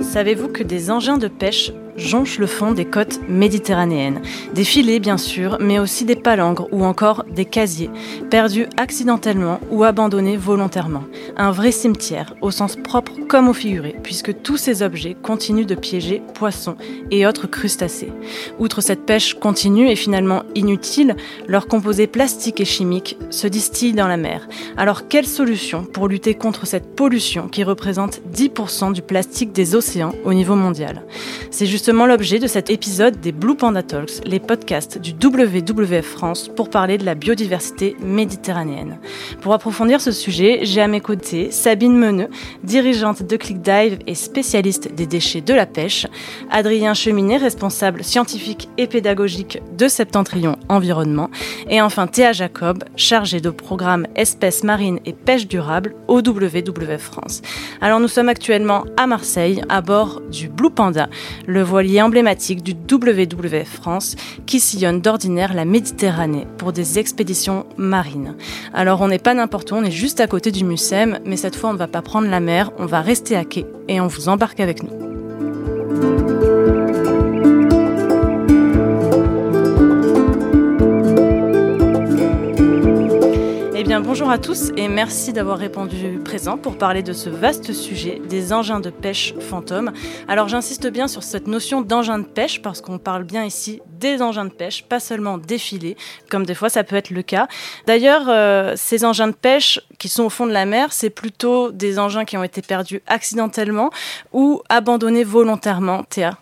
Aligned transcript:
Savez-vous 0.00 0.48
que 0.48 0.62
des 0.62 0.90
engins 0.90 1.18
de 1.18 1.28
pêche 1.28 1.72
jonchent 1.96 2.38
le 2.38 2.46
fond 2.46 2.72
des 2.72 2.84
côtes 2.84 3.20
méditerranéennes. 3.28 4.22
Des 4.54 4.64
filets, 4.64 5.00
bien 5.00 5.18
sûr, 5.18 5.58
mais 5.60 5.78
aussi 5.78 6.04
des 6.04 6.16
palangres 6.16 6.68
ou 6.72 6.84
encore 6.84 7.24
des 7.30 7.44
casiers, 7.44 7.90
perdus 8.30 8.66
accidentellement 8.76 9.60
ou 9.70 9.84
abandonnés 9.84 10.36
volontairement. 10.36 11.04
Un 11.36 11.50
vrai 11.50 11.72
cimetière, 11.72 12.34
au 12.40 12.50
sens 12.50 12.76
propre 12.76 13.12
comme 13.28 13.48
au 13.48 13.52
figuré, 13.52 13.96
puisque 14.02 14.42
tous 14.42 14.56
ces 14.56 14.82
objets 14.82 15.16
continuent 15.20 15.66
de 15.66 15.74
piéger 15.74 16.22
poissons 16.34 16.76
et 17.10 17.26
autres 17.26 17.46
crustacés. 17.46 18.12
Outre 18.58 18.80
cette 18.80 19.06
pêche 19.06 19.34
continue 19.34 19.88
et 19.88 19.96
finalement 19.96 20.42
inutile, 20.54 21.16
leurs 21.46 21.66
composés 21.66 22.06
plastiques 22.06 22.60
et 22.60 22.64
chimiques 22.64 23.16
se 23.30 23.46
distillent 23.46 23.92
dans 23.92 24.08
la 24.08 24.16
mer. 24.16 24.48
Alors 24.76 25.08
quelle 25.08 25.26
solution 25.26 25.84
pour 25.84 26.08
lutter 26.08 26.34
contre 26.34 26.66
cette 26.66 26.94
pollution 26.94 27.48
qui 27.48 27.64
représente 27.64 28.20
10% 28.34 28.92
du 28.92 29.02
plastique 29.02 29.52
des 29.52 29.74
océans 29.74 30.14
au 30.24 30.34
niveau 30.34 30.54
mondial? 30.54 31.02
C'est 31.50 31.66
justement 31.82 32.06
l'objet 32.06 32.38
de 32.38 32.46
cet 32.46 32.70
épisode 32.70 33.18
des 33.18 33.32
Blue 33.32 33.56
Panda 33.56 33.82
Talks, 33.82 34.24
les 34.24 34.38
podcasts 34.38 34.98
du 34.98 35.14
WWF 35.20 36.06
France 36.06 36.46
pour 36.46 36.70
parler 36.70 36.96
de 36.96 37.04
la 37.04 37.16
biodiversité 37.16 37.96
méditerranéenne. 38.00 39.00
Pour 39.40 39.52
approfondir 39.52 40.00
ce 40.00 40.12
sujet, 40.12 40.60
j'ai 40.62 40.80
à 40.80 40.86
mes 40.86 41.00
côtés 41.00 41.50
Sabine 41.50 41.98
Meneux, 41.98 42.28
dirigeante 42.62 43.24
de 43.24 43.36
ClickDive 43.36 43.98
et 44.06 44.14
spécialiste 44.14 44.94
des 44.94 45.06
déchets 45.06 45.40
de 45.40 45.52
la 45.52 45.66
pêche, 45.66 46.06
Adrien 46.52 46.94
Cheminet, 46.94 47.38
responsable 47.38 48.04
scientifique 48.04 48.68
et 48.78 48.86
pédagogique 48.86 49.58
de 49.76 49.88
Septentrion 49.88 50.58
Environnement, 50.68 51.30
et 51.68 51.82
enfin 51.82 52.06
Théa 52.06 52.30
Jacob, 52.30 52.84
chargée 52.94 53.40
de 53.40 53.50
programme 53.50 54.06
espèces 54.14 54.62
marines 54.62 55.00
et 55.04 55.14
pêche 55.14 55.48
durable 55.48 55.96
au 56.06 56.18
WWF 56.18 57.02
France. 57.02 57.42
Alors 57.80 57.98
nous 57.98 58.06
sommes 58.06 58.28
actuellement 58.28 58.84
à 58.96 59.08
Marseille, 59.08 59.62
à 59.68 59.80
bord 59.80 60.20
du 60.30 60.48
Blue 60.48 60.70
Panda, 60.70 61.08
le 61.48 61.71
voilier 61.72 62.02
emblématique 62.02 62.62
du 62.62 62.72
WWF 62.72 63.66
France 63.66 64.14
qui 64.44 64.60
sillonne 64.60 65.00
d'ordinaire 65.00 65.54
la 65.54 65.64
Méditerranée 65.64 66.46
pour 66.58 66.74
des 66.74 66.98
expéditions 66.98 67.64
marines. 67.78 68.36
Alors 68.74 69.00
on 69.00 69.08
n'est 69.08 69.18
pas 69.18 69.32
n'importe 69.32 69.72
où, 69.72 69.76
on 69.76 69.82
est 69.82 69.90
juste 69.90 70.20
à 70.20 70.26
côté 70.26 70.50
du 70.50 70.64
Mucem, 70.64 71.18
mais 71.24 71.38
cette 71.38 71.56
fois 71.56 71.70
on 71.70 71.72
ne 71.72 71.78
va 71.78 71.88
pas 71.88 72.02
prendre 72.02 72.28
la 72.28 72.40
mer, 72.40 72.72
on 72.78 72.84
va 72.84 73.00
rester 73.00 73.36
à 73.36 73.46
quai 73.46 73.64
et 73.88 74.02
on 74.02 74.06
vous 74.06 74.28
embarque 74.28 74.60
avec 74.60 74.82
nous. 74.82 76.41
Eh 83.84 83.84
bien, 83.84 84.00
bonjour 84.00 84.30
à 84.30 84.38
tous 84.38 84.70
et 84.76 84.86
merci 84.86 85.32
d'avoir 85.32 85.58
répondu 85.58 86.20
présent 86.24 86.56
pour 86.56 86.78
parler 86.78 87.02
de 87.02 87.12
ce 87.12 87.28
vaste 87.28 87.72
sujet 87.72 88.22
des 88.28 88.52
engins 88.52 88.78
de 88.78 88.90
pêche 88.90 89.34
fantômes. 89.40 89.90
Alors, 90.28 90.46
j'insiste 90.46 90.86
bien 90.86 91.08
sur 91.08 91.24
cette 91.24 91.48
notion 91.48 91.80
d'engin 91.80 92.20
de 92.20 92.24
pêche 92.24 92.62
parce 92.62 92.80
qu'on 92.80 92.98
parle 92.98 93.24
bien 93.24 93.44
ici 93.44 93.82
des 93.98 94.22
engins 94.22 94.44
de 94.44 94.52
pêche, 94.52 94.84
pas 94.84 95.00
seulement 95.00 95.36
des 95.36 95.58
filets, 95.58 95.96
comme 96.30 96.46
des 96.46 96.54
fois 96.54 96.68
ça 96.68 96.84
peut 96.84 96.94
être 96.94 97.10
le 97.10 97.22
cas. 97.22 97.48
D'ailleurs, 97.88 98.26
euh, 98.28 98.74
ces 98.76 99.04
engins 99.04 99.26
de 99.26 99.32
pêche 99.32 99.80
qui 99.98 100.08
sont 100.08 100.22
au 100.22 100.30
fond 100.30 100.46
de 100.46 100.52
la 100.52 100.64
mer, 100.64 100.92
c'est 100.92 101.10
plutôt 101.10 101.72
des 101.72 101.98
engins 101.98 102.24
qui 102.24 102.36
ont 102.36 102.44
été 102.44 102.62
perdus 102.62 103.02
accidentellement 103.08 103.90
ou 104.32 104.62
abandonnés 104.68 105.24
volontairement, 105.24 106.04
Théa 106.04 106.38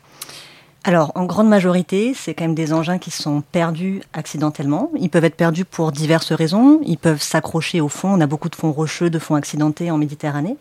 alors, 0.82 1.12
en 1.14 1.26
grande 1.26 1.48
majorité, 1.48 2.14
c'est 2.14 2.32
quand 2.32 2.44
même 2.44 2.54
des 2.54 2.72
engins 2.72 2.96
qui 2.96 3.10
sont 3.10 3.42
perdus 3.52 4.00
accidentellement. 4.14 4.90
Ils 4.98 5.10
peuvent 5.10 5.26
être 5.26 5.36
perdus 5.36 5.66
pour 5.66 5.92
diverses 5.92 6.32
raisons. 6.32 6.80
Ils 6.86 6.96
peuvent 6.96 7.20
s'accrocher 7.20 7.82
au 7.82 7.88
fond. 7.88 8.08
On 8.14 8.20
a 8.22 8.26
beaucoup 8.26 8.48
de 8.48 8.56
fonds 8.56 8.72
rocheux, 8.72 9.10
de 9.10 9.18
fonds 9.18 9.34
accidentés 9.34 9.90
en 9.90 9.98
Méditerranée. 9.98 10.56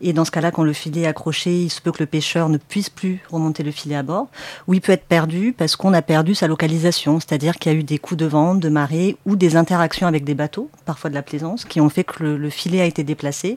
Et 0.00 0.12
dans 0.12 0.24
ce 0.24 0.32
cas-là, 0.32 0.50
quand 0.50 0.64
le 0.64 0.72
filet 0.72 1.02
est 1.02 1.06
accroché, 1.06 1.62
il 1.62 1.70
se 1.70 1.80
peut 1.80 1.92
que 1.92 2.00
le 2.00 2.06
pêcheur 2.06 2.48
ne 2.48 2.56
puisse 2.56 2.90
plus 2.90 3.22
remonter 3.30 3.62
le 3.62 3.70
filet 3.70 3.94
à 3.94 4.02
bord. 4.02 4.26
Ou 4.66 4.74
il 4.74 4.80
peut 4.80 4.90
être 4.90 5.04
perdu 5.04 5.54
parce 5.56 5.76
qu'on 5.76 5.92
a 5.92 6.02
perdu 6.02 6.34
sa 6.34 6.48
localisation, 6.48 7.20
c'est-à-dire 7.20 7.56
qu'il 7.56 7.70
y 7.70 7.74
a 7.76 7.78
eu 7.78 7.84
des 7.84 7.98
coups 7.98 8.18
de 8.18 8.26
vent, 8.26 8.56
de 8.56 8.68
marée 8.68 9.16
ou 9.24 9.36
des 9.36 9.54
interactions 9.54 10.08
avec 10.08 10.24
des 10.24 10.34
bateaux, 10.34 10.68
parfois 10.84 11.10
de 11.10 11.14
la 11.14 11.22
plaisance, 11.22 11.64
qui 11.64 11.80
ont 11.80 11.90
fait 11.90 12.02
que 12.02 12.24
le, 12.24 12.50
filet 12.50 12.80
a 12.80 12.86
été 12.86 13.04
déplacé 13.04 13.56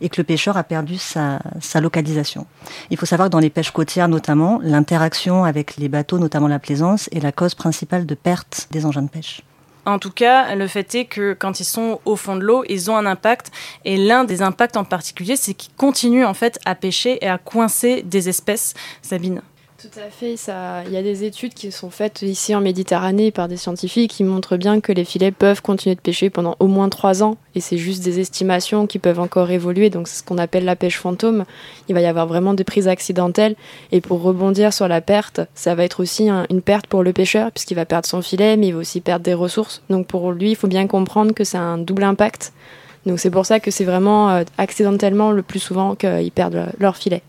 et 0.00 0.08
que 0.08 0.18
le 0.18 0.24
pêcheur 0.24 0.56
a 0.56 0.64
perdu 0.64 0.96
sa, 0.96 1.40
sa 1.60 1.82
localisation. 1.82 2.46
Il 2.90 2.96
faut 2.96 3.04
savoir 3.04 3.28
que 3.28 3.32
dans 3.32 3.40
les 3.40 3.50
pêches 3.50 3.72
côtières 3.72 4.08
notamment, 4.08 4.58
l'interaction 4.62 5.44
avec 5.50 5.76
les 5.76 5.90
bateaux, 5.90 6.18
notamment 6.18 6.48
la 6.48 6.58
plaisance, 6.58 7.08
est 7.12 7.20
la 7.20 7.32
cause 7.32 7.54
principale 7.54 8.06
de 8.06 8.14
perte 8.14 8.68
des 8.70 8.86
engins 8.86 9.02
de 9.02 9.10
pêche. 9.10 9.42
En 9.86 9.98
tout 9.98 10.10
cas, 10.10 10.54
le 10.54 10.66
fait 10.66 10.94
est 10.94 11.04
que 11.06 11.32
quand 11.32 11.60
ils 11.60 11.64
sont 11.64 12.00
au 12.04 12.16
fond 12.16 12.36
de 12.36 12.42
l'eau, 12.42 12.64
ils 12.68 12.90
ont 12.90 12.96
un 12.96 13.06
impact. 13.06 13.50
Et 13.84 13.96
l'un 13.96 14.24
des 14.24 14.42
impacts 14.42 14.76
en 14.76 14.84
particulier, 14.84 15.36
c'est 15.36 15.54
qu'ils 15.54 15.74
continuent 15.74 16.26
en 16.26 16.34
fait 16.34 16.58
à 16.64 16.74
pêcher 16.74 17.18
et 17.24 17.28
à 17.28 17.38
coincer 17.38 18.02
des 18.02 18.28
espèces. 18.28 18.74
Sabine 19.02 19.42
tout 19.80 19.98
à 19.98 20.10
fait. 20.10 20.34
Il 20.86 20.92
y 20.92 20.96
a 20.96 21.02
des 21.02 21.24
études 21.24 21.54
qui 21.54 21.72
sont 21.72 21.90
faites 21.90 22.22
ici 22.22 22.54
en 22.54 22.60
Méditerranée 22.60 23.30
par 23.30 23.48
des 23.48 23.56
scientifiques 23.56 24.10
qui 24.10 24.24
montrent 24.24 24.56
bien 24.56 24.80
que 24.80 24.92
les 24.92 25.04
filets 25.04 25.30
peuvent 25.30 25.62
continuer 25.62 25.94
de 25.94 26.00
pêcher 26.00 26.28
pendant 26.28 26.56
au 26.58 26.66
moins 26.66 26.88
trois 26.90 27.22
ans. 27.22 27.36
Et 27.54 27.60
c'est 27.60 27.78
juste 27.78 28.04
des 28.04 28.20
estimations 28.20 28.86
qui 28.86 28.98
peuvent 28.98 29.20
encore 29.20 29.50
évoluer. 29.50 29.88
Donc 29.88 30.08
c'est 30.08 30.18
ce 30.18 30.22
qu'on 30.22 30.38
appelle 30.38 30.64
la 30.64 30.76
pêche 30.76 30.98
fantôme. 30.98 31.44
Il 31.88 31.94
va 31.94 32.02
y 32.02 32.06
avoir 32.06 32.26
vraiment 32.26 32.52
des 32.52 32.64
prises 32.64 32.88
accidentelles. 32.88 33.56
Et 33.90 34.00
pour 34.00 34.20
rebondir 34.20 34.74
sur 34.74 34.86
la 34.86 35.00
perte, 35.00 35.40
ça 35.54 35.74
va 35.74 35.84
être 35.84 36.00
aussi 36.00 36.28
une 36.28 36.62
perte 36.62 36.86
pour 36.86 37.02
le 37.02 37.12
pêcheur 37.12 37.50
puisqu'il 37.50 37.74
va 37.74 37.86
perdre 37.86 38.06
son 38.06 38.20
filet, 38.20 38.56
mais 38.56 38.68
il 38.68 38.74
va 38.74 38.80
aussi 38.80 39.00
perdre 39.00 39.24
des 39.24 39.34
ressources. 39.34 39.82
Donc 39.88 40.06
pour 40.06 40.32
lui, 40.32 40.50
il 40.50 40.56
faut 40.56 40.68
bien 40.68 40.86
comprendre 40.86 41.32
que 41.32 41.44
c'est 41.44 41.58
un 41.58 41.78
double 41.78 42.04
impact. 42.04 42.52
Donc 43.06 43.18
c'est 43.18 43.30
pour 43.30 43.46
ça 43.46 43.60
que 43.60 43.70
c'est 43.70 43.84
vraiment 43.84 44.28
euh, 44.30 44.44
accidentellement 44.58 45.30
le 45.30 45.42
plus 45.42 45.58
souvent 45.58 45.94
qu'ils 45.94 46.32
perdent 46.32 46.66
leur 46.78 46.96
filet. 46.96 47.22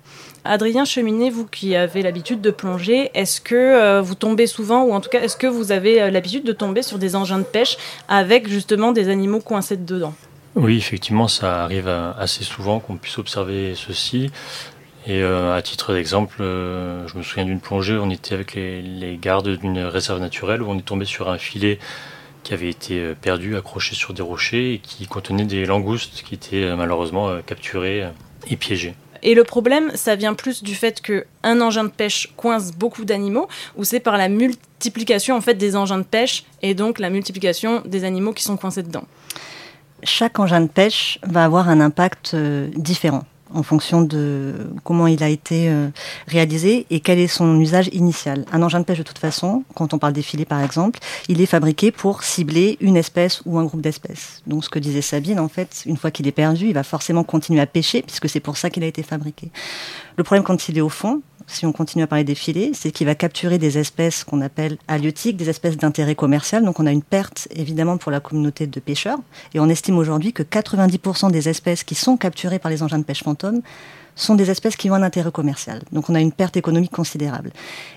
Adrien 0.44 0.86
Cheminet, 0.86 1.30
vous 1.30 1.46
qui 1.46 1.76
avez 1.76 2.02
l'habitude 2.02 2.42
de 2.42 2.50
plonger, 2.50 3.12
est-ce 3.14 3.42
que 3.42 3.56
euh, 3.56 4.02
vous 4.02 4.16
tombez 4.16 4.48
souvent, 4.48 4.84
ou 4.84 4.94
en 4.94 5.00
tout 5.00 5.10
cas, 5.10 5.22
est-ce 5.22 5.38
que 5.38 5.46
vous 5.46 5.72
avez 5.72 6.02
euh, 6.02 6.10
l'habitude 6.10 6.44
de 6.44 6.52
tomber 6.52 6.82
sur 6.82 6.98
des 6.98 7.16
engins 7.16 7.38
de 7.38 7.44
pêche 7.44 7.78
avec 8.08 8.48
justement 8.48 8.92
des 8.92 9.10
animaux 9.10 9.40
coincés 9.40 9.78
dedans? 9.78 10.16
Oui, 10.56 10.78
effectivement, 10.78 11.28
ça 11.28 11.64
arrive 11.64 11.88
euh, 11.88 12.12
assez 12.18 12.44
souvent 12.44 12.80
qu'on 12.80 12.98
puisse 12.98 13.20
observer 13.20 13.74
ceci. 13.76 14.32
Et 15.08 15.24
à 15.24 15.60
titre 15.64 15.96
d'exemple, 15.96 16.36
je 16.42 17.18
me 17.18 17.24
souviens 17.24 17.46
d'une 17.46 17.60
plongée, 17.60 17.98
on 17.98 18.12
était 18.12 18.36
avec 18.36 18.54
les, 18.54 19.18
gardes 19.20 19.50
d'une 19.50 19.80
réserve 19.80 20.20
naturelle 20.20 20.62
où 20.62 20.70
on 20.70 20.78
est 20.78 20.84
tombé 20.84 21.06
sur 21.06 21.32
un 21.32 21.40
filet 21.40 21.80
qui 22.44 22.54
avait 22.54 22.70
été 22.70 23.16
perdu, 23.20 23.58
accroché 23.58 23.96
sur 23.96 24.14
des 24.14 24.22
rochers 24.22 24.76
et 24.76 24.78
qui 24.78 25.08
contenait 25.08 25.46
des 25.46 25.66
langoustes 25.66 26.22
qui 26.22 26.36
étaient 26.36 26.76
malheureusement 26.76 27.42
capturées 27.48 28.08
et 28.48 28.58
piégées. 28.58 28.94
Et 29.24 29.36
le 29.36 29.44
problème, 29.44 29.92
ça 29.96 30.16
vient 30.16 30.34
plus 30.34 30.64
du 30.64 30.76
fait 30.76 31.02
qu'un 31.02 31.62
engin 31.62 31.84
de 31.84 31.90
pêche 31.90 32.34
coince 32.38 32.72
beaucoup 32.72 33.06
d'animaux, 33.06 33.48
ou 33.78 33.84
c'est 33.84 34.00
par 34.00 34.18
la 34.18 34.30
multiplication 34.30 35.36
en 35.36 35.42
fait 35.42 35.56
des 35.56 35.76
engins 35.76 36.00
de 36.00 36.04
pêche 36.04 36.44
et 36.62 36.74
donc 36.74 37.00
la 37.00 37.10
multiplication 37.10 37.82
des 37.86 38.04
animaux 38.04 38.34
qui 38.34 38.44
sont 38.44 38.58
coincés 38.58 38.84
dedans. 38.84 39.04
Chaque 40.04 40.40
engin 40.40 40.62
de 40.62 40.68
pêche 40.68 41.20
va 41.24 41.46
avoir 41.46 41.70
un 41.70 41.80
impact 41.80 42.32
euh, 42.34 42.70
différent 42.76 43.24
en 43.54 43.64
fonction 43.64 44.02
de 44.02 44.70
comment 44.84 45.08
il 45.08 45.24
a 45.24 45.30
été 45.30 45.70
euh, 45.70 45.90
réalisé 46.28 46.86
et 46.90 47.00
quel 47.00 47.20
est 47.20 47.28
son 47.28 47.60
usage 47.60 47.90
initial. 47.94 48.46
Un 48.52 48.62
engin 48.62 48.80
de 48.80 48.86
pêche, 48.86 48.98
de 48.98 49.04
toute 49.04 49.18
façon, 49.18 49.64
quand 49.76 49.94
on 49.94 49.98
parle 49.98 50.14
des 50.14 50.22
filets 50.22 50.46
par 50.46 50.62
exemple, 50.62 51.00
il 51.28 51.42
est 51.42 51.46
fabriqué 51.46 51.92
pour 51.92 52.24
cibler 52.24 52.78
une 52.82 52.98
espèce 52.98 53.42
ou 53.46 53.60
un 53.60 53.66
groupe 53.66 53.82
d'espèces. 53.82 54.42
Donc 54.48 54.64
ce 54.64 54.70
que 54.70 54.80
disait 54.80 55.02
Sabine, 55.02 55.40
en 55.40 55.50
fait, 55.50 55.84
une 55.86 55.98
fois 55.98 56.12
qu'il 56.12 56.28
est 56.28 56.32
perdu, 56.32 56.68
il 56.68 56.74
va 56.74 56.84
forcément 56.84 57.24
continuer 57.24 57.62
à 57.62 57.66
pêcher 57.66 58.02
puisque 58.02 58.30
c'est 58.30 58.40
pour 58.40 58.58
ça 58.58 58.70
qu'il 58.70 58.84
a 58.84 58.88
été 58.88 59.04
fabriqué. 59.04 59.50
Le 60.18 60.24
problème 60.24 60.44
quand 60.44 60.70
il 60.70 60.78
est 60.78 60.82
au 60.82 60.90
fond, 60.90 61.22
si 61.52 61.66
on 61.66 61.72
continue 61.72 62.04
à 62.04 62.08
parler 62.08 62.24
des 62.24 62.36
filets, 62.36 62.72
c'est 62.74 62.92
qu'il 62.92 63.08
va 63.08 63.16
capturer 63.16 63.58
des 63.58 63.78
espèces 63.78 64.24
qu'on 64.24 64.42
appelle 64.42 64.78
halieutiques, 64.88 65.38
des 65.38 65.50
espèces 65.50 65.78
d'intérêt 65.78 66.16
commercial. 66.16 66.64
Donc 66.64 66.80
on 66.80 66.86
a 66.86 66.92
une 66.92 67.04
perte 67.04 67.48
évidemment 67.52 67.98
pour 67.98 68.12
la 68.12 68.20
communauté 68.20 68.68
de 68.68 68.80
pêcheurs. 68.80 69.20
Et 69.54 69.60
on 69.60 69.68
estime 69.70 69.98
aujourd'hui 69.98 70.34
que 70.34 70.44
90% 70.44 71.32
des 71.32 71.50
espèces 71.50 71.84
qui 71.84 71.96
sont 71.96 72.18
capturées 72.18 72.60
par 72.60 72.72
les 72.72 72.84
engins 72.84 73.00
de 73.00 73.04
pêche 73.04 73.24
fantômes 73.24 73.62
sont 74.16 74.36
des 74.36 74.50
espèces 74.50 74.76
qui 74.76 74.90
ont 74.90 74.94
un 74.94 75.04
intérêt 75.04 75.32
commercial. 75.32 75.82
Donc 75.92 76.10
on 76.10 76.16
a 76.16 76.20
une 76.20 76.32
perte 76.32 76.58
économique 76.58 76.92
considérable. 76.92 77.52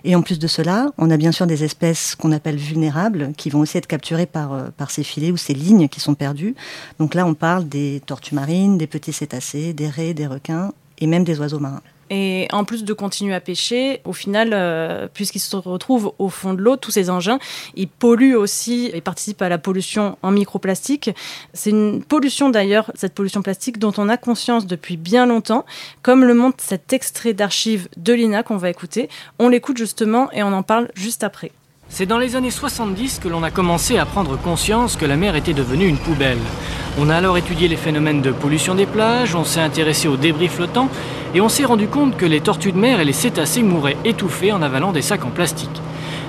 Et 0.05 0.15
en 0.15 0.23
plus 0.23 0.39
de 0.39 0.47
cela, 0.47 0.91
on 0.99 1.11
a 1.11 1.17
bien 1.17 1.33
sûr 1.33 1.47
des 1.47 1.65
espèces 1.65 2.15
qu'on 2.15 2.33
appelle 2.33 2.57
vulnérables, 2.57 3.33
qui 3.37 3.51
vont 3.51 3.61
aussi 3.61 3.79
être 3.79 3.87
capturées 3.87 4.27
par, 4.27 4.53
euh, 4.53 4.69
par 4.77 4.91
ces 4.91 5.03
filets 5.03 5.31
ou 5.31 5.37
ces 5.37 5.55
lignes 5.55 5.89
qui 5.89 6.01
sont 6.01 6.15
perdues. 6.15 6.55
Donc 6.99 7.15
là, 7.15 7.27
on 7.27 7.35
parle 7.35 7.69
des 7.69 8.03
tortues 8.07 8.35
marines, 8.35 8.79
des 8.79 8.87
petits 8.87 9.13
cétacés, 9.13 9.73
des 9.73 9.89
raies, 9.89 10.15
des 10.15 10.27
requins 10.27 10.73
et 10.99 11.07
même 11.07 11.25
des 11.25 11.39
oiseaux 11.41 11.59
marins. 11.61 11.83
Et 12.11 12.49
en 12.53 12.65
plus 12.65 12.85
de 12.85 12.93
continuer 12.93 13.35
à 13.35 13.41
pêcher, 13.41 14.01
au 14.05 14.13
final, 14.13 14.51
euh, 14.53 15.09
puisqu'ils 15.13 15.41
se 15.41 15.57
retrouvent 15.57 16.13
au 16.19 16.29
fond 16.29 16.55
de 16.55 16.61
l'eau, 16.61 16.77
tous 16.77 16.91
ces 16.91 17.11
engins, 17.11 17.39
ils 17.75 17.89
polluent 17.89 18.37
aussi 18.37 18.91
et 18.93 19.01
participent 19.01 19.43
à 19.43 19.49
la 19.49 19.59
pollution 19.59 20.19
en 20.23 20.31
microplastique. 20.31 21.11
C'est 21.53 21.71
une 21.71 22.03
pollution 22.03 22.51
d'ailleurs, 22.51 22.91
cette 22.95 23.15
pollution 23.15 23.43
plastique, 23.43 23.79
dont 23.79 23.93
on 23.97 24.09
a 24.09 24.17
conscience 24.17 24.67
depuis 24.67 24.97
bien 24.97 25.27
longtemps, 25.27 25.65
comme 26.03 26.25
le 26.25 26.35
montre 26.35 26.59
cet 26.61 26.93
extrait 26.93 27.33
d'archives 27.33 27.89
de 27.97 28.13
l'INA 28.13 28.43
qu'on 28.43 28.57
va 28.57 28.71
écouter. 28.71 29.09
On 29.39 29.49
l'écoute 29.49 29.79
justement 29.79 30.31
et 30.33 30.43
on 30.43 30.53
en 30.53 30.63
parle 30.63 30.89
juste 30.95 31.25
après. 31.25 31.53
C'est 31.97 32.07
dans 32.07 32.19
les 32.19 32.35
années 32.35 32.51
70 32.51 33.21
que 33.21 33.29
l'on 33.29 33.45
a 33.45 33.53
commencé 33.53 33.99
à 33.99 34.05
prendre 34.05 34.37
conscience 34.37 34.97
que 34.97 35.05
la 35.05 35.15
mer 35.15 35.37
était 35.37 35.53
devenue 35.53 35.87
une 35.87 35.97
poubelle. 35.97 36.41
On 36.99 37.09
a 37.09 37.15
alors 37.15 37.39
étudié 37.39 37.69
les 37.69 37.77
phénomènes 37.77 38.21
de 38.21 38.33
pollution 38.33 38.75
des 38.75 38.85
plages, 38.85 39.37
on 39.37 39.45
s'est 39.45 39.61
intéressé 39.61 40.09
aux 40.09 40.17
débris 40.17 40.49
flottants 40.49 40.89
et 41.37 41.41
on 41.41 41.49
s'est 41.49 41.65
rendu 41.65 41.87
compte 41.87 42.17
que 42.17 42.27
les 42.27 42.41
tortues 42.41 42.73
de 42.73 42.79
mer 42.79 42.99
et 42.99 43.05
les 43.05 43.13
cétacés 43.13 43.63
mouraient 43.63 43.97
étouffés 44.05 44.51
en 44.51 44.61
avalant 44.61 44.91
des 44.91 45.03
sacs 45.03 45.25
en 45.25 45.31
plastique. 45.31 45.81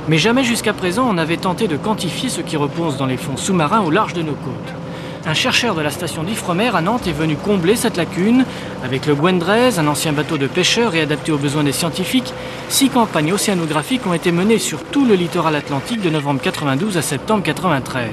Mais 0.07 0.19
jamais 0.19 0.43
jusqu'à 0.43 0.73
présent 0.73 1.09
on 1.09 1.13
n'avait 1.13 1.35
tenté 1.35 1.67
de 1.67 1.77
quantifier 1.77 2.29
ce 2.29 2.41
qui 2.41 2.57
repose 2.57 2.97
dans 2.97 3.07
les 3.07 3.17
fonds 3.17 3.35
sous-marins 3.35 3.81
au 3.81 3.89
large 3.89 4.13
de 4.13 4.21
nos 4.21 4.35
côtes. 4.35 4.84
Un 5.27 5.33
chercheur 5.33 5.73
de 5.73 5.81
la 5.81 5.89
station 5.89 6.23
d'Ifremer 6.23 6.75
à 6.75 6.81
Nantes 6.81 7.07
est 7.07 7.11
venu 7.11 7.35
combler 7.35 7.75
cette 7.75 7.97
lacune. 7.97 8.45
Avec 8.83 9.07
le 9.07 9.15
Gwendrez, 9.15 9.79
un 9.79 9.87
ancien 9.87 10.13
bateau 10.13 10.37
de 10.37 10.45
pêcheurs 10.45 10.93
et 10.93 11.01
adapté 11.01 11.31
aux 11.31 11.39
besoins 11.39 11.63
des 11.63 11.71
scientifiques, 11.71 12.31
six 12.69 12.89
campagnes 12.89 13.33
océanographiques 13.33 14.05
ont 14.05 14.13
été 14.13 14.31
menées 14.31 14.59
sur 14.59 14.83
tout 14.83 15.03
le 15.03 15.15
littoral 15.15 15.55
atlantique 15.55 16.01
de 16.01 16.11
novembre 16.11 16.41
92 16.41 16.97
à 16.97 17.01
septembre 17.01 17.41
93. 17.41 18.09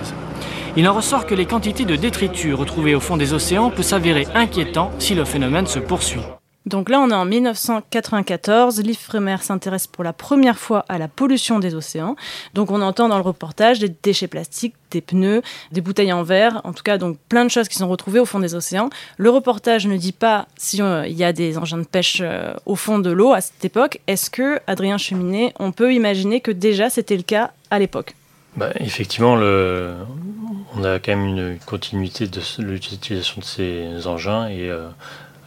Il 0.78 0.88
en 0.88 0.94
ressort 0.94 1.26
que 1.26 1.34
les 1.34 1.44
quantités 1.44 1.84
de 1.84 1.96
détritus 1.96 2.54
retrouvées 2.54 2.94
au 2.94 3.00
fond 3.00 3.18
des 3.18 3.34
océans 3.34 3.68
peuvent 3.68 3.84
s'avérer 3.84 4.26
inquiétant 4.34 4.90
si 4.98 5.14
le 5.14 5.26
phénomène 5.26 5.66
se 5.66 5.80
poursuit. 5.80 6.22
Donc 6.66 6.88
là, 6.88 7.00
on 7.00 7.10
est 7.10 7.14
en 7.14 7.24
1994. 7.24 8.80
L'IFREMER 8.80 9.38
s'intéresse 9.40 9.86
pour 9.86 10.04
la 10.04 10.12
première 10.12 10.58
fois 10.58 10.84
à 10.88 10.98
la 10.98 11.08
pollution 11.08 11.58
des 11.58 11.74
océans. 11.74 12.16
Donc 12.54 12.70
on 12.70 12.80
entend 12.80 13.08
dans 13.08 13.16
le 13.16 13.22
reportage 13.22 13.80
des 13.80 13.88
déchets 13.88 14.28
plastiques, 14.28 14.74
des 14.90 15.00
pneus, 15.00 15.42
des 15.72 15.80
bouteilles 15.80 16.12
en 16.12 16.22
verre, 16.22 16.60
en 16.64 16.72
tout 16.72 16.82
cas 16.82 16.98
donc 16.98 17.18
plein 17.28 17.44
de 17.44 17.50
choses 17.50 17.68
qui 17.68 17.78
sont 17.78 17.88
retrouvées 17.88 18.20
au 18.20 18.26
fond 18.26 18.38
des 18.38 18.54
océans. 18.54 18.90
Le 19.16 19.30
reportage 19.30 19.86
ne 19.86 19.96
dit 19.96 20.12
pas 20.12 20.46
s'il 20.56 20.82
euh, 20.82 21.06
y 21.08 21.24
a 21.24 21.32
des 21.32 21.58
engins 21.58 21.78
de 21.78 21.84
pêche 21.84 22.18
euh, 22.20 22.54
au 22.66 22.76
fond 22.76 22.98
de 22.98 23.10
l'eau 23.10 23.32
à 23.32 23.40
cette 23.40 23.64
époque. 23.64 24.00
Est-ce 24.06 24.30
que, 24.30 24.60
Adrien 24.66 24.98
Cheminet, 24.98 25.52
on 25.58 25.72
peut 25.72 25.92
imaginer 25.92 26.40
que 26.40 26.50
déjà 26.50 26.90
c'était 26.90 27.16
le 27.16 27.22
cas 27.22 27.50
à 27.70 27.78
l'époque? 27.78 28.14
Bah, 28.56 28.70
Effectivement, 28.76 29.32
on 29.32 30.84
a 30.84 30.98
quand 30.98 31.16
même 31.16 31.26
une 31.26 31.58
continuité 31.66 32.26
de 32.26 32.40
l'utilisation 32.58 33.40
de 33.40 33.44
ces 33.44 34.06
engins 34.06 34.48
et 34.48 34.68
euh, 34.68 34.88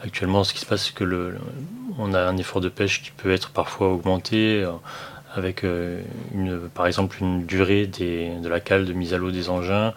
Actuellement, 0.05 0.43
ce 0.43 0.53
qui 0.53 0.59
se 0.59 0.67
passe, 0.67 0.85
c'est 0.85 0.93
que 0.93 1.03
le, 1.03 1.35
on 1.97 2.13
a 2.13 2.21
un 2.21 2.37
effort 2.37 2.61
de 2.61 2.69
pêche 2.69 3.01
qui 3.01 3.09
peut 3.11 3.31
être 3.31 3.49
parfois 3.49 3.91
augmenté 3.91 4.61
euh, 4.61 4.71
avec, 5.33 5.63
euh, 5.63 6.01
une, 6.33 6.69
par 6.69 6.85
exemple, 6.85 7.17
une 7.19 7.45
durée 7.47 7.87
des, 7.87 8.29
de 8.39 8.47
la 8.47 8.59
cale 8.59 8.85
de 8.85 8.93
mise 8.93 9.15
à 9.15 9.17
l'eau 9.17 9.31
des 9.31 9.49
engins 9.49 9.95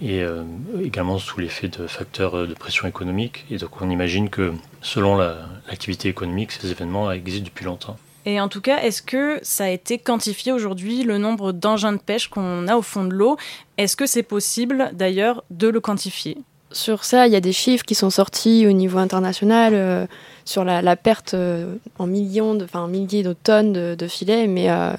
et 0.00 0.22
euh, 0.22 0.42
également 0.82 1.18
sous 1.18 1.38
l'effet 1.38 1.68
de 1.68 1.86
facteurs 1.86 2.48
de 2.48 2.54
pression 2.54 2.88
économique. 2.88 3.44
Et 3.50 3.58
donc, 3.58 3.82
on 3.82 3.90
imagine 3.90 4.30
que 4.30 4.54
selon 4.80 5.16
l'activité 5.16 6.08
économique, 6.08 6.52
ces 6.52 6.70
événements 6.70 7.12
existent 7.12 7.44
depuis 7.44 7.66
longtemps. 7.66 7.98
Et 8.24 8.40
en 8.40 8.48
tout 8.48 8.62
cas, 8.62 8.78
est-ce 8.78 9.02
que 9.02 9.38
ça 9.42 9.64
a 9.64 9.68
été 9.68 9.98
quantifié 9.98 10.50
aujourd'hui, 10.50 11.04
le 11.04 11.18
nombre 11.18 11.52
d'engins 11.52 11.92
de 11.92 11.98
pêche 11.98 12.28
qu'on 12.28 12.68
a 12.68 12.76
au 12.76 12.82
fond 12.82 13.04
de 13.04 13.12
l'eau? 13.12 13.36
Est-ce 13.76 13.96
que 13.96 14.06
c'est 14.06 14.22
possible 14.22 14.90
d'ailleurs 14.94 15.44
de 15.50 15.68
le 15.68 15.80
quantifier? 15.80 16.38
Sur 16.72 17.04
ça, 17.04 17.26
il 17.26 17.32
y 17.32 17.36
a 17.36 17.40
des 17.40 17.52
chiffres 17.52 17.84
qui 17.84 17.94
sont 17.94 18.10
sortis 18.10 18.66
au 18.66 18.72
niveau 18.72 18.98
international 18.98 19.72
euh, 19.74 20.06
sur 20.44 20.64
la, 20.64 20.96
perte 20.96 21.34
euh, 21.34 21.76
en 21.98 22.06
millions, 22.06 22.54
de, 22.54 22.66
milliers 22.88 23.22
de 23.22 23.32
tonnes 23.32 23.72
de, 23.72 24.06
filets. 24.08 24.48
Mais 24.48 24.70
euh, 24.70 24.92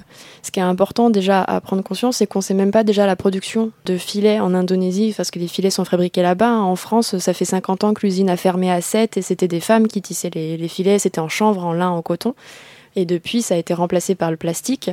ce 0.44 0.52
qui 0.52 0.60
est 0.60 0.64
important 0.64 1.10
déjà 1.10 1.42
à 1.44 1.60
prendre 1.60 1.84
conscience, 1.84 2.18
c'est 2.18 2.28
qu'on 2.28 2.40
ne 2.40 2.44
sait 2.44 2.54
même 2.54 2.72
pas 2.72 2.84
déjà 2.84 3.06
la 3.06 3.16
production 3.16 3.72
de 3.86 3.98
filets 3.98 4.40
en 4.40 4.54
Indonésie, 4.54 5.14
parce 5.16 5.30
que 5.30 5.40
les 5.40 5.48
filets 5.48 5.70
sont 5.70 5.86
fabriqués 5.86 6.22
là-bas. 6.22 6.54
En 6.54 6.76
France, 6.76 7.18
ça 7.18 7.34
fait 7.34 7.46
50 7.46 7.84
ans 7.84 7.94
que 7.94 8.06
l'usine 8.06 8.30
a 8.30 8.38
fermé 8.38 8.72
à 8.72 8.80
7 8.82 9.18
et 9.18 9.22
c'était 9.22 9.50
des 9.50 9.60
femmes 9.60 9.88
qui 9.88 10.02
tissaient 10.02 10.30
les 10.30 10.68
filets. 10.68 11.00
C'était 11.00 11.20
en 11.20 11.30
chanvre, 11.30 11.66
en 11.66 11.74
lin, 11.74 11.90
en 11.90 12.02
coton. 12.02 12.34
Et 12.98 13.06
depuis, 13.06 13.44
ça 13.44 13.54
a 13.54 13.58
été 13.58 13.76
remplacé 13.76 14.16
par 14.16 14.32
le 14.32 14.38
plastique. 14.38 14.90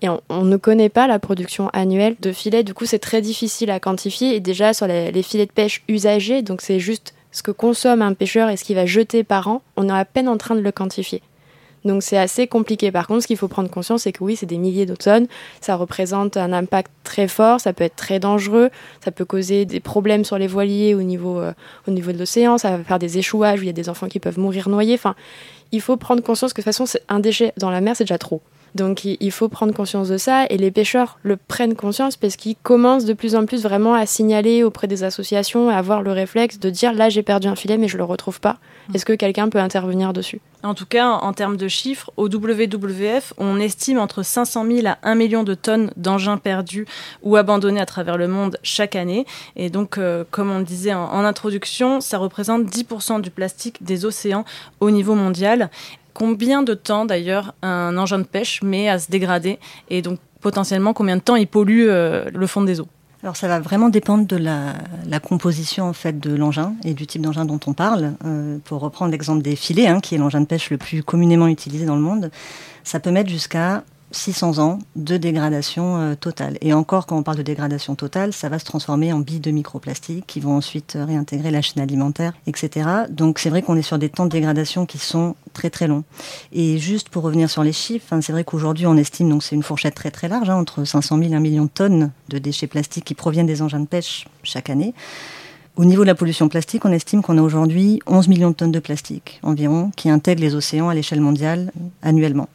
Et 0.00 0.08
on, 0.08 0.42
ne 0.42 0.56
connaît 0.56 0.88
pas 0.88 1.06
la 1.06 1.18
production 1.18 1.68
annuelle 1.74 2.16
de 2.18 2.32
filets. 2.32 2.64
Du 2.64 2.72
coup, 2.72 2.86
c'est 2.86 2.98
très 2.98 3.20
difficile 3.20 3.70
à 3.70 3.78
quantifier. 3.78 4.34
Et 4.34 4.40
déjà, 4.40 4.72
sur 4.72 4.86
les, 4.86 5.22
filets 5.22 5.44
de 5.44 5.52
pêche 5.52 5.84
usagés, 5.86 6.40
donc 6.40 6.62
c'est 6.62 6.80
juste 6.80 7.12
ce 7.30 7.42
que 7.42 7.50
consomme 7.50 8.00
un 8.00 8.14
pêcheur 8.14 8.48
et 8.48 8.56
ce 8.56 8.64
qu'il 8.64 8.76
va 8.76 8.86
jeter 8.86 9.22
par 9.22 9.48
an, 9.48 9.60
on 9.76 9.90
est 9.90 9.92
à 9.92 10.06
peine 10.06 10.30
en 10.30 10.38
train 10.38 10.54
de 10.54 10.62
le 10.62 10.72
quantifier. 10.72 11.20
Donc 11.84 12.02
c'est 12.02 12.16
assez 12.16 12.46
compliqué. 12.46 12.92
Par 12.92 13.06
contre, 13.06 13.22
ce 13.22 13.26
qu'il 13.26 13.36
faut 13.36 13.48
prendre 13.48 13.70
conscience, 13.70 14.02
c'est 14.02 14.12
que 14.12 14.22
oui, 14.22 14.36
c'est 14.36 14.46
des 14.46 14.58
milliers 14.58 14.86
de 14.86 14.94
tonnes. 14.94 15.26
Ça 15.60 15.76
représente 15.76 16.36
un 16.36 16.52
impact 16.52 16.90
très 17.04 17.28
fort. 17.28 17.60
Ça 17.60 17.72
peut 17.72 17.84
être 17.84 17.96
très 17.96 18.20
dangereux. 18.20 18.70
Ça 19.04 19.10
peut 19.10 19.24
causer 19.24 19.64
des 19.64 19.80
problèmes 19.80 20.24
sur 20.24 20.38
les 20.38 20.46
voiliers 20.46 20.94
au 20.94 21.02
niveau, 21.02 21.40
euh, 21.40 21.52
au 21.88 21.90
niveau 21.90 22.12
de 22.12 22.18
l'océan. 22.18 22.58
Ça 22.58 22.76
va 22.76 22.84
faire 22.84 22.98
des 22.98 23.18
échouages 23.18 23.60
où 23.60 23.62
il 23.62 23.66
y 23.66 23.70
a 23.70 23.74
des 23.74 23.88
enfants 23.88 24.08
qui 24.08 24.20
peuvent 24.20 24.38
mourir 24.38 24.68
noyés. 24.68 24.94
Enfin, 24.94 25.14
il 25.72 25.80
faut 25.80 25.96
prendre 25.96 26.22
conscience 26.22 26.52
que 26.52 26.60
de 26.60 26.64
toute 26.64 26.74
façon, 26.74 26.98
un 27.08 27.20
déchet 27.20 27.52
dans 27.56 27.70
la 27.70 27.80
mer, 27.80 27.96
c'est 27.96 28.04
déjà 28.04 28.18
trop. 28.18 28.42
Donc 28.74 29.04
il 29.04 29.30
faut 29.30 29.48
prendre 29.48 29.74
conscience 29.74 30.08
de 30.08 30.16
ça 30.16 30.46
et 30.48 30.56
les 30.56 30.70
pêcheurs 30.70 31.18
le 31.22 31.36
prennent 31.36 31.74
conscience 31.74 32.16
parce 32.16 32.36
qu'ils 32.36 32.56
commencent 32.56 33.04
de 33.04 33.12
plus 33.12 33.34
en 33.34 33.44
plus 33.44 33.62
vraiment 33.62 33.94
à 33.94 34.06
signaler 34.06 34.62
auprès 34.64 34.86
des 34.86 35.04
associations, 35.04 35.68
à 35.68 35.74
avoir 35.74 36.02
le 36.02 36.12
réflexe 36.12 36.58
de 36.58 36.70
dire 36.70 36.92
là 36.94 37.08
j'ai 37.08 37.22
perdu 37.22 37.48
un 37.48 37.56
filet 37.56 37.76
mais 37.76 37.88
je 37.88 37.98
le 37.98 38.04
retrouve 38.04 38.40
pas. 38.40 38.58
Mm. 38.88 38.94
Est-ce 38.94 39.04
que 39.04 39.12
quelqu'un 39.12 39.48
peut 39.48 39.58
intervenir 39.58 40.12
dessus? 40.12 40.40
En 40.64 40.74
tout 40.74 40.86
cas, 40.86 41.08
en 41.08 41.32
termes 41.32 41.56
de 41.56 41.66
chiffres, 41.66 42.12
au 42.16 42.28
WWF, 42.28 43.34
on 43.36 43.58
estime 43.58 43.98
entre 43.98 44.22
500 44.22 44.64
000 44.64 44.86
à 44.86 44.98
1 45.02 45.16
million 45.16 45.42
de 45.42 45.54
tonnes 45.54 45.90
d'engins 45.96 46.38
perdus 46.38 46.86
ou 47.22 47.34
abandonnés 47.34 47.80
à 47.80 47.86
travers 47.86 48.16
le 48.16 48.28
monde 48.28 48.58
chaque 48.62 48.94
année. 48.94 49.26
Et 49.56 49.70
donc, 49.70 49.98
euh, 49.98 50.22
comme 50.30 50.52
on 50.52 50.58
le 50.58 50.64
disait 50.64 50.94
en, 50.94 51.02
en 51.02 51.24
introduction, 51.24 52.00
ça 52.00 52.18
représente 52.18 52.66
10% 52.66 53.20
du 53.20 53.32
plastique 53.32 53.82
des 53.82 54.04
océans 54.04 54.44
au 54.78 54.92
niveau 54.92 55.16
mondial. 55.16 55.68
Combien 56.14 56.62
de 56.62 56.74
temps 56.74 57.04
d'ailleurs 57.04 57.54
un 57.62 57.96
engin 57.96 58.18
de 58.18 58.24
pêche 58.24 58.62
met 58.62 58.88
à 58.88 58.98
se 58.98 59.10
dégrader 59.10 59.58
et 59.88 60.02
donc 60.02 60.18
potentiellement 60.40 60.92
combien 60.92 61.16
de 61.16 61.22
temps 61.22 61.36
il 61.36 61.46
pollue 61.46 61.86
euh, 61.88 62.28
le 62.32 62.46
fond 62.46 62.62
des 62.62 62.80
eaux? 62.80 62.88
Alors 63.22 63.36
ça 63.36 63.46
va 63.46 63.60
vraiment 63.60 63.88
dépendre 63.88 64.26
de 64.26 64.36
la, 64.36 64.74
composition 65.20 65.84
en 65.84 65.92
fait 65.92 66.18
de 66.18 66.34
l'engin 66.34 66.74
et 66.84 66.92
du 66.92 67.06
type 67.06 67.22
d'engin 67.22 67.44
dont 67.44 67.60
on 67.66 67.72
parle. 67.72 68.14
Euh, 68.24 68.58
pour 68.64 68.80
reprendre 68.80 69.12
l'exemple 69.12 69.42
des 69.42 69.54
filets, 69.54 69.86
hein, 69.86 70.00
qui 70.00 70.16
est 70.16 70.18
l'engin 70.18 70.40
de 70.40 70.46
pêche 70.46 70.70
le 70.70 70.76
plus 70.76 71.04
communément 71.04 71.46
utilisé 71.46 71.86
dans 71.86 71.94
le 71.94 72.02
monde, 72.02 72.32
ça 72.82 72.98
peut 72.98 73.12
mettre 73.12 73.30
jusqu'à 73.30 73.84
600 74.12 74.58
ans 74.58 74.78
de 74.94 75.16
dégradation 75.16 75.96
euh, 75.96 76.14
totale. 76.14 76.58
Et 76.60 76.72
encore, 76.72 77.06
quand 77.06 77.16
on 77.16 77.22
parle 77.22 77.38
de 77.38 77.42
dégradation 77.42 77.94
totale, 77.94 78.32
ça 78.32 78.48
va 78.48 78.58
se 78.58 78.64
transformer 78.64 79.12
en 79.12 79.18
billes 79.18 79.40
de 79.40 79.50
microplastiques 79.50 80.26
qui 80.26 80.40
vont 80.40 80.56
ensuite 80.56 80.96
euh, 80.96 81.04
réintégrer 81.04 81.50
la 81.50 81.62
chaîne 81.62 81.82
alimentaire, 81.82 82.32
etc. 82.46 82.88
Donc 83.10 83.38
c'est 83.38 83.50
vrai 83.50 83.62
qu'on 83.62 83.76
est 83.76 83.82
sur 83.82 83.98
des 83.98 84.08
temps 84.08 84.26
de 84.26 84.30
dégradation 84.30 84.86
qui 84.86 84.98
sont 84.98 85.34
très 85.52 85.70
très 85.70 85.88
longs. 85.88 86.04
Et 86.52 86.78
juste 86.78 87.08
pour 87.08 87.22
revenir 87.22 87.50
sur 87.50 87.64
les 87.64 87.72
chiffres, 87.72 88.12
hein, 88.12 88.20
c'est 88.20 88.32
vrai 88.32 88.44
qu'aujourd'hui 88.44 88.86
on 88.86 88.96
estime, 88.96 89.28
donc 89.28 89.42
c'est 89.42 89.56
une 89.56 89.62
fourchette 89.62 89.94
très 89.94 90.10
très 90.10 90.28
large, 90.28 90.50
hein, 90.50 90.56
entre 90.56 90.84
500 90.84 91.18
000 91.18 91.32
et 91.32 91.34
1 91.34 91.40
million 91.40 91.64
de 91.64 91.70
tonnes 91.70 92.10
de 92.28 92.38
déchets 92.38 92.66
plastiques 92.66 93.04
qui 93.04 93.14
proviennent 93.14 93.46
des 93.46 93.62
engins 93.62 93.80
de 93.80 93.86
pêche 93.86 94.26
chaque 94.42 94.70
année. 94.70 94.94
Au 95.76 95.86
niveau 95.86 96.02
de 96.02 96.08
la 96.08 96.14
pollution 96.14 96.50
plastique, 96.50 96.84
on 96.84 96.92
estime 96.92 97.22
qu'on 97.22 97.38
a 97.38 97.42
aujourd'hui 97.42 98.00
11 98.06 98.28
millions 98.28 98.50
de 98.50 98.54
tonnes 98.54 98.72
de 98.72 98.78
plastique 98.78 99.40
environ 99.42 99.90
qui 99.96 100.10
intègrent 100.10 100.42
les 100.42 100.54
océans 100.54 100.90
à 100.90 100.94
l'échelle 100.94 101.22
mondiale 101.22 101.72
annuellement. 102.02 102.48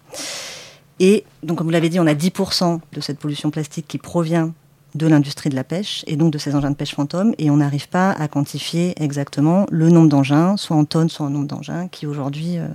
Et 0.99 1.23
donc, 1.43 1.57
comme 1.57 1.67
vous 1.67 1.71
l'avez 1.71 1.89
dit, 1.89 1.99
on 1.99 2.07
a 2.07 2.13
10% 2.13 2.79
de 2.91 3.01
cette 3.01 3.19
pollution 3.19 3.51
plastique 3.51 3.87
qui 3.87 3.97
provient 3.97 4.53
de 4.95 5.07
l'industrie 5.07 5.49
de 5.49 5.55
la 5.55 5.63
pêche 5.63 6.03
et 6.07 6.15
donc 6.15 6.31
de 6.31 6.37
ces 6.37 6.55
engins 6.55 6.71
de 6.71 6.75
pêche 6.75 6.95
fantômes 6.95 7.33
et 7.37 7.49
on 7.49 7.57
n'arrive 7.57 7.87
pas 7.87 8.11
à 8.11 8.27
quantifier 8.27 8.93
exactement 9.01 9.65
le 9.69 9.89
nombre 9.89 10.09
d'engins, 10.09 10.57
soit 10.57 10.75
en 10.75 10.85
tonnes, 10.85 11.09
soit 11.09 11.25
en 11.25 11.29
nombre 11.29 11.47
d'engins 11.47 11.87
qui 11.87 12.07
aujourd'hui 12.07 12.57
euh, 12.57 12.67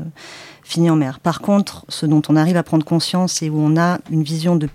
finit 0.62 0.91
en 0.91 0.97
mer. 0.97 1.21
Par 1.21 1.41
contre, 1.41 1.85
ce 1.88 2.07
dont 2.07 2.23
on 2.29 2.37
arrive 2.37 2.57
à 2.57 2.62
prendre 2.62 2.85
conscience 2.85 3.43
et 3.43 3.50
où 3.50 3.59
on 3.59 3.76
a 3.76 3.99
une 4.11 4.23
vision 4.23 4.57
de... 4.57 4.69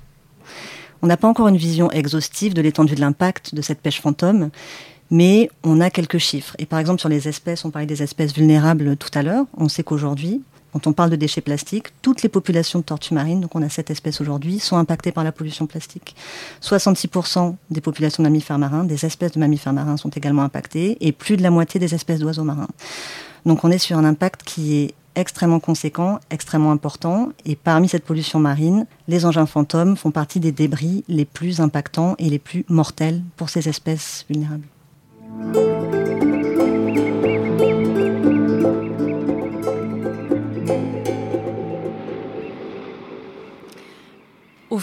On 1.01 1.07
n'a 1.07 1.17
pas 1.17 1.27
encore 1.27 1.47
une 1.47 1.57
vision 1.57 1.91
exhaustive 1.91 2.53
de 2.53 2.61
l'étendue 2.61 2.95
de 2.95 3.01
l'impact 3.01 3.53
de 3.53 3.61
cette 3.61 3.81
pêche 3.81 4.01
fantôme, 4.01 4.49
mais 5.11 5.49
on 5.63 5.79
a 5.79 5.89
quelques 5.89 6.17
chiffres. 6.17 6.55
Et 6.59 6.65
par 6.65 6.79
exemple, 6.79 6.99
sur 6.99 7.09
les 7.09 7.27
espèces, 7.27 7.63
on 7.65 7.71
parlait 7.71 7.85
des 7.85 8.03
espèces 8.03 8.33
vulnérables 8.33 8.97
tout 8.97 9.11
à 9.13 9.21
l'heure, 9.21 9.45
on 9.55 9.69
sait 9.69 9.83
qu'aujourd'hui, 9.83 10.41
quand 10.73 10.87
on 10.87 10.93
parle 10.93 11.09
de 11.09 11.15
déchets 11.15 11.41
plastiques, 11.41 11.87
toutes 12.01 12.23
les 12.23 12.29
populations 12.29 12.79
de 12.79 12.83
tortues 12.83 13.13
marines, 13.13 13.41
donc 13.41 13.55
on 13.55 13.61
a 13.61 13.69
sept 13.69 13.89
espèces 13.89 14.21
aujourd'hui, 14.21 14.59
sont 14.59 14.77
impactées 14.77 15.11
par 15.11 15.23
la 15.23 15.31
pollution 15.31 15.65
plastique. 15.65 16.15
66% 16.61 17.55
des 17.69 17.81
populations 17.81 18.23
de 18.23 18.27
mammifères 18.27 18.59
marins, 18.59 18.83
des 18.83 19.05
espèces 19.05 19.31
de 19.31 19.39
mammifères 19.39 19.73
marins 19.73 19.97
sont 19.97 20.09
également 20.09 20.43
impactées, 20.43 20.97
et 21.01 21.11
plus 21.11 21.37
de 21.37 21.43
la 21.43 21.51
moitié 21.51 21.79
des 21.79 21.95
espèces 21.95 22.19
d'oiseaux 22.19 22.43
marins. 22.43 22.67
Donc 23.45 23.63
on 23.63 23.71
est 23.71 23.77
sur 23.77 23.97
un 23.97 24.05
impact 24.05 24.43
qui 24.43 24.75
est 24.75 24.93
extrêmement 25.15 25.59
conséquent, 25.59 26.19
extrêmement 26.29 26.71
important, 26.71 27.29
et 27.45 27.55
parmi 27.55 27.89
cette 27.89 28.05
pollution 28.05 28.39
marine, 28.39 28.85
les 29.07 29.25
engins 29.25 29.47
fantômes 29.47 29.97
font 29.97 30.11
partie 30.11 30.39
des 30.39 30.51
débris 30.51 31.03
les 31.07 31.25
plus 31.25 31.59
impactants 31.59 32.15
et 32.19 32.29
les 32.29 32.39
plus 32.39 32.65
mortels 32.69 33.23
pour 33.35 33.49
ces 33.49 33.67
espèces 33.67 34.25
vulnérables. 34.29 34.67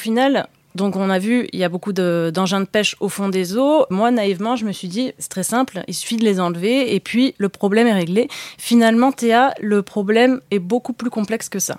Final, 0.04 0.48
donc 0.74 0.96
on 0.96 1.08
a 1.08 1.18
vu, 1.18 1.48
il 1.52 1.58
y 1.58 1.64
a 1.64 1.68
beaucoup 1.68 1.92
d'engins 1.92 2.60
de, 2.60 2.66
pêche 2.66 2.94
au 3.00 3.08
fond 3.08 3.28
des 3.30 3.56
eaux. 3.56 3.86
Moi, 3.88 4.10
naïvement, 4.10 4.54
je 4.54 4.66
me 4.66 4.72
suis 4.72 4.88
dit, 4.88 5.12
c'est 5.18 5.30
très 5.30 5.42
simple, 5.42 5.82
il 5.88 5.94
suffit 5.94 6.16
de 6.16 6.24
les 6.24 6.40
enlever 6.40 6.94
et 6.94 7.00
puis 7.00 7.34
le 7.38 7.48
problème 7.48 7.86
est 7.86 7.94
réglé. 7.94 8.28
Finalement, 8.58 9.12
Théa, 9.12 9.54
le 9.60 9.82
problème 9.82 10.40
est 10.50 10.58
beaucoup 10.58 10.92
plus 10.92 11.10
complexe 11.10 11.48
que 11.48 11.58
ça. 11.58 11.78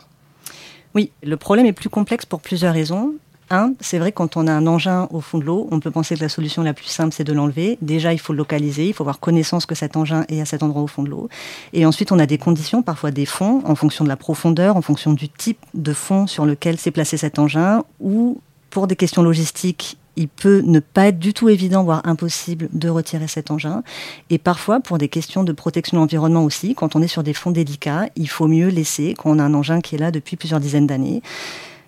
Oui, 0.96 1.12
le 1.24 1.38
problème 1.38 1.68
est 1.68 1.74
plus 1.74 1.90
complexe 1.90 2.26
pour 2.26 2.42
plusieurs 2.42 2.74
raisons. 2.74 3.14
Un, 3.50 3.74
c'est 3.80 4.00
vrai 4.00 4.12
quand 4.12 4.38
on 4.38 4.48
a 4.48 4.52
un 4.52 4.68
engin 4.68 5.08
au 5.12 5.22
fond 5.22 5.38
de 5.38 5.44
l'eau, 5.44 5.68
on 5.72 5.80
peut 5.80 5.92
penser 5.92 6.16
que 6.16 6.22
la 6.22 6.30
solution 6.30 6.64
la 6.64 6.74
plus 6.74 6.86
simple, 6.86 7.14
c'est 7.14 7.24
de 7.24 7.34
l'enlever. 7.34 7.78
Déjà, 7.82 8.14
il 8.14 8.20
faut 8.20 8.34
le 8.34 8.38
localiser, 8.38 8.88
il 8.88 8.94
faut 8.94 9.04
avoir 9.04 9.20
connaissance 9.20 9.66
que 9.66 9.76
cet 9.76 9.98
engin 9.98 10.26
est 10.30 10.42
à 10.42 10.46
cet 10.46 10.64
endroit 10.64 10.82
au 10.82 10.88
fond 10.88 11.04
de 11.04 11.10
l'eau. 11.10 11.30
Et 11.74 11.86
ensuite, 11.86 12.12
on 12.12 12.20
a 12.20 12.26
des 12.26 12.38
conditions, 12.38 12.82
parfois 12.82 13.12
des 13.12 13.26
fonds, 13.26 13.62
en 13.66 13.76
fonction 13.76 14.04
de 14.04 14.10
la 14.10 14.18
profondeur, 14.18 14.78
en 14.78 14.82
fonction 14.82 15.14
du 15.14 15.30
type 15.30 15.60
de 15.74 15.94
fond 15.94 16.28
sur 16.28 16.46
lequel 16.46 16.78
s'est 16.78 16.92
placé 16.92 17.18
cet 17.18 17.40
engin, 17.40 17.84
ou 18.00 18.40
pour 18.70 18.88
des 18.88 18.96
questions 18.96 19.24
logistiques, 19.24 19.98
il 20.18 20.28
peut 20.28 20.62
ne 20.66 20.80
pas 20.80 21.08
être 21.08 21.20
du 21.20 21.34
tout 21.34 21.50
évident, 21.50 21.84
voire 21.84 22.02
impossible, 22.06 22.70
de 22.74 22.90
retirer 22.90 23.28
cet 23.28 23.52
engin. 23.52 23.84
Et 24.30 24.38
parfois, 24.38 24.80
pour 24.80 24.98
des 24.98 25.10
questions 25.10 25.44
de 25.44 25.52
protection 25.52 25.98
de 25.98 26.02
l'environnement 26.02 26.44
aussi, 26.44 26.74
quand 26.74 26.96
on 26.96 27.02
est 27.02 27.08
sur 27.08 27.24
des 27.24 27.34
fonds 27.34 27.52
délicats, 27.52 28.08
il 28.16 28.30
faut 28.30 28.48
mieux 28.48 28.70
laisser, 28.70 29.14
quand 29.18 29.32
on 29.32 29.40
a 29.40 29.44
un 29.44 29.54
engin 29.54 29.82
qui 29.82 29.96
est 29.96 29.98
là 29.98 30.12
depuis 30.12 30.38
plusieurs 30.38 30.60
dizaines 30.60 30.88
d'années, 30.88 31.22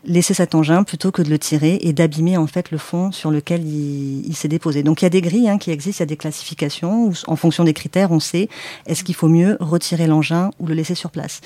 laisser 0.08 0.34
cet 0.34 0.56
engin 0.56 0.84
plutôt 0.84 1.12
que 1.12 1.22
de 1.22 1.30
le 1.30 1.38
tirer 1.38 1.78
et 1.82 1.94
d'abîmer 1.94 2.38
en 2.38 2.48
fait 2.48 2.72
le 2.72 2.78
fond 2.78 3.12
sur 3.12 3.30
lequel 3.30 3.66
il, 3.66 4.34
s'est 4.36 4.48
déposé. 4.48 4.82
Donc 4.82 5.02
il 5.02 5.06
y 5.06 5.08
a 5.08 5.10
des 5.10 5.22
grilles 5.22 5.50
hein, 5.50 5.58
qui 5.58 5.70
existent, 5.70 6.00
il 6.00 6.08
y 6.08 6.10
a 6.10 6.14
des 6.14 6.18
classifications 6.18 7.08
où 7.08 7.14
en 7.28 7.36
fonction 7.36 7.64
des 7.64 7.74
critères, 7.74 8.12
on 8.12 8.20
sait 8.20 8.48
est-ce 8.86 9.04
qu'il 9.04 9.16
faut 9.16 9.28
mieux 9.28 9.58
retirer 9.60 10.08
l'engin 10.08 10.52
ou 10.60 10.68
le 10.68 10.74
laisser 10.74 10.96
sur 10.96 11.12
place. 11.12 11.42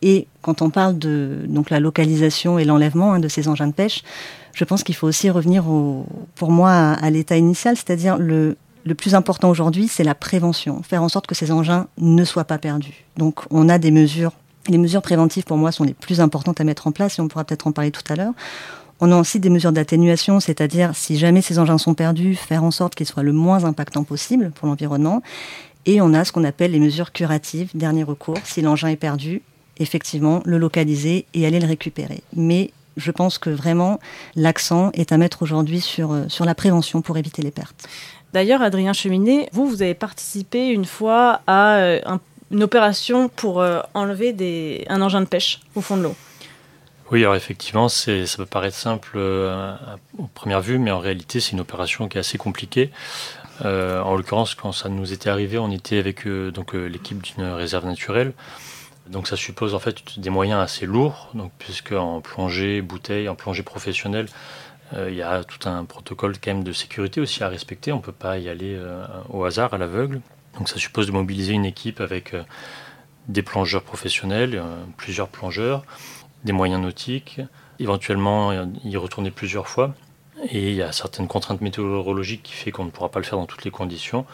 Et 0.00 0.26
quand 0.42 0.62
on 0.62 0.70
parle 0.70 0.98
de 0.98 1.44
donc 1.48 1.70
la 1.70 1.80
localisation 1.80 2.58
et 2.58 2.64
l'enlèvement 2.64 3.14
hein, 3.14 3.18
de 3.18 3.28
ces 3.28 3.48
engins 3.48 3.66
de 3.66 3.72
pêche, 3.72 4.02
je 4.54 4.64
pense 4.64 4.82
qu'il 4.84 4.94
faut 4.94 5.06
aussi 5.06 5.28
revenir 5.28 5.64
pour 6.34 6.50
moi 6.50 6.70
à, 6.70 7.10
l'état 7.10 7.36
initial, 7.36 7.76
c'est-à-dire 7.76 8.16
le, 8.16 8.56
le 8.84 8.94
plus 8.94 9.14
important 9.14 9.50
aujourd'hui, 9.50 9.88
c'est 9.88 10.04
la 10.04 10.14
prévention, 10.14 10.82
faire 10.82 11.02
en 11.02 11.08
sorte 11.08 11.26
que 11.26 11.34
ces 11.34 11.50
engins 11.50 11.88
ne 11.98 12.24
soient 12.24 12.44
pas 12.44 12.58
perdus. 12.58 13.04
Donc 13.16 13.40
on 13.50 13.68
a 13.68 13.78
des 13.78 13.90
mesures 13.90 14.32
les 14.68 14.78
mesures 14.78 15.02
préventives, 15.02 15.44
pour 15.44 15.56
moi, 15.56 15.72
sont 15.72 15.84
les 15.84 15.94
plus 15.94 16.20
importantes 16.20 16.60
à 16.60 16.64
mettre 16.64 16.86
en 16.86 16.92
place, 16.92 17.18
et 17.18 17.22
on 17.22 17.28
pourra 17.28 17.44
peut-être 17.44 17.66
en 17.66 17.72
parler 17.72 17.90
tout 17.90 18.02
à 18.08 18.16
l'heure. 18.16 18.32
On 19.00 19.12
a 19.12 19.16
aussi 19.16 19.38
des 19.38 19.50
mesures 19.50 19.72
d'atténuation, 19.72 20.40
c'est-à-dire 20.40 20.94
si 20.94 21.16
jamais 21.16 21.40
ces 21.40 21.58
engins 21.58 21.78
sont 21.78 21.94
perdus, 21.94 22.34
faire 22.34 22.64
en 22.64 22.70
sorte 22.70 22.94
qu'ils 22.94 23.06
soient 23.06 23.22
le 23.22 23.32
moins 23.32 23.64
impactants 23.64 24.04
possible 24.04 24.50
pour 24.50 24.66
l'environnement. 24.66 25.22
Et 25.86 26.00
on 26.00 26.12
a 26.12 26.24
ce 26.24 26.32
qu'on 26.32 26.44
appelle 26.44 26.72
les 26.72 26.80
mesures 26.80 27.12
curatives, 27.12 27.70
dernier 27.74 28.02
recours. 28.02 28.38
Si 28.44 28.60
l'engin 28.60 28.88
est 28.88 28.96
perdu, 28.96 29.42
effectivement, 29.78 30.42
le 30.44 30.58
localiser 30.58 31.26
et 31.32 31.46
aller 31.46 31.60
le 31.60 31.68
récupérer. 31.68 32.22
Mais 32.34 32.72
je 32.96 33.12
pense 33.12 33.38
que 33.38 33.50
vraiment, 33.50 34.00
l'accent 34.34 34.90
est 34.94 35.12
à 35.12 35.18
mettre 35.18 35.42
aujourd'hui 35.42 35.80
sur, 35.80 36.12
euh, 36.12 36.24
sur 36.28 36.44
la 36.44 36.56
prévention 36.56 37.00
pour 37.00 37.16
éviter 37.16 37.42
les 37.42 37.52
pertes. 37.52 37.88
D'ailleurs, 38.32 38.60
Adrien 38.60 38.92
Cheminet, 38.92 39.48
vous, 39.52 39.66
vous 39.66 39.82
avez 39.82 39.94
participé 39.94 40.68
une 40.68 40.84
fois 40.84 41.40
à 41.46 41.76
euh, 41.76 42.00
un 42.04 42.20
une 42.50 42.62
opération 42.62 43.28
pour 43.28 43.60
euh, 43.60 43.80
enlever 43.94 44.84
un 44.88 45.02
engin 45.02 45.20
de 45.20 45.26
pêche 45.26 45.60
au 45.74 45.80
fond 45.80 45.96
de 45.96 46.02
l'eau. 46.02 46.16
Oui, 47.10 47.20
alors 47.20 47.36
effectivement, 47.36 47.88
ça 47.88 48.12
peut 48.36 48.46
paraître 48.46 48.76
simple 48.76 49.12
euh, 49.16 49.74
au 50.18 50.26
première 50.34 50.60
vue, 50.60 50.78
mais 50.78 50.90
en 50.90 50.98
réalité, 50.98 51.40
c'est 51.40 51.52
une 51.52 51.60
opération 51.60 52.06
qui 52.08 52.18
est 52.18 52.20
assez 52.20 52.36
compliquée. 52.36 52.90
Euh, 53.64 54.02
en 54.02 54.14
l'occurrence, 54.14 54.54
quand 54.54 54.72
ça 54.72 54.90
nous 54.90 55.12
était 55.12 55.30
arrivé, 55.30 55.58
on 55.58 55.70
était 55.70 55.98
avec 55.98 56.28
donc 56.28 56.74
l'équipe 56.74 57.22
d'une 57.22 57.44
réserve 57.44 57.86
naturelle. 57.86 58.32
Donc 59.08 59.26
ça 59.26 59.36
suppose 59.36 59.74
en 59.74 59.78
fait 59.78 60.20
des 60.20 60.28
moyens 60.28 60.60
assez 60.60 60.84
lourds, 60.84 61.30
donc 61.32 61.50
puisque 61.58 61.92
en 61.92 62.20
plongée 62.20 62.82
bouteille, 62.82 63.30
en 63.30 63.34
plongée 63.34 63.62
professionnelle, 63.62 64.26
il 64.94 65.14
y 65.14 65.22
a 65.22 65.44
tout 65.44 65.66
un 65.66 65.86
protocole 65.86 66.34
quand 66.38 66.52
même 66.52 66.64
de 66.64 66.72
sécurité 66.72 67.22
aussi 67.22 67.42
à 67.42 67.48
respecter. 67.48 67.90
On 67.90 67.96
ne 67.96 68.02
peut 68.02 68.12
pas 68.12 68.36
y 68.36 68.50
aller 68.50 68.78
au 69.30 69.44
hasard, 69.44 69.72
à 69.72 69.78
l'aveugle. 69.78 70.20
Donc 70.58 70.68
ça 70.68 70.76
suppose 70.76 71.06
de 71.06 71.12
mobiliser 71.12 71.52
une 71.52 71.64
équipe 71.64 72.00
avec 72.00 72.34
euh, 72.34 72.42
des 73.28 73.42
plongeurs 73.42 73.82
professionnels, 73.82 74.56
euh, 74.56 74.84
plusieurs 74.96 75.28
plongeurs, 75.28 75.84
des 76.44 76.52
moyens 76.52 76.82
nautiques, 76.82 77.40
éventuellement 77.78 78.50
euh, 78.50 78.66
y 78.84 78.96
retourner 78.96 79.30
plusieurs 79.30 79.68
fois. 79.68 79.94
Et 80.50 80.70
il 80.70 80.74
y 80.74 80.82
a 80.82 80.92
certaines 80.92 81.28
contraintes 81.28 81.60
météorologiques 81.60 82.42
qui 82.42 82.52
fait 82.52 82.72
qu'on 82.72 82.84
ne 82.84 82.90
pourra 82.90 83.08
pas 83.08 83.20
le 83.20 83.24
faire 83.24 83.38
dans 83.38 83.46
toutes 83.46 83.64
les 83.64 83.70
conditions. 83.70 84.26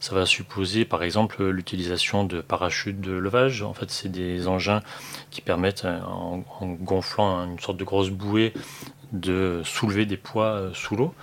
Ça 0.00 0.14
va 0.14 0.26
supposer 0.26 0.84
par 0.84 1.02
exemple 1.02 1.42
l'utilisation 1.48 2.24
de 2.24 2.42
parachutes 2.42 3.00
de 3.00 3.12
levage. 3.12 3.62
En 3.62 3.72
fait, 3.72 3.90
c'est 3.90 4.10
des 4.10 4.48
engins 4.48 4.82
qui 5.30 5.40
permettent, 5.40 5.86
en, 5.86 6.42
gonflant 6.62 7.44
une 7.44 7.58
sorte 7.58 7.78
de 7.78 7.84
grosse 7.84 8.10
bouée, 8.10 8.52
de 9.12 9.62
soulever 9.64 10.04
des 10.04 10.16
poids 10.18 10.70
sous 10.74 10.96
l'eau. 10.96 11.14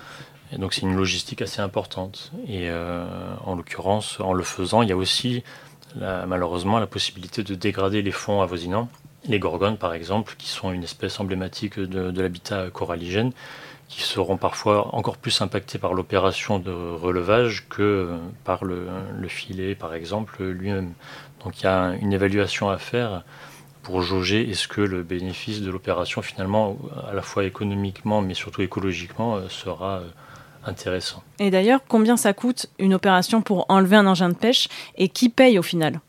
Et 0.54 0.58
donc 0.58 0.74
c'est 0.74 0.82
une 0.82 0.96
logistique 0.96 1.42
assez 1.42 1.62
importante. 1.62 2.32
Et 2.48 2.70
euh, 2.70 3.06
en 3.46 3.56
l'occurrence, 3.56 4.20
en 4.20 4.34
le 4.34 4.44
faisant, 4.44 4.82
il 4.82 4.90
y 4.90 4.92
a 4.92 4.98
aussi 4.98 5.44
malheureusement 6.00 6.80
la 6.80 6.88
possibilité 6.88 7.44
de 7.44 7.54
dégrader 7.54 8.02
les 8.02 8.12
fonds 8.12 8.42
avoisinants. 8.42 8.88
Les 9.26 9.40
gorgones, 9.40 9.78
par 9.78 9.94
exemple, 9.94 10.36
qui 10.38 10.48
sont 10.48 10.72
une 10.72 10.84
espèce 10.84 11.20
emblématique 11.20 11.78
de, 11.78 12.22
l'habitat 12.22 12.70
coralligène, 12.70 13.34
qui 13.90 14.02
seront 14.04 14.38
parfois 14.38 14.96
encore 14.96 15.18
plus 15.18 15.42
impactés 15.42 15.78
par 15.80 15.94
l'opération 15.94 16.60
de 16.60 16.72
relevage 16.72 17.68
que 17.68 18.16
par 18.46 18.64
le, 18.64 18.88
le 19.20 19.28
filet, 19.28 19.76
par 19.76 19.94
exemple, 19.94 20.42
lui-même. 20.42 20.94
Donc 21.44 21.60
il 21.60 21.66
y 21.66 21.68
a 21.68 21.94
une 22.00 22.14
évaluation 22.14 22.70
à 22.70 22.78
faire 22.78 23.24
pour 23.84 24.02
jauger 24.02 24.50
est-ce 24.50 24.68
que 24.68 24.82
le 24.82 25.04
bénéfice 25.04 25.62
de 25.62 25.72
l'opération, 25.72 26.22
finalement, 26.22 26.78
à 27.10 27.14
la 27.14 27.22
fois 27.22 27.46
économiquement, 27.46 28.22
mais 28.22 28.34
surtout 28.34 28.62
écologiquement, 28.62 29.36
euh, 29.36 29.50
sera 29.50 30.00
euh, 30.00 30.10
intéressant. 30.66 31.24
Et 31.40 31.50
d'ailleurs, 31.50 31.82
combien 31.88 32.18
ça 32.18 32.34
coûte 32.34 32.68
une 32.80 32.94
opération 32.94 33.42
pour 33.42 33.66
enlever 33.70 33.96
un 33.96 34.08
engin 34.08 34.30
de 34.30 34.36
pêche 34.36 34.68
et 34.98 35.10
qui 35.10 35.30
paye 35.30 35.58
au 35.60 35.64
final? 35.64 36.00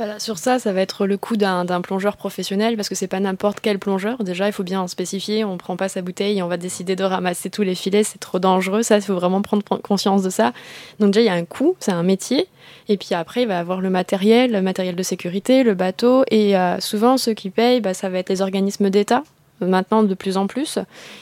Voilà, 0.00 0.18
sur 0.18 0.38
ça, 0.38 0.58
ça 0.58 0.72
va 0.72 0.80
être 0.80 1.06
le 1.06 1.18
coût 1.18 1.36
d'un 1.36 1.82
plongeur 1.82 2.16
professionnel 2.16 2.74
parce 2.74 2.88
que 2.88 2.94
c'est 2.94 3.06
pas 3.06 3.20
n'importe 3.20 3.60
quel 3.60 3.78
plongeur. 3.78 4.24
Déjà, 4.24 4.46
il 4.46 4.52
faut 4.52 4.62
bien 4.62 4.80
en 4.80 4.88
spécifier. 4.88 5.44
On 5.44 5.58
prend 5.58 5.76
pas 5.76 5.90
sa 5.90 6.00
bouteille 6.00 6.38
et 6.38 6.42
on 6.42 6.48
va 6.48 6.56
décider 6.56 6.96
de 6.96 7.04
ramasser 7.04 7.50
tous 7.50 7.60
les 7.60 7.74
filets. 7.74 8.02
C'est 8.02 8.16
trop 8.16 8.38
dangereux. 8.38 8.82
Ça, 8.82 8.96
il 8.96 9.02
faut 9.02 9.14
vraiment 9.14 9.42
prendre 9.42 9.62
conscience 9.62 10.22
de 10.22 10.30
ça. 10.30 10.54
Donc 11.00 11.10
déjà, 11.10 11.20
il 11.20 11.26
y 11.26 11.28
a 11.28 11.34
un 11.34 11.44
coût, 11.44 11.76
c'est 11.80 11.92
un 11.92 12.02
métier. 12.02 12.46
Et 12.88 12.96
puis 12.96 13.14
après, 13.14 13.42
il 13.42 13.48
va 13.48 13.58
avoir 13.58 13.82
le 13.82 13.90
matériel, 13.90 14.52
le 14.52 14.62
matériel 14.62 14.96
de 14.96 15.02
sécurité, 15.02 15.64
le 15.64 15.74
bateau. 15.74 16.24
Et 16.30 16.56
euh, 16.56 16.80
souvent, 16.80 17.18
ceux 17.18 17.34
qui 17.34 17.50
payent, 17.50 17.82
bah, 17.82 17.92
ça 17.92 18.08
va 18.08 18.20
être 18.20 18.30
les 18.30 18.40
organismes 18.40 18.88
d'État. 18.88 19.22
Maintenant, 19.60 20.02
de 20.02 20.14
plus 20.14 20.36
en 20.36 20.46
plus, 20.46 20.78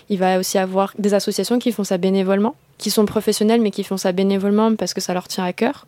il 0.08 0.18
va 0.18 0.38
aussi 0.38 0.58
avoir 0.58 0.92
des 0.98 1.14
associations 1.14 1.58
qui 1.58 1.72
font 1.72 1.84
ça 1.84 1.98
bénévolement 1.98 2.54
qui 2.78 2.90
sont 2.90 3.04
professionnels 3.04 3.60
mais 3.60 3.70
qui 3.70 3.84
font 3.84 3.96
ça 3.96 4.12
bénévolement 4.12 4.74
parce 4.74 4.94
que 4.94 5.00
ça 5.00 5.12
leur 5.12 5.28
tient 5.28 5.44
à 5.44 5.52
cœur. 5.52 5.86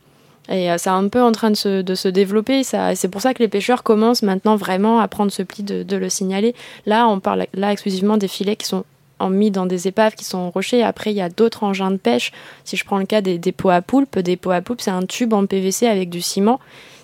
Et 0.48 0.70
euh, 0.70 0.76
c'est 0.78 0.90
un 0.90 1.06
peu 1.08 1.22
en 1.22 1.32
train 1.32 1.50
de 1.50 1.56
se, 1.56 1.80
de 1.82 1.94
se 1.94 2.08
développer. 2.08 2.64
C'est 2.64 3.08
pour 3.08 3.20
ça 3.20 3.32
que 3.32 3.38
les 3.38 3.48
pêcheurs 3.48 3.82
commencent 3.82 4.22
maintenant 4.22 4.56
vraiment 4.56 4.98
à 4.98 5.06
prendre 5.06 5.30
ce 5.30 5.42
pli 5.42 5.62
de, 5.62 5.96
le 5.96 6.08
signaler. 6.08 6.54
Là, 6.86 7.06
on 7.08 7.20
parle 7.20 7.46
là 7.54 7.72
exclusivement 7.72 8.16
des 8.16 8.28
filets 8.28 8.56
qui 8.56 8.66
sont 8.66 8.84
mis 9.28 9.50
dans 9.50 9.66
des 9.66 9.86
épaves 9.86 10.14
qui 10.14 10.24
sont 10.24 10.50
rochers. 10.50 10.82
Après, 10.82 11.12
il 11.12 11.16
y 11.16 11.20
a 11.20 11.28
d'autres 11.28 11.62
engins 11.62 11.90
de 11.90 11.98
pêche. 11.98 12.32
Si 12.64 12.76
je 12.76 12.84
prends 12.84 12.98
le 12.98 13.04
cas 13.04 13.20
des, 13.20 13.38
des 13.38 13.52
pots 13.52 13.70
à 13.70 13.82
poulpe, 13.82 14.18
des 14.18 14.36
pots 14.36 14.50
à 14.50 14.60
poulpe, 14.60 14.80
c'est 14.80 14.90
un 14.90 15.04
tube 15.04 15.34
en 15.34 15.46
PVC 15.46 15.86
avec 15.86 16.08
du 16.08 16.22
ciment. 16.22 16.58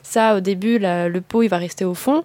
Ça, 0.08 0.36
au 0.36 0.40
début, 0.40 0.78
le 0.80 1.18
pot, 1.18 1.42
il 1.42 1.48
va 1.48 1.58
rester 1.58 1.84
au 1.84 1.94
fond. 1.94 2.22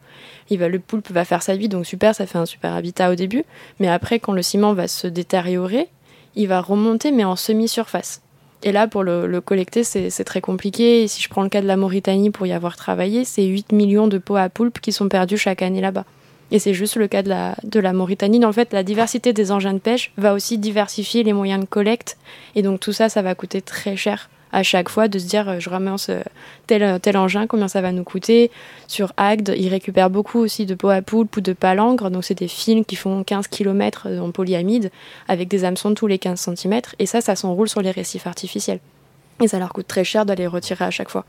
Il 0.51 0.59
va, 0.59 0.67
le 0.67 0.77
poulpe 0.77 1.09
va 1.09 1.25
faire 1.25 1.41
sa 1.41 1.55
vie, 1.55 1.67
donc 1.67 1.87
super, 1.87 2.13
ça 2.13 2.27
fait 2.27 2.37
un 2.37 2.45
super 2.45 2.73
habitat 2.73 3.09
au 3.09 3.15
début. 3.15 3.43
Mais 3.79 3.87
après, 3.87 4.19
quand 4.19 4.33
le 4.33 4.43
ciment 4.43 4.75
va 4.75 4.87
se 4.87 5.07
détériorer, 5.07 5.87
il 6.35 6.47
va 6.47 6.61
remonter 6.61 7.11
mais 7.11 7.23
en 7.23 7.35
semi-surface. 7.35 8.21
Et 8.61 8.71
là, 8.71 8.87
pour 8.87 9.03
le, 9.03 9.41
collecter, 9.41 9.83
c'est 9.83 10.23
très 10.23 10.41
compliqué. 10.41 11.01
Et 11.01 11.07
si 11.07 11.23
je 11.23 11.27
prends 11.27 11.41
le 11.41 11.49
cas 11.49 11.61
de 11.61 11.65
la 11.65 11.75
Mauritanie 11.75 12.29
pour 12.29 12.45
y 12.45 12.53
avoir 12.53 12.75
travaillé, 12.75 13.25
c'est 13.25 13.45
8 13.45 13.71
millions 13.71 14.07
de 14.07 14.19
pots 14.19 14.35
à 14.35 14.47
poulpe 14.47 14.79
qui 14.79 14.91
sont 14.91 15.09
perdus 15.09 15.37
chaque 15.37 15.63
année 15.63 15.81
là-bas. 15.81 16.05
Et 16.51 16.59
c'est 16.59 16.75
juste 16.75 16.97
le 16.97 17.07
cas 17.07 17.23
de 17.23 17.29
la, 17.29 17.55
de 17.63 17.79
la 17.79 17.93
Mauritanie. 17.93 18.45
En 18.45 18.53
fait, 18.53 18.73
la 18.73 18.83
diversité 18.83 19.33
des 19.33 19.51
engins 19.51 19.73
de 19.73 19.79
pêche 19.79 20.11
va 20.17 20.35
aussi 20.35 20.59
diversifier 20.59 21.23
les 21.23 21.33
moyens 21.33 21.61
de 21.61 21.65
collecte. 21.65 22.19
Et 22.53 22.61
donc 22.61 22.79
tout 22.79 22.93
ça, 22.93 23.09
ça 23.09 23.23
va 23.23 23.33
coûter 23.33 23.63
très 23.63 23.95
cher 23.97 24.29
à 24.51 24.63
chaque 24.63 24.89
fois 24.89 25.07
de 25.07 25.19
se 25.19 25.25
dire 25.25 25.47
euh, 25.49 25.59
je 25.59 25.69
ramasse 25.69 26.09
euh, 26.09 26.21
tel, 26.67 26.99
tel 26.99 27.17
engin, 27.17 27.47
combien 27.47 27.67
ça 27.67 27.81
va 27.81 27.91
nous 27.91 28.03
coûter. 28.03 28.51
Sur 28.87 29.13
Agde, 29.17 29.53
ils 29.57 29.69
récupèrent 29.69 30.09
beaucoup 30.09 30.39
aussi 30.39 30.65
de 30.65 30.75
peau 30.75 30.89
à 30.89 31.01
poulpe 31.01 31.37
ou 31.37 31.41
de 31.41 31.53
palangre, 31.53 32.09
donc 32.09 32.23
c'est 32.23 32.37
des 32.37 32.47
fils 32.47 32.85
qui 32.85 32.95
font 32.95 33.23
15 33.23 33.47
km 33.47 34.07
en 34.21 34.31
polyamide 34.31 34.91
avec 35.27 35.47
des 35.47 35.63
hameçons 35.63 35.93
tous 35.93 36.07
les 36.07 36.19
15 36.19 36.39
cm, 36.55 36.81
et 36.99 37.05
ça, 37.05 37.21
ça 37.21 37.35
s'enroule 37.35 37.69
sur 37.69 37.81
les 37.81 37.91
récifs 37.91 38.27
artificiels. 38.27 38.79
Et 39.41 39.47
ça 39.47 39.57
leur 39.57 39.73
coûte 39.73 39.87
très 39.87 40.03
cher 40.03 40.25
d'aller 40.25 40.45
retirer 40.45 40.85
à 40.85 40.91
chaque 40.91 41.09
fois. 41.09 41.25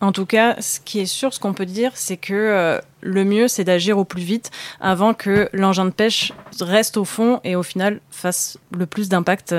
En 0.00 0.10
tout 0.10 0.26
cas, 0.26 0.60
ce 0.60 0.80
qui 0.80 0.98
est 0.98 1.06
sûr, 1.06 1.32
ce 1.32 1.38
qu'on 1.38 1.54
peut 1.54 1.66
dire, 1.66 1.92
c'est 1.94 2.16
que 2.16 2.34
euh, 2.34 2.80
le 3.00 3.24
mieux, 3.24 3.46
c'est 3.46 3.62
d'agir 3.62 3.98
au 3.98 4.04
plus 4.04 4.22
vite 4.22 4.50
avant 4.80 5.14
que 5.14 5.48
l'engin 5.52 5.84
de 5.84 5.90
pêche 5.90 6.32
reste 6.60 6.96
au 6.96 7.04
fond 7.04 7.40
et 7.44 7.54
au 7.54 7.62
final 7.62 8.00
fasse 8.10 8.58
le 8.76 8.86
plus 8.86 9.08
d'impact 9.08 9.54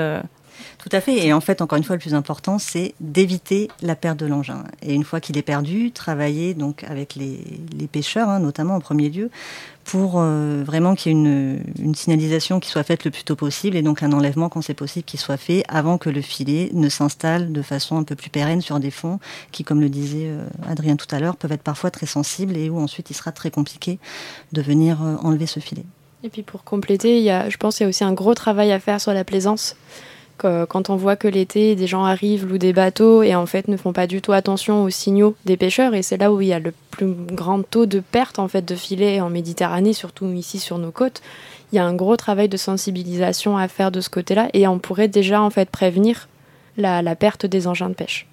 tout 0.78 0.88
à 0.92 1.00
fait. 1.00 1.26
Et 1.26 1.32
en 1.32 1.40
fait, 1.40 1.62
encore 1.62 1.78
une 1.78 1.84
fois, 1.84 1.96
le 1.96 2.00
plus 2.00 2.14
important, 2.14 2.58
c'est 2.58 2.94
d'éviter 3.00 3.68
la 3.82 3.96
perte 3.96 4.18
de 4.18 4.26
l'engin. 4.26 4.64
Et 4.82 4.94
une 4.94 5.04
fois 5.04 5.20
qu'il 5.20 5.38
est 5.38 5.42
perdu, 5.42 5.90
travailler 5.92 6.54
donc 6.54 6.84
avec 6.84 7.14
les, 7.14 7.38
pêcheurs, 7.90 8.28
hein, 8.28 8.40
notamment 8.40 8.76
en 8.76 8.80
premier 8.80 9.10
lieu, 9.10 9.30
pour 9.84 10.14
euh, 10.16 10.62
vraiment 10.64 10.94
qu'il 10.94 11.12
y 11.12 11.14
ait 11.14 11.18
une, 11.78 11.94
signalisation 11.94 12.58
qui 12.58 12.70
soit 12.70 12.82
faite 12.82 13.04
le 13.04 13.10
plus 13.10 13.24
tôt 13.24 13.36
possible 13.36 13.76
et 13.76 13.82
donc 13.82 14.02
un 14.02 14.12
enlèvement 14.12 14.48
quand 14.48 14.62
c'est 14.62 14.74
possible 14.74 15.04
qui 15.04 15.18
soit 15.18 15.36
fait 15.36 15.62
avant 15.68 15.98
que 15.98 16.08
le 16.08 16.22
filet 16.22 16.70
ne 16.72 16.88
s'installe 16.88 17.52
de 17.52 17.62
façon 17.62 17.98
un 17.98 18.02
peu 18.02 18.14
plus 18.14 18.30
pérenne 18.30 18.62
sur 18.62 18.80
des 18.80 18.90
fonds 18.90 19.20
qui, 19.52 19.62
comme 19.62 19.80
le 19.80 19.90
disait 19.90 20.28
euh, 20.28 20.46
Adrien 20.66 20.96
tout 20.96 21.12
à 21.14 21.20
l'heure, 21.20 21.36
peuvent 21.36 21.52
être 21.52 21.62
parfois 21.62 21.90
très 21.90 22.06
sensibles 22.06 22.56
et 22.56 22.70
où 22.70 22.78
ensuite 22.78 23.10
il 23.10 23.14
sera 23.14 23.32
très 23.32 23.50
compliqué 23.50 23.98
de 24.52 24.62
venir 24.62 25.02
euh, 25.02 25.16
enlever 25.22 25.46
ce 25.46 25.60
filet. 25.60 25.84
Et 26.22 26.30
puis 26.30 26.42
pour 26.42 26.64
compléter, 26.64 27.18
il 27.18 27.22
y 27.22 27.30
a, 27.30 27.50
je 27.50 27.56
pense 27.58 27.76
qu'il 27.76 27.84
y 27.84 27.86
a 27.86 27.88
aussi 27.90 28.02
un 28.02 28.14
gros 28.14 28.34
travail 28.34 28.72
à 28.72 28.80
faire 28.80 29.00
sur 29.00 29.12
la 29.12 29.24
plaisance. 29.24 29.76
Quand 30.36 30.90
on 30.90 30.96
voit 30.96 31.16
que 31.16 31.28
l'été, 31.28 31.74
des 31.74 31.86
gens 31.86 32.04
arrivent, 32.04 32.46
louent 32.46 32.58
des 32.58 32.72
bateaux 32.72 33.22
et 33.22 33.34
en 33.34 33.46
fait 33.46 33.68
ne 33.68 33.76
font 33.76 33.92
pas 33.92 34.06
du 34.06 34.20
tout 34.20 34.32
attention 34.32 34.82
aux 34.82 34.90
signaux 34.90 35.36
des 35.46 35.56
pêcheurs, 35.56 35.94
et 35.94 36.02
c'est 36.02 36.16
là 36.16 36.32
où 36.32 36.40
il 36.40 36.48
y 36.48 36.52
a 36.52 36.58
le 36.58 36.72
plus 36.90 37.06
grand 37.06 37.62
taux 37.62 37.86
de 37.86 38.00
perte 38.00 38.38
en 38.38 38.48
fait 38.48 38.64
de 38.64 38.74
filets 38.74 39.20
en 39.20 39.30
Méditerranée, 39.30 39.92
surtout 39.92 40.26
ici 40.32 40.58
sur 40.58 40.78
nos 40.78 40.90
côtes. 40.90 41.22
Il 41.72 41.76
y 41.76 41.78
a 41.78 41.84
un 41.84 41.94
gros 41.94 42.16
travail 42.16 42.48
de 42.48 42.56
sensibilisation 42.56 43.56
à 43.56 43.68
faire 43.68 43.90
de 43.90 44.00
ce 44.00 44.10
côté-là, 44.10 44.48
et 44.52 44.66
on 44.66 44.78
pourrait 44.78 45.08
déjà 45.08 45.40
en 45.40 45.50
fait 45.50 45.70
prévenir 45.70 46.28
la, 46.76 47.00
la 47.00 47.16
perte 47.16 47.46
des 47.46 47.66
engins 47.66 47.88
de 47.88 47.94
pêche. 47.94 48.26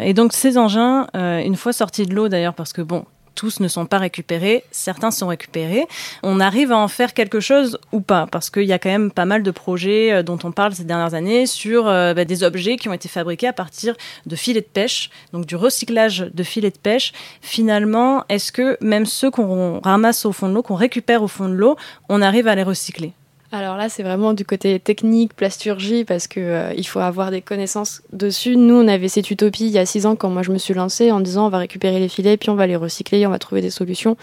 Et 0.00 0.14
donc 0.14 0.32
ces 0.32 0.58
engins, 0.58 1.06
euh, 1.16 1.38
une 1.38 1.56
fois 1.56 1.72
sortis 1.72 2.06
de 2.06 2.14
l'eau 2.14 2.28
d'ailleurs, 2.28 2.54
parce 2.54 2.72
que 2.72 2.82
bon, 2.82 3.04
tous 3.36 3.60
ne 3.60 3.68
sont 3.68 3.86
pas 3.86 3.98
récupérés, 3.98 4.64
certains 4.72 5.12
sont 5.12 5.28
récupérés. 5.28 5.86
On 6.24 6.40
arrive 6.40 6.72
à 6.72 6.78
en 6.78 6.88
faire 6.88 7.14
quelque 7.14 7.38
chose 7.38 7.78
ou 7.92 8.00
pas? 8.00 8.26
Parce 8.32 8.50
qu'il 8.50 8.64
y 8.64 8.72
a 8.72 8.78
quand 8.78 8.88
même 8.88 9.12
pas 9.12 9.26
mal 9.26 9.42
de 9.42 9.50
projets 9.52 10.12
euh, 10.12 10.22
dont 10.24 10.38
on 10.42 10.50
parle 10.50 10.74
ces 10.74 10.84
dernières 10.84 11.14
années 11.14 11.46
sur 11.46 11.86
euh, 11.86 12.14
bah, 12.14 12.24
des 12.24 12.42
objets 12.42 12.76
qui 12.76 12.88
ont 12.88 12.92
été 12.92 13.08
fabriqués 13.08 13.46
à 13.46 13.52
partir 13.52 13.94
de 14.24 14.34
filets 14.34 14.62
de 14.62 14.66
pêche, 14.66 15.10
donc 15.32 15.46
du 15.46 15.54
recyclage 15.54 16.30
de 16.32 16.42
filets 16.42 16.70
de 16.70 16.78
pêche. 16.78 17.12
Finalement, 17.40 18.24
est-ce 18.28 18.50
que 18.50 18.76
même 18.80 19.06
ceux 19.06 19.30
qu'on 19.30 19.80
ramasse 19.80 20.24
au 20.24 20.32
fond 20.32 20.48
de 20.48 20.54
l'eau, 20.54 20.62
qu'on 20.62 20.74
récupère 20.74 21.22
au 21.22 21.28
fond 21.28 21.48
de 21.48 21.54
l'eau, 21.54 21.76
on 22.08 22.22
arrive 22.22 22.48
à 22.48 22.54
les 22.54 22.64
recycler? 22.64 23.12
Alors 23.52 23.76
là, 23.76 23.88
c'est 23.88 24.02
vraiment 24.02 24.32
du 24.32 24.44
côté 24.44 24.78
technique, 24.80 25.34
plasturgie, 25.34 26.04
parce 26.04 26.26
que 26.26 26.40
euh, 26.40 26.74
il 26.76 26.86
faut 26.86 26.98
avoir 26.98 27.30
des 27.30 27.42
connaissances 27.42 28.02
dessus. 28.12 28.56
Nous, 28.56 28.74
on 28.74 28.88
avait 28.88 29.08
cette 29.08 29.30
utopie 29.30 29.66
il 29.66 29.72
y 29.72 29.78
a 29.78 29.86
six 29.86 30.04
ans 30.04 30.16
quand 30.16 30.30
moi 30.30 30.42
je 30.42 30.50
me 30.50 30.58
suis 30.58 30.74
lancée 30.74 31.12
en 31.12 31.20
disant 31.20 31.46
on 31.46 31.50
va 31.50 31.58
récupérer 31.58 32.00
les 32.00 32.08
filets, 32.08 32.36
puis 32.36 32.50
on 32.50 32.56
va 32.56 32.66
les 32.66 32.76
recycler, 32.76 33.26
on 33.26 33.30
va 33.30 33.38
trouver 33.38 33.60
des 33.60 33.70
solutions. 33.70 34.16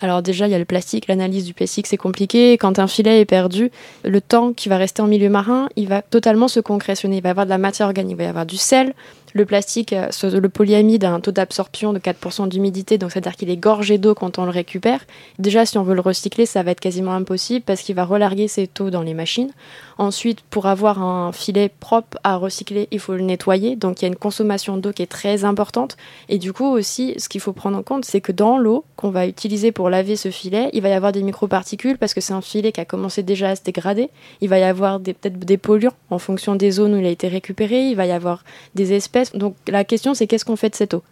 Alors 0.00 0.20
déjà, 0.20 0.46
il 0.46 0.50
y 0.50 0.54
a 0.54 0.58
le 0.58 0.64
plastique, 0.64 1.06
l'analyse 1.06 1.44
du 1.44 1.54
plastique, 1.54 1.86
c'est 1.86 1.96
compliqué. 1.96 2.58
Quand 2.58 2.78
un 2.78 2.86
filet 2.86 3.20
est 3.20 3.24
perdu, 3.24 3.70
le 4.04 4.20
temps 4.20 4.52
qui 4.52 4.68
va 4.68 4.76
rester 4.76 5.00
en 5.00 5.06
milieu 5.06 5.30
marin, 5.30 5.68
il 5.76 5.88
va 5.88 6.02
totalement 6.02 6.48
se 6.48 6.60
concrétionner. 6.60 7.18
Il 7.18 7.22
va 7.22 7.28
y 7.28 7.30
avoir 7.30 7.46
de 7.46 7.50
la 7.50 7.58
matière 7.58 7.86
organique, 7.86 8.12
il 8.12 8.18
va 8.18 8.24
y 8.24 8.26
avoir 8.26 8.46
du 8.46 8.58
sel, 8.58 8.94
le 9.34 9.44
plastique, 9.44 9.92
euh, 9.92 10.10
le 10.22 10.48
polyamide 10.48 11.04
a 11.04 11.12
un 11.12 11.20
taux 11.20 11.32
d'absorption 11.32 11.92
de 11.92 11.98
4% 11.98 12.48
d'humidité, 12.48 12.98
donc 12.98 13.12
c'est-à-dire 13.12 13.36
qu'il 13.36 13.50
est 13.50 13.56
gorgé 13.56 13.98
d'eau 13.98 14.14
quand 14.14 14.38
on 14.38 14.44
le 14.44 14.50
récupère. 14.50 15.00
Déjà, 15.38 15.66
si 15.66 15.78
on 15.78 15.82
veut 15.82 15.94
le 15.94 16.00
recycler, 16.00 16.46
ça 16.46 16.62
va 16.62 16.70
être 16.70 16.80
quasiment 16.80 17.12
impossible 17.12 17.64
parce 17.64 17.82
qu'il 17.82 17.94
va 17.94 18.04
relarguer 18.04 18.48
ses 18.48 18.66
taux 18.66 18.90
dans 18.90 19.02
les 19.02 19.14
machines. 19.14 19.50
Ensuite, 19.98 20.40
pour 20.42 20.66
avoir 20.66 21.02
un 21.02 21.32
filet 21.32 21.70
propre 21.80 22.18
à 22.22 22.36
recycler, 22.36 22.88
il 22.90 23.00
faut 23.00 23.14
le 23.14 23.22
nettoyer, 23.22 23.76
donc 23.76 24.00
il 24.00 24.04
y 24.04 24.06
a 24.06 24.08
une 24.08 24.16
consommation 24.16 24.76
d'eau 24.76 24.92
qui 24.92 25.02
est 25.02 25.06
très 25.06 25.44
importante. 25.44 25.96
Et 26.28 26.38
du 26.38 26.52
coup 26.52 26.66
aussi, 26.66 27.14
ce 27.18 27.28
qu'il 27.28 27.40
faut 27.40 27.52
prendre 27.52 27.78
en 27.78 27.82
compte, 27.82 28.04
c'est 28.04 28.20
que 28.20 28.32
dans 28.32 28.58
l'eau 28.58 28.84
qu'on 28.96 29.10
va 29.10 29.26
utiliser 29.26 29.72
pour 29.72 29.88
laver 29.88 30.16
ce 30.16 30.30
filet, 30.30 30.68
il 30.72 30.82
va 30.82 30.88
y 30.90 30.92
avoir 30.92 31.12
des 31.12 31.22
microparticules 31.22 31.98
parce 31.98 32.12
que 32.12 32.20
c'est 32.20 32.34
un 32.34 32.42
filet 32.42 32.72
qui 32.72 32.80
a 32.80 32.84
commencé 32.84 33.22
déjà 33.22 33.50
à 33.50 33.56
se 33.56 33.62
dégrader. 33.62 34.10
Il 34.40 34.48
va 34.48 34.58
y 34.58 34.64
avoir 34.64 35.00
peut-être 35.00 35.38
des 35.38 35.56
polluants 35.56 35.94
en 36.10 36.18
fonction 36.18 36.56
des 36.56 36.70
zones 36.70 36.94
où 36.94 36.98
il 36.98 37.06
a 37.06 37.10
été 37.10 37.28
récupéré. 37.28 37.88
Il 37.88 37.96
va 37.96 38.06
y 38.06 38.12
avoir 38.12 38.44
des 38.74 38.92
espèces 38.92 39.25
donc 39.34 39.56
la 39.68 39.84
question, 39.84 40.14
c'est 40.14 40.26
qu'est-ce 40.26 40.44
qu'on 40.44 40.56
fait 40.56 40.70
de 40.70 40.74
cette 40.76 40.94
eau? 40.94 41.02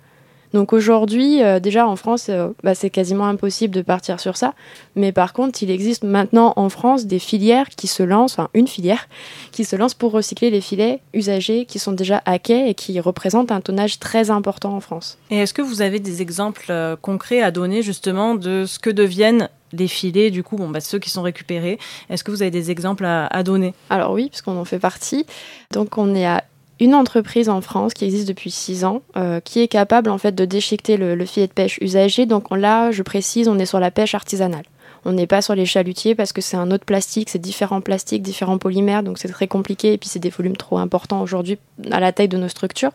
Donc 0.55 0.73
aujourd'hui, 0.73 1.43
euh, 1.43 1.59
déjà 1.59 1.89
en 1.89 1.97
France, 1.97 2.29
euh, 2.29 2.51
bah, 2.63 2.77
c'est 2.77 2.89
quasiment 2.89 3.27
impossible 3.27 3.75
de 3.75 3.83
partir 3.83 4.21
sur 4.21 4.37
ça. 4.37 4.55
Mais 4.95 5.11
par 5.11 5.33
contre, 5.33 5.65
il 5.65 5.71
existe 5.71 6.05
maintenant 6.05 6.53
en 6.55 6.69
France 6.69 7.07
des 7.07 7.19
filières 7.19 7.69
qui 7.71 7.89
se 7.89 8.05
lancent, 8.05 8.35
enfin 8.35 8.51
une 8.55 8.69
filière, 8.69 9.09
qui 9.51 9.65
se 9.65 9.75
lance 9.75 9.95
pour 9.95 10.13
recycler 10.13 10.51
les 10.51 10.61
filets 10.61 11.01
usagés 11.13 11.65
qui 11.67 11.81
sont 11.81 11.91
déjà 11.91 12.23
à 12.25 12.39
quai 12.39 12.69
et 12.71 12.75
qui 12.75 13.01
représentent 13.01 13.51
un 13.51 13.61
tonnage 13.61 13.99
très 13.99 14.31
important 14.31 14.77
en 14.77 14.81
France. 14.81 15.19
Et 15.31 15.39
est-ce 15.39 15.55
que 15.55 15.63
vous 15.63 15.83
avez 15.83 15.99
des 15.99 16.23
exemples 16.23 16.67
euh, 16.71 16.95
concrets 16.95 17.43
à 17.43 17.51
donner 17.51 17.83
justement 17.83 18.37
de 18.37 18.65
ce 18.65 18.79
que 18.79 18.91
deviennent 18.91 19.49
les 19.73 19.89
filets, 19.89 20.31
du 20.31 20.45
coup, 20.45 20.57
bon, 20.57 20.69
bah, 20.69 20.79
ceux 20.79 21.01
qui 21.01 21.11
sont 21.11 21.23
récupérés? 21.23 21.81
Est-ce 22.11 22.23
que 22.23 22.31
vous 22.31 22.43
avez 22.43 22.53
des 22.53 22.71
exemples 22.71 23.07
à, 23.07 23.27
à 23.27 23.43
donner? 23.43 23.75
Alors 23.91 24.13
oui, 24.13 24.29
puisqu'on 24.29 24.57
en 24.57 24.65
fait 24.65 24.79
partie. 24.79 25.27
Donc 25.73 25.99
on 25.99 26.15
est 26.15 26.27
à 26.27 26.45
une 26.81 26.95
entreprise 26.95 27.49
en 27.49 27.61
France 27.61 27.95
qui 27.95 28.05
existe 28.05 28.29
depuis 28.29 28.51
6 28.51 28.85
ans, 28.85 29.03
euh, 29.17 29.41
qui 29.41 29.61
est 29.61 29.69
capable 29.69 30.11
en 30.11 30.19
fait 30.19 30.35
de 30.35 30.45
déchiqueter 30.45 30.97
le, 30.97 31.25
filet 31.25 31.47
de 31.47 31.53
pêche 31.53 31.79
usagé. 31.81 32.27
Donc 32.27 32.51
là, 32.51 32.91
je 32.91 33.03
précise, 33.03 33.49
on 33.49 33.59
est 33.59 33.67
sur 33.67 33.81
la 33.81 33.91
pêche 33.91 34.15
artisanale. 34.15 34.65
On 35.07 35.13
n'est 35.13 35.27
pas 35.27 35.43
sur 35.43 35.55
les 35.55 35.67
chalutiers 35.67 36.15
parce 36.15 36.33
que 36.33 36.41
c'est 36.41 36.57
un 36.57 36.71
autre 36.71 36.87
plastique, 36.87 37.29
c'est 37.29 37.39
différents 37.39 37.83
plastiques, 37.83 38.23
différents 38.23 38.57
polymères, 38.57 39.03
donc 39.03 39.19
c'est 39.19 39.29
très 39.29 39.47
compliqué 39.47 39.93
et 39.93 39.99
puis 39.99 40.09
c'est 40.09 40.19
des 40.19 40.31
volumes 40.31 40.57
trop 40.57 40.79
importants 40.79 41.21
aujourd'hui 41.21 41.59
à 41.91 42.01
la 42.01 42.13
taille 42.13 42.29
de 42.29 42.39
nos 42.39 42.49
structures. 42.49 42.93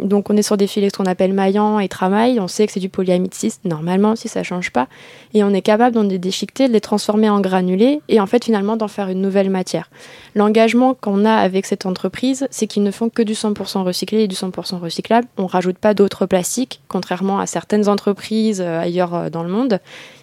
Donc 0.00 0.30
on 0.30 0.36
est 0.36 0.42
sur 0.42 0.56
des 0.56 0.66
filets 0.66 0.90
qu'on 0.90 1.06
appelle 1.06 1.32
maillants 1.32 1.78
et 1.78 1.88
tramail. 1.88 2.40
On 2.40 2.48
sait 2.48 2.66
que 2.66 2.72
c'est 2.72 2.80
du 2.80 2.88
polyamide 2.88 3.32
6 3.34 3.60
normalement 3.64 4.16
si 4.16 4.28
ça 4.28 4.42
change 4.42 4.70
pas. 4.70 4.88
Et 5.34 5.42
on 5.44 5.50
est 5.50 5.62
capable 5.62 5.94
d'en 5.94 6.04
déchiqueter, 6.04 6.68
de 6.68 6.72
les 6.72 6.80
transformer 6.80 7.28
en 7.28 7.40
granulés 7.40 8.00
et 8.08 8.20
en 8.20 8.26
fait 8.26 8.44
finalement 8.44 8.76
d'en 8.76 8.88
faire 8.88 9.08
une 9.08 9.20
nouvelle 9.20 9.50
matière. 9.50 9.90
L'engagement 10.34 10.94
qu'on 10.94 11.24
a 11.24 11.34
avec 11.34 11.66
cette 11.66 11.86
entreprise, 11.86 12.46
c'est 12.50 12.66
qu'ils 12.66 12.82
ne 12.82 12.90
font 12.90 13.08
que 13.08 13.22
du 13.22 13.34
100% 13.34 13.82
recyclé 13.82 14.22
et 14.22 14.28
du 14.28 14.36
100% 14.36 14.78
recyclable. 14.78 15.26
On 15.38 15.46
rajoute 15.46 15.78
pas 15.78 15.94
d'autres 15.94 16.26
plastiques, 16.26 16.80
contrairement 16.88 17.38
à 17.38 17.46
certaines 17.46 17.88
entreprises 17.88 18.60
euh, 18.60 18.80
ailleurs 18.80 19.14
euh, 19.14 19.30
dans 19.30 19.42
le 19.42 19.48
monde 19.48 19.80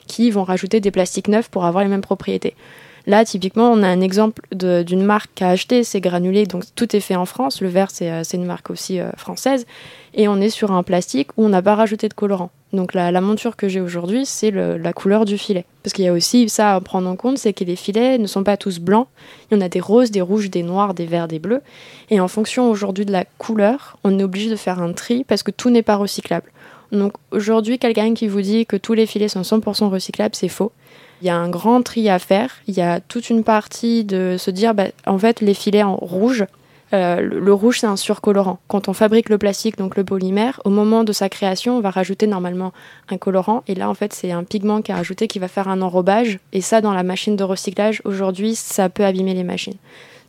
qui 0.08 0.32
vont 0.32 0.44
rajouter 0.44 0.80
des 0.80 0.92
plastiques 0.92 1.28
neufs 1.28 1.50
pour 1.50 1.66
avoir 1.66 1.84
les 1.84 1.90
mêmes 1.90 2.02
propriétés. 2.02 2.56
Là, 3.06 3.26
typiquement, 3.26 3.70
on 3.72 3.84
a 3.84 3.88
un 3.88 4.00
exemple 4.00 4.42
d'une 4.52 5.04
marque 5.04 5.32
qui 5.36 5.44
a 5.44 5.50
acheté 5.50 5.84
ces 5.84 6.00
granulés, 6.00 6.46
donc 6.46 6.64
tout 6.76 6.96
est 6.96 7.02
fait 7.02 7.16
en 7.16 7.26
France. 7.26 7.62
Le 7.62 7.68
verre, 7.68 7.92
c'est 7.92 8.10
euh, 8.10 8.24
une 8.34 8.46
marque 8.46 8.70
aussi 8.70 9.00
euh, 9.00 9.12
française. 9.18 9.66
Et 10.14 10.28
on 10.28 10.40
est 10.40 10.50
sur 10.50 10.72
un 10.72 10.84
plastique 10.84 11.30
où 11.38 11.46
on 11.46 11.50
n'a 11.50 11.62
pas 11.62 11.76
rajouté 11.76 12.08
de 12.08 12.14
colorant. 12.14 12.52
Donc 12.72 12.94
la, 12.94 13.12
monture 13.20 13.56
que 13.56 13.68
j'ai 13.68 13.82
aujourd'hui, 13.82 14.26
c'est 14.26 14.52
la 14.52 14.94
couleur 14.94 15.26
du 15.26 15.38
filet. 15.38 15.66
Parce 15.84 15.94
qu'il 15.94 16.06
y 16.06 16.08
a 16.08 16.14
aussi 16.14 16.50
ça 16.50 16.76
à 16.76 16.82
prendre 16.82 17.08
en 17.08 17.16
compte, 17.16 17.38
c'est 17.38 17.54
que 17.54 17.64
les 17.64 17.76
filets 17.76 18.18
ne 18.18 18.26
sont 18.26 18.44
pas 18.44 18.58
tous 18.58 18.80
blancs. 18.80 19.08
Il 19.50 19.56
y 19.56 19.58
en 19.58 19.62
a 19.62 19.70
des 19.70 19.80
roses, 19.80 20.12
des 20.12 20.22
rouges, 20.22 20.50
des 20.50 20.64
noirs, 20.64 20.94
des 20.94 21.06
verts, 21.06 21.28
des 21.28 21.40
bleus. 21.40 21.62
Et 22.10 22.20
en 22.20 22.28
fonction 22.28 22.70
aujourd'hui 22.70 23.06
de 23.06 23.12
la 23.12 23.26
couleur, 23.38 23.98
on 24.04 24.18
est 24.18 24.24
obligé 24.24 24.50
de 24.50 24.56
faire 24.56 24.82
un 24.82 24.94
tri 24.94 25.24
parce 25.24 25.44
que 25.44 25.52
tout 25.52 25.70
n'est 25.70 25.84
pas 25.84 25.96
recyclable. 25.96 26.52
Donc 26.92 27.14
aujourd'hui, 27.32 27.80
quelqu'un 27.80 28.14
qui 28.14 28.28
vous 28.28 28.42
dit 28.42 28.66
que 28.66 28.78
tous 28.78 28.94
les 28.94 29.06
filets 29.06 29.28
sont 29.28 29.42
100% 29.42 29.90
recyclables, 29.90 30.36
c'est 30.36 30.48
faux. 30.48 30.72
Il 31.24 31.28
y 31.28 31.30
a 31.30 31.38
un 31.38 31.48
grand 31.48 31.82
tri 31.84 32.10
à 32.10 32.20
faire. 32.20 32.50
Il 32.68 32.76
y 32.76 32.82
a 32.82 33.00
toute 33.00 33.30
une 33.30 33.46
partie 33.46 34.04
de 34.04 34.36
se 34.38 34.52
dire, 34.52 34.74
bah, 34.74 34.88
en 35.08 35.18
fait, 35.18 35.40
les 35.40 35.54
filets 35.54 35.82
en 35.82 35.96
rouge, 35.96 36.46
euh, 36.94 37.22
le, 37.22 37.54
rouge, 37.54 37.80
c'est 37.80 37.88
un 37.88 37.96
surcolorant. 37.96 38.60
Quand 38.68 38.90
on 38.90 38.94
fabrique 38.94 39.30
le 39.30 39.38
plastique, 39.38 39.78
donc 39.78 39.96
le 39.96 40.04
polymère, 40.04 40.60
au 40.66 40.70
moment 40.70 41.06
de 41.06 41.14
sa 41.14 41.30
création, 41.30 41.78
on 41.78 41.80
va 41.80 41.92
rajouter 41.92 42.28
normalement 42.28 42.74
un 43.10 43.18
colorant. 43.18 43.64
Et 43.70 43.76
là, 43.76 43.90
en 43.90 43.94
fait, 43.94 44.12
c'est 44.12 44.34
un 44.34 44.44
pigment 44.44 44.82
qui 44.82 44.92
est 44.92 44.96
rajouté 44.96 45.30
qui 45.30 45.40
va 45.40 45.48
faire 45.48 45.70
un 45.70 45.82
enrobage. 45.82 46.40
Et 46.52 46.60
ça, 46.60 46.82
dans 46.82 46.92
la 46.92 47.04
machine 47.04 47.38
de 47.38 47.44
recyclage, 47.46 48.02
aujourd'hui, 48.04 48.54
ça 48.54 48.90
peut 48.90 49.06
abîmer 49.06 49.34
les 49.34 49.46
machines. 49.46 49.78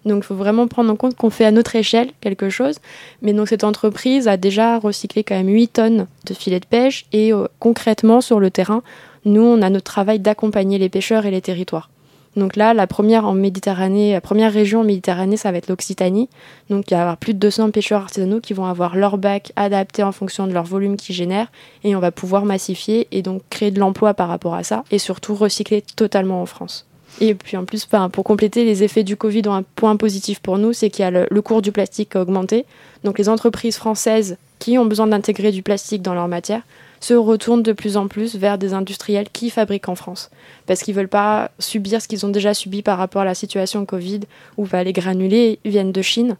Donc 0.05 0.23
il 0.23 0.27
faut 0.27 0.35
vraiment 0.35 0.69
prendre 0.69 0.93
en 0.93 0.97
compte 0.97 1.17
qu'on 1.17 1.31
fait 1.31 1.47
à 1.47 1.51
notre 1.51 1.75
échelle 1.77 2.11
quelque 2.21 2.51
chose. 2.51 2.77
Mais 3.23 3.33
donc 3.33 3.49
cette 3.49 3.65
entreprise 3.65 4.29
a 4.29 4.37
déjà 4.37 4.79
recyclé 4.79 5.25
quand 5.25 5.35
même 5.35 5.49
8 5.49 5.69
tonnes 5.69 6.07
de 6.27 6.35
filets 6.35 6.61
de 6.61 6.67
pêche 6.67 7.07
et 7.13 7.33
euh, 7.33 7.47
concrètement 7.59 8.21
sur 8.21 8.39
le 8.39 8.51
terrain, 8.51 8.83
nous, 9.25 9.43
on 9.43 9.63
a 9.63 9.71
notre 9.71 9.91
travail 9.91 10.19
d'accompagner 10.21 10.79
les 10.79 10.89
pêcheurs 10.89 11.27
et 11.27 11.31
les 11.31 11.41
territoires. 11.41 11.89
Donc 12.37 12.57
là, 12.57 12.75
la 12.75 12.87
première 12.87 13.27
en 13.27 13.35
Méditerranée, 13.35 14.13
la 14.13 14.21
première 14.21 14.53
région 14.53 14.81
en 14.81 14.85
Méditerranée, 14.85 15.37
ça 15.37 15.53
va 15.53 15.59
être 15.59 15.69
l'Occitanie. 15.69 16.29
Donc 16.69 16.91
il 16.91 16.95
y 16.95 16.97
avoir 16.97 17.17
plus 17.17 17.33
de 17.33 17.39
200 17.39 17.71
pêcheurs 17.71 18.03
artisanaux 18.03 18.41
qui 18.41 18.55
vont 18.55 18.67
avoir 18.67 18.97
leur 18.97 19.19
bac 19.19 19.53
adapté 19.57 20.03
en 20.03 20.11
fonction 20.11 20.47
de 20.47 20.53
leur 20.53 20.65
volume 20.65 20.97
qu'ils 20.97 21.15
génèrent 21.15 21.53
et 21.85 21.95
on 21.95 22.01
va 22.01 22.11
pouvoir 22.11 22.45
massifier 22.45 23.07
et 23.13 23.23
donc 23.23 23.43
créer 23.51 23.71
de 23.71 23.79
l'emploi 23.79 24.15
par 24.15 24.29
rapport 24.29 24.55
à 24.55 24.65
ça 24.65 24.83
et 24.91 24.99
surtout 24.99 25.35
recycler 25.35 25.83
totalement 25.95 26.43
en 26.43 26.47
France. 26.47 26.87
Et 27.21 27.35
puis 27.35 27.57
en 27.57 27.65
plus, 27.65 27.87
pour 28.13 28.25
compléter, 28.25 28.65
les 28.65 28.83
effets 28.83 29.05
du 29.05 29.17
Covid 29.17 29.43
un 29.47 29.63
point 29.77 29.97
positif 29.97 30.41
pour 30.41 30.59
nous, 30.59 30.73
c'est 30.73 30.91
qu'il 30.91 31.05
y 31.05 31.07
a 31.07 31.13
le, 31.13 31.43
cours 31.43 31.63
du 31.63 31.71
plastique 31.71 32.17
augmenté. 32.17 32.67
Donc 33.05 33.19
les 33.19 33.29
entreprises 33.29 33.77
françaises 33.77 34.37
qui 34.59 34.79
ont 34.79 34.87
besoin 34.87 35.07
d'intégrer 35.07 35.53
du 35.53 35.63
plastique 35.63 36.03
dans 36.03 36.15
leur 36.15 36.27
matière 36.27 36.63
se 37.05 37.13
retournent 37.13 37.63
de 37.63 37.73
plus 37.73 37.99
en 37.99 38.09
plus 38.09 38.35
vers 38.37 38.57
des 38.57 38.73
industriels 38.73 39.29
qui 39.31 39.51
fabriquent 39.51 39.91
en 39.91 39.95
France. 39.95 40.31
Parce 40.65 40.83
qu'ils 40.83 40.95
ne 40.95 41.01
veulent 41.01 41.09
pas 41.09 41.51
subir 41.59 42.01
ce 42.01 42.09
qu'ils 42.09 42.25
ont 42.25 42.31
déjà 42.31 42.55
subi 42.55 42.81
par 42.81 42.97
rapport 42.97 43.21
à 43.21 43.27
la 43.27 43.35
situation 43.35 43.85
Covid, 43.85 44.21
où 44.57 44.65
bah, 44.65 44.83
les 44.83 44.95
granulés 44.95 45.59
viennent 45.67 45.93
de 45.93 46.01
Chine. 46.01 46.39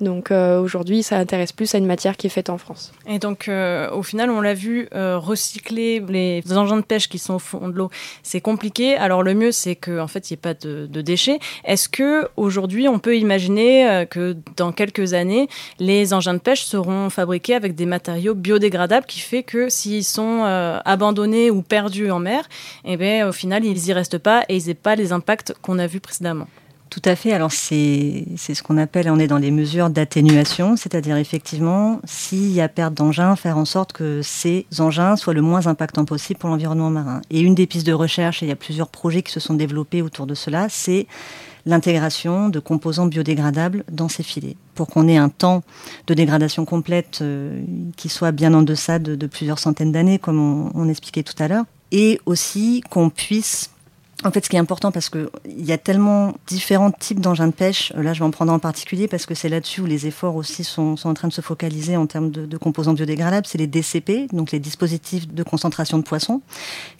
Donc 0.00 0.30
euh, 0.30 0.60
aujourd'hui, 0.60 1.02
ça 1.02 1.18
intéresse 1.18 1.52
plus 1.52 1.74
à 1.74 1.78
une 1.78 1.86
matière 1.86 2.16
qui 2.16 2.28
est 2.28 2.30
faite 2.30 2.50
en 2.50 2.58
France. 2.58 2.92
Et 3.06 3.18
donc 3.18 3.48
euh, 3.48 3.90
au 3.90 4.02
final, 4.02 4.30
on 4.30 4.40
l'a 4.40 4.54
vu, 4.54 4.88
euh, 4.94 5.18
recycler 5.18 6.00
les 6.08 6.42
engins 6.52 6.76
de 6.76 6.82
pêche 6.82 7.08
qui 7.08 7.18
sont 7.18 7.34
au 7.34 7.38
fond 7.38 7.68
de 7.68 7.74
l'eau, 7.74 7.90
c'est 8.22 8.40
compliqué. 8.40 8.96
Alors 8.96 9.22
le 9.22 9.34
mieux, 9.34 9.52
c'est 9.52 9.74
qu'en 9.74 10.04
en 10.04 10.08
fait, 10.08 10.30
il 10.30 10.34
n'y 10.34 10.38
ait 10.38 10.40
pas 10.40 10.54
de, 10.54 10.86
déchets. 10.86 11.38
Est-ce 11.64 11.88
que 11.88 12.28
aujourd'hui, 12.36 12.88
on 12.88 12.98
peut 12.98 13.16
imaginer 13.16 14.04
que 14.10 14.36
dans 14.56 14.72
quelques 14.72 15.14
années, 15.14 15.48
les 15.78 16.12
engins 16.12 16.34
de 16.34 16.38
pêche 16.38 16.64
seront 16.64 17.08
fabriqués 17.08 17.54
avec 17.54 17.74
des 17.74 17.86
matériaux 17.86 18.34
biodégradables, 18.34 19.06
qui 19.06 19.20
fait 19.20 19.44
que 19.44 19.68
s'ils 19.68 20.04
sont 20.04 20.42
abandonnés 20.84 21.50
ou 21.52 21.62
perdus 21.62 22.10
en 22.10 22.18
mer, 22.18 22.48
eh 22.84 22.96
bien, 22.96 23.28
au 23.28 23.32
final, 23.32 23.64
ils 23.64 23.86
y 23.86 23.92
restent 23.92 24.18
pas 24.18 24.44
et 24.48 24.56
ils 24.56 24.66
n'aient 24.66 24.74
pas 24.74 24.96
les 24.96 25.12
impacts 25.12 25.54
qu'on 25.62 25.78
a 25.78 25.86
vus 25.86 26.00
précédemment? 26.00 26.48
Tout 26.90 27.02
à 27.04 27.16
fait. 27.16 27.32
Alors 27.32 27.52
c'est 27.52 28.24
ce 28.38 28.62
qu'on 28.62 28.78
appelle, 28.78 29.10
on 29.10 29.18
est 29.18 29.26
dans 29.26 29.38
les 29.38 29.50
mesures 29.50 29.90
d'atténuation, 29.90 30.76
c'est-à-dire 30.76 31.16
effectivement, 31.16 32.00
s'il 32.04 32.50
y 32.50 32.60
a 32.60 32.68
perte 32.68 32.94
d'engins, 32.94 33.36
faire 33.36 33.58
en 33.58 33.66
sorte 33.66 33.92
que 33.92 34.22
ces 34.22 34.66
engins 34.78 35.16
soient 35.16 35.34
le 35.34 35.42
moins 35.42 35.66
impactants 35.66 36.06
possible 36.06 36.38
pour 36.38 36.48
l'environnement 36.48 36.90
marin. 36.90 37.20
Et 37.30 37.40
une 37.40 37.54
des 37.54 37.66
pistes 37.66 37.86
de 37.86 37.92
recherche, 37.92 38.42
et 38.42 38.46
il 38.46 38.48
y 38.48 38.52
a 38.52 38.56
plusieurs 38.56 38.88
projets 38.88 39.22
qui 39.22 39.32
se 39.32 39.40
sont 39.40 39.54
développés 39.54 40.00
autour 40.00 40.26
de 40.26 40.34
cela, 40.34 40.68
c'est 40.70 41.06
l'intégration 41.66 42.48
de 42.48 42.60
composants 42.60 43.06
biodégradables 43.06 43.84
dans 43.92 44.08
ces 44.08 44.22
filets, 44.22 44.56
pour 44.74 44.86
qu'on 44.86 45.08
ait 45.08 45.18
un 45.18 45.28
temps 45.28 45.62
de 46.06 46.14
dégradation 46.14 46.64
complète 46.64 47.18
euh, 47.20 47.62
qui 47.96 48.08
soit 48.08 48.32
bien 48.32 48.54
en 48.54 48.62
deçà 48.62 48.98
de, 48.98 49.26
plusieurs 49.26 49.58
centaines 49.58 49.92
d'années, 49.92 50.18
comme 50.18 50.40
on, 50.40 50.70
on 50.74 50.88
expliquait 50.88 51.22
tout 51.22 51.34
à 51.38 51.48
l'heure, 51.48 51.64
et 51.92 52.20
aussi 52.24 52.82
qu'on 52.88 53.10
puisse 53.10 53.70
en 54.24 54.32
fait, 54.32 54.44
ce 54.44 54.50
qui 54.50 54.56
est 54.56 54.58
important, 54.58 54.90
parce 54.90 55.10
qu'il 55.10 55.28
y 55.46 55.70
a 55.70 55.78
tellement 55.78 56.34
différents 56.48 56.90
types 56.90 57.20
d'engins 57.20 57.46
de 57.46 57.52
pêche, 57.52 57.92
là 57.96 58.14
je 58.14 58.18
vais 58.18 58.24
en 58.24 58.32
prendre 58.32 58.52
en 58.52 58.58
particulier 58.58 59.06
parce 59.06 59.26
que 59.26 59.34
c'est 59.36 59.48
là-dessus 59.48 59.82
où 59.82 59.86
les 59.86 60.08
efforts 60.08 60.34
aussi 60.34 60.64
sont, 60.64 60.96
en 61.04 61.14
train 61.14 61.28
de 61.28 61.32
se 61.32 61.40
focaliser 61.40 61.96
en 61.96 62.06
termes 62.06 62.32
de, 62.32 62.56
composants 62.56 62.94
biodégradables, 62.94 63.46
c'est 63.46 63.58
les 63.58 63.68
DCP, 63.68 64.26
donc 64.32 64.50
les 64.50 64.58
dispositifs 64.58 65.28
de 65.28 65.42
concentration 65.44 65.98
de 65.98 66.02
poissons, 66.02 66.40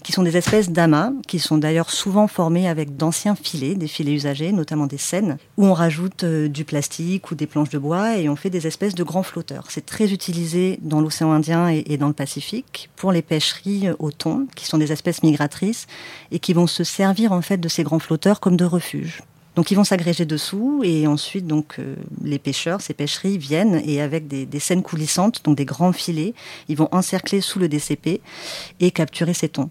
qui 0.04 0.12
sont 0.12 0.22
des 0.22 0.36
espèces 0.36 0.70
d'amas, 0.70 1.10
qui 1.26 1.40
sont 1.40 1.58
d'ailleurs 1.58 1.90
souvent 1.90 2.28
formés 2.28 2.68
avec 2.68 2.96
d'anciens 2.96 3.34
filets, 3.34 3.74
des 3.74 3.88
filets 3.88 4.12
usagés, 4.12 4.52
notamment 4.52 4.86
des 4.86 4.98
scènes, 4.98 5.38
où 5.56 5.66
on 5.66 5.74
rajoute 5.74 6.22
euh, 6.22 6.48
du 6.48 6.64
plastique 6.64 7.32
ou 7.32 7.34
des 7.34 7.48
planches 7.48 7.70
de 7.70 7.78
bois 7.78 8.16
et 8.16 8.28
on 8.28 8.36
fait 8.36 8.50
des 8.50 8.68
espèces 8.68 8.94
de 8.94 9.02
grands 9.02 9.24
flotteurs. 9.24 9.64
C'est 9.70 9.84
très 9.84 10.12
utilisé 10.12 10.78
dans 10.82 11.00
l'océan 11.00 11.32
Indien 11.32 11.68
et, 11.68 11.82
et 11.86 11.96
dans 11.96 12.06
le 12.06 12.12
Pacifique 12.12 12.90
pour 12.94 13.10
les 13.10 13.22
pêcheries 13.22 13.88
au 13.98 14.12
thon, 14.12 14.46
qui 14.54 14.66
sont 14.66 14.78
des 14.78 14.92
espèces 14.92 15.24
migratrices 15.24 15.88
et 16.30 16.38
qui 16.38 16.52
vont 16.52 16.68
se 16.68 16.84
servir 16.84 17.07
servir 17.08 17.32
en 17.32 17.40
fait 17.40 17.56
de 17.56 17.68
ces 17.68 17.84
grands 17.84 17.98
flotteurs 17.98 18.38
comme 18.38 18.58
de 18.58 18.66
refuge. 18.66 19.22
Donc 19.56 19.70
ils 19.70 19.74
vont 19.74 19.84
s'agréger 19.84 20.26
dessous 20.26 20.82
et 20.84 21.06
ensuite 21.06 21.46
donc 21.46 21.76
euh, 21.78 21.96
les 22.22 22.38
pêcheurs, 22.38 22.82
ces 22.82 22.92
pêcheries 22.92 23.38
viennent 23.38 23.80
et 23.84 24.02
avec 24.02 24.28
des, 24.28 24.60
scènes 24.60 24.82
coulissantes, 24.82 25.40
donc 25.42 25.56
des 25.56 25.64
grands 25.64 25.92
filets, 25.92 26.34
ils 26.68 26.76
vont 26.76 26.88
encercler 26.92 27.40
sous 27.40 27.58
le 27.58 27.66
DCP 27.66 28.20
et 28.78 28.90
capturer 28.90 29.32
ces 29.32 29.48
thons. 29.48 29.70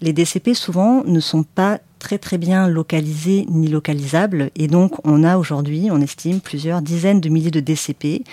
Les 0.00 0.14
DCP 0.14 0.54
souvent 0.54 1.04
ne 1.04 1.20
sont 1.20 1.42
pas 1.42 1.78
très 1.98 2.18
très 2.18 2.38
bien 2.38 2.68
localisés 2.68 3.44
ni 3.50 3.68
localisables 3.68 4.50
et 4.56 4.66
donc 4.66 4.96
on 5.04 5.22
a 5.22 5.36
aujourd'hui, 5.36 5.88
on 5.92 6.00
estime 6.00 6.40
plusieurs 6.40 6.80
dizaines 6.80 7.20
de 7.20 7.28
milliers 7.28 7.50
de 7.50 7.60
DCP 7.60 8.24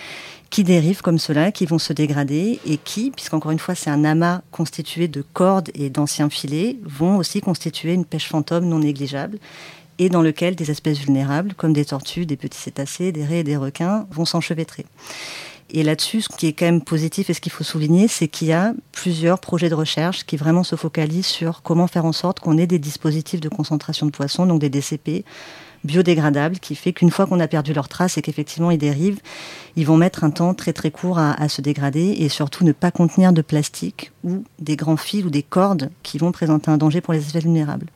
qui 0.56 0.64
dérivent 0.64 1.02
comme 1.02 1.20
cela, 1.20 1.52
qui 1.52 1.66
vont 1.66 1.80
se 1.80 1.92
dégrader 1.92 2.62
et 2.66 2.78
qui, 2.78 3.12
puisqu'encore 3.12 3.52
une 3.52 3.60
fois 3.60 3.76
c'est 3.76 3.90
un 3.90 4.06
amas 4.06 4.40
constitué 4.52 5.10
de 5.10 5.22
cordes 5.22 5.70
et 5.76 5.90
d'anciens 5.90 6.30
filets, 6.30 6.78
vont 6.86 7.18
aussi 7.18 7.42
constituer 7.42 7.92
une 7.92 8.06
pêche 8.06 8.30
fantôme 8.30 8.64
non 8.64 8.80
négligeable 8.80 9.38
et 10.00 10.08
dans 10.08 10.22
lequel 10.22 10.56
des 10.56 10.72
espèces 10.72 11.00
vulnérables, 11.00 11.56
comme 11.56 11.74
des 11.74 11.84
tortues, 11.84 12.26
des 12.26 12.38
petits 12.38 12.58
cétacés, 12.58 13.12
des 13.12 13.26
raies 13.26 13.40
et 13.40 13.44
des 13.44 13.58
requins, 13.58 14.08
vont 14.12 14.24
s'enchevêtrer. 14.24 14.86
Et 15.72 15.84
là-dessus, 15.84 16.22
ce 16.22 16.30
qui 16.30 16.48
est 16.48 16.54
quand 16.54 16.68
même 16.68 16.82
positif 16.82 17.30
et 17.30 17.34
ce 17.34 17.42
qu'il 17.42 17.52
faut 17.52 17.66
souligner, 17.66 18.08
c'est 18.08 18.30
qu'il 18.30 18.48
y 18.48 18.54
a 18.54 18.74
plusieurs 18.94 19.40
projets 19.40 19.68
de 19.68 19.76
recherche 19.76 20.26
qui 20.26 20.38
vraiment 20.38 20.64
se 20.64 20.78
focalisent 20.78 21.26
sur 21.26 21.64
comment 21.64 21.88
faire 21.88 22.06
en 22.06 22.14
sorte 22.14 22.40
qu'on 22.40 22.58
ait 22.58 22.66
des 22.66 22.80
dispositifs 22.80 23.42
de 23.42 23.50
concentration 23.50 24.06
de 24.06 24.12
poissons, 24.12 24.46
donc 24.46 24.62
des 24.62 24.70
DCP, 24.70 25.26
biodégradables 25.86 26.60
qui 26.60 26.76
fait 26.76 26.94
qu'une 26.94 27.12
fois 27.12 27.26
qu'on 27.26 27.40
a 27.40 27.48
perdu 27.48 27.74
leur 27.74 27.88
trace 27.88 28.18
et 28.18 28.22
qu'effectivement 28.22 28.72
ils 28.72 28.78
dérivent, 28.78 29.20
ils 29.76 29.86
vont 29.86 29.98
mettre 29.98 30.24
un 30.24 30.30
temps 30.30 30.54
très 30.54 30.74
très 30.74 30.92
court 30.92 31.20
à, 31.20 31.48
se 31.50 31.62
dégrader 31.62 32.16
et 32.20 32.30
surtout 32.30 32.64
ne 32.64 32.72
pas 32.72 32.92
contenir 32.92 33.34
de 33.34 33.42
plastique 33.42 34.12
ou 34.24 34.44
des 34.60 34.76
grands 34.76 34.98
fils 34.98 35.26
ou 35.26 35.30
des 35.30 35.44
cordes 35.44 35.90
qui 36.02 36.18
vont 36.18 36.32
présenter 36.32 36.72
un 36.72 36.78
danger 36.78 37.02
pour 37.02 37.14
les 37.14 37.20
espèces 37.20 37.44
vulnérables. 37.44 37.88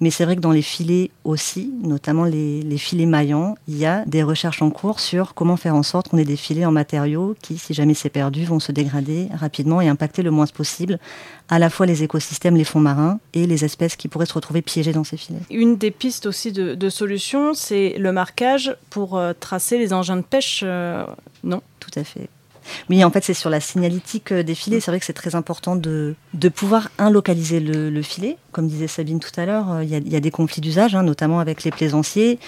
Mais 0.00 0.10
c'est 0.10 0.24
vrai 0.24 0.34
que 0.34 0.40
dans 0.40 0.50
les 0.50 0.62
filets 0.62 1.10
aussi, 1.24 1.72
notamment 1.82 2.24
les, 2.24 2.62
les, 2.62 2.78
filets 2.78 3.04
maillants, 3.04 3.56
il 3.68 3.76
y 3.76 3.84
a 3.84 4.02
des 4.06 4.22
recherches 4.22 4.62
en 4.62 4.70
cours 4.70 4.98
sur 4.98 5.34
comment 5.34 5.58
faire 5.58 5.74
en 5.74 5.82
sorte 5.82 6.08
qu'on 6.08 6.16
ait 6.16 6.24
des 6.24 6.36
filets 6.36 6.64
en 6.64 6.72
matériaux 6.72 7.36
qui, 7.42 7.58
si 7.58 7.74
jamais 7.74 7.92
c'est 7.92 8.08
perdu, 8.08 8.44
vont 8.44 8.60
se 8.60 8.72
dégrader 8.72 9.28
rapidement 9.34 9.82
et 9.82 9.88
impacter 9.88 10.22
le 10.22 10.30
moins 10.30 10.46
possible 10.46 10.98
à 11.50 11.58
la 11.58 11.68
fois 11.68 11.84
les 11.84 12.02
écosystèmes, 12.04 12.56
les 12.56 12.64
fonds 12.64 12.80
marins 12.80 13.18
et 13.34 13.46
les 13.46 13.64
espèces 13.64 13.96
qui 13.96 14.08
pourraient 14.08 14.26
se 14.26 14.32
retrouver 14.32 14.62
piégées 14.62 14.92
dans 14.92 15.04
ces 15.04 15.16
filets. 15.16 15.40
Une 15.50 15.76
des 15.76 15.90
pistes 15.90 16.26
aussi 16.26 16.52
de, 16.52 16.74
de 16.74 16.88
solution, 16.88 17.54
c'est 17.54 17.96
le 17.98 18.12
marquage 18.12 18.74
pour 18.88 19.18
euh, 19.18 19.32
tracer 19.38 19.76
les 19.76 19.92
engins 19.92 20.16
de 20.16 20.22
pêche, 20.22 20.60
euh, 20.62 21.04
non? 21.42 21.60
Tout 21.80 21.90
à 21.96 22.04
fait. 22.04 22.28
Oui, 22.88 23.02
en 23.02 23.10
fait, 23.10 23.24
c'est 23.24 23.34
sur 23.34 23.50
la 23.50 23.58
signalétique 23.58 24.30
euh, 24.30 24.44
des 24.44 24.54
filets. 24.54 24.78
C'est 24.78 24.92
vrai 24.92 25.00
que 25.00 25.06
c'est 25.06 25.12
très 25.12 25.34
important 25.34 25.74
de, 25.74 26.14
de 26.34 26.48
pouvoir, 26.48 26.88
un, 26.98 27.10
localiser 27.10 27.58
le, 27.58 28.02
filet. 28.02 28.36
Comme 28.52 28.68
disait 28.68 28.86
Sabine 28.86 29.18
tout 29.18 29.38
à 29.38 29.44
l'heure, 29.44 29.82
il 29.82 29.88
y, 29.88 30.16
a 30.16 30.20
des 30.20 30.30
conflits 30.30 30.60
d'usage, 30.60 30.94
hein, 30.94 31.02
notamment 31.02 31.40
avec 31.40 31.64
les 31.64 31.72
plaisanciers. 31.72 32.38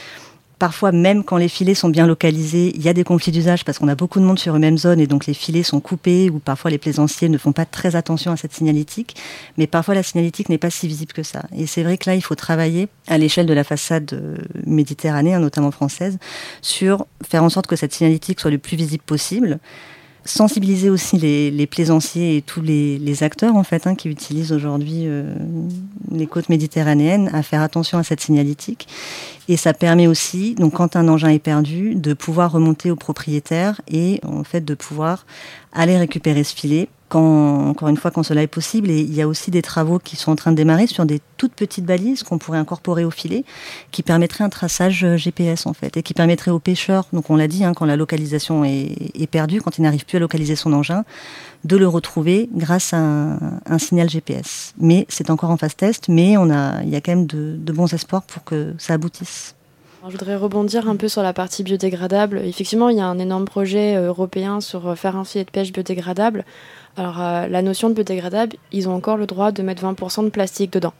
Parfois, 0.62 0.92
même 0.92 1.24
quand 1.24 1.38
les 1.38 1.48
filets 1.48 1.74
sont 1.74 1.88
bien 1.88 2.06
localisés, 2.06 2.70
il 2.76 2.82
y 2.82 2.88
a 2.88 2.92
des 2.92 3.02
conflits 3.02 3.32
d'usage 3.32 3.64
parce 3.64 3.80
qu'on 3.80 3.88
a 3.88 3.96
beaucoup 3.96 4.20
de 4.20 4.24
monde 4.24 4.38
sur 4.38 4.54
une 4.54 4.60
même 4.60 4.78
zone 4.78 5.00
et 5.00 5.08
donc 5.08 5.26
les 5.26 5.34
filets 5.34 5.64
sont 5.64 5.80
coupés 5.80 6.30
ou 6.30 6.38
parfois 6.38 6.70
les 6.70 6.78
plaisanciers 6.78 7.28
ne 7.28 7.36
font 7.36 7.50
pas 7.50 7.64
très 7.64 7.96
attention 7.96 8.30
à 8.30 8.36
cette 8.36 8.52
signalétique. 8.52 9.16
Mais 9.58 9.66
parfois, 9.66 9.96
la 9.96 10.04
signalétique 10.04 10.48
n'est 10.48 10.58
pas 10.58 10.70
si 10.70 10.86
visible 10.86 11.12
que 11.14 11.24
ça. 11.24 11.42
Et 11.52 11.66
c'est 11.66 11.82
vrai 11.82 11.98
que 11.98 12.08
là, 12.08 12.14
il 12.14 12.20
faut 12.20 12.36
travailler 12.36 12.86
à 13.08 13.18
l'échelle 13.18 13.46
de 13.46 13.52
la 13.52 13.64
façade 13.64 14.12
euh, 14.12 14.36
méditerranéenne, 14.64 15.40
notamment 15.40 15.72
française, 15.72 16.20
sur 16.60 17.06
faire 17.28 17.42
en 17.42 17.48
sorte 17.48 17.66
que 17.66 17.74
cette 17.74 17.92
signalétique 17.92 18.38
soit 18.38 18.52
le 18.52 18.58
plus 18.58 18.76
visible 18.76 19.02
possible 19.04 19.58
sensibiliser 20.24 20.90
aussi 20.90 21.18
les, 21.18 21.66
plaisanciers 21.66 22.36
et 22.36 22.42
tous 22.42 22.60
les, 22.60 23.22
acteurs 23.22 23.56
en 23.56 23.64
fait 23.64 23.86
hein, 23.86 23.94
qui 23.94 24.08
utilisent 24.08 24.52
aujourd'hui 24.52 25.02
euh, 25.04 25.34
les 26.10 26.26
côtes 26.26 26.48
méditerranéennes 26.48 27.30
à 27.32 27.42
faire 27.42 27.62
attention 27.62 27.98
à 27.98 28.02
cette 28.02 28.20
signalétique. 28.20 28.88
Et 29.48 29.56
ça 29.56 29.74
permet 29.74 30.06
aussi 30.06 30.54
donc 30.54 30.74
quand 30.74 30.96
un 30.96 31.08
engin 31.08 31.28
est 31.28 31.38
perdu 31.38 31.94
de 31.94 32.14
pouvoir 32.14 32.52
remonter 32.52 32.90
au 32.90 32.96
propriétaire 32.96 33.80
et 33.88 34.20
en 34.24 34.44
fait 34.44 34.64
de 34.64 34.74
pouvoir 34.74 35.26
aller 35.72 35.96
récupérer 35.96 36.44
ce 36.44 36.54
filet 36.54 36.88
encore 37.18 37.88
une 37.88 37.96
fois, 37.96 38.10
quand 38.10 38.22
cela 38.22 38.42
est 38.42 38.46
possible. 38.46 38.90
Il 38.90 39.14
y 39.14 39.22
a 39.22 39.28
aussi 39.28 39.50
des 39.50 39.62
travaux 39.62 39.98
qui 39.98 40.16
sont 40.16 40.32
en 40.32 40.36
train 40.36 40.50
de 40.50 40.56
démarrer 40.56 40.86
sur 40.86 41.04
des 41.04 41.20
toutes 41.36 41.52
petites 41.52 41.84
balises 41.84 42.22
qu'on 42.22 42.38
pourrait 42.38 42.58
incorporer 42.58 43.04
au 43.04 43.10
filet, 43.10 43.44
qui 43.90 44.02
permettraient 44.02 44.44
un 44.44 44.48
traçage 44.48 45.04
euh, 45.04 45.16
GPS 45.16 45.66
en 45.66 45.72
fait, 45.72 45.96
et 45.96 46.02
qui 46.02 46.14
permettrait 46.14 46.50
aux 46.50 46.58
pêcheurs, 46.58 47.06
donc 47.12 47.30
on 47.30 47.36
l'a 47.36 47.48
dit, 47.48 47.64
hein, 47.64 47.72
quand 47.74 47.84
la 47.84 47.96
localisation 47.96 48.64
est, 48.64 49.26
perdue, 49.30 49.60
quand 49.60 49.78
il 49.78 49.82
n'arrive 49.82 50.04
plus 50.04 50.16
à 50.16 50.20
localiser 50.20 50.56
son 50.56 50.72
engin, 50.72 51.04
de 51.64 51.76
le 51.76 51.88
retrouver 51.88 52.48
grâce 52.54 52.92
à 52.92 52.98
un, 52.98 53.78
signal 53.78 54.08
GPS. 54.08 54.74
Mais 54.78 55.06
c'est 55.08 55.30
encore 55.30 55.50
en 55.50 55.56
phase 55.56 55.76
test, 55.76 56.08
mais 56.08 56.36
on 56.36 56.50
a, 56.50 56.82
il 56.82 56.90
y 56.90 56.96
a 56.96 57.00
quand 57.00 57.12
même 57.12 57.26
de, 57.26 57.56
de 57.56 57.72
bons 57.72 57.92
espoirs 57.92 58.22
pour 58.22 58.44
que 58.44 58.74
ça 58.78 58.94
aboutisse. 58.94 59.54
Je 60.04 60.10
voudrais 60.10 60.34
rebondir 60.34 60.88
un 60.88 60.96
peu 60.96 61.06
sur 61.06 61.22
la 61.22 61.32
partie 61.32 61.62
biodégradable. 61.62 62.38
Effectivement, 62.38 62.88
il 62.88 62.96
y 62.96 63.00
a 63.00 63.06
un 63.06 63.20
énorme 63.20 63.44
projet 63.44 63.96
euh, 63.96 64.08
européen 64.08 64.60
sur 64.60 64.88
euh, 64.88 64.94
faire 64.96 65.16
un 65.16 65.22
filet 65.22 65.44
de 65.44 65.50
pêche 65.50 65.72
biodégradable. 65.72 66.44
Alors, 66.96 67.20
euh, 67.20 67.46
la 67.48 67.62
notion 67.62 67.88
de 67.88 67.94
biodégradable, 67.94 68.56
ils 68.70 68.88
ont 68.88 68.94
encore 68.94 69.16
le 69.16 69.26
droit 69.26 69.52
de 69.52 69.62
mettre 69.62 69.84
20% 69.84 70.24
de 70.24 70.30
plastique 70.30 70.72
dedans. 70.72 70.92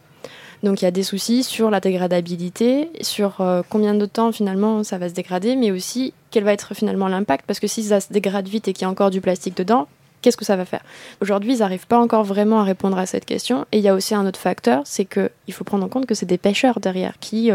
Donc, 0.63 0.81
il 0.81 0.85
y 0.85 0.89
a 0.89 0.93
des 0.93 1.03
soucis 1.03 1.43
sur 1.43 1.71
la 1.71 1.81
dégradabilité, 1.81 2.89
sur 3.01 3.43
combien 3.69 3.95
de 3.95 4.07
temps 4.07 4.31
finalement 4.31 4.85
ça 4.85 4.97
va 4.97 5.09
se 5.09 5.15
dégrader, 5.15 5.57
mais 5.57 5.73
aussi 5.73 6.15
quel 6.31 6.45
va 6.45 6.53
être 6.53 6.75
finalement 6.75 7.09
l'impact. 7.09 7.45
Parce 7.47 7.59
que 7.59 7.67
si 7.67 7.83
ça 7.83 8.01
se 8.01 8.13
dégrade 8.13 8.47
vite 8.47 8.69
et 8.69 8.73
qu'il 8.73 8.83
y 8.83 8.85
a 8.85 8.89
encore 8.89 9.11
du 9.11 9.21
plastique 9.21 9.57
dedans, 9.57 9.89
qu'est-ce 10.23 10.37
que 10.37 10.45
ça 10.45 10.55
va 10.55 10.65
faire? 10.65 10.83
Aujourd'hui, 11.21 11.55
ils 11.55 11.59
n'arrivent 11.59 11.89
pas 11.89 11.99
encore 11.99 12.23
vraiment 12.23 12.61
à 12.61 12.65
répondre 12.65 12.97
à 12.97 13.07
cette 13.07 13.25
question. 13.25 13.67
Et 13.73 13.79
il 13.79 13.83
y 13.83 13.89
a 13.89 13.95
aussi 13.95 14.15
un 14.15 14.25
autre 14.25 14.39
facteur, 14.39 14.83
c'est 14.85 15.05
qu'il 15.05 15.53
faut 15.53 15.65
prendre 15.65 15.85
en 15.85 15.89
compte 15.89 16.07
que 16.07 16.15
c'est 16.15 16.27
des 16.27 16.39
pêcheurs 16.39 16.79
derrière 16.79 17.19
qui 17.19 17.51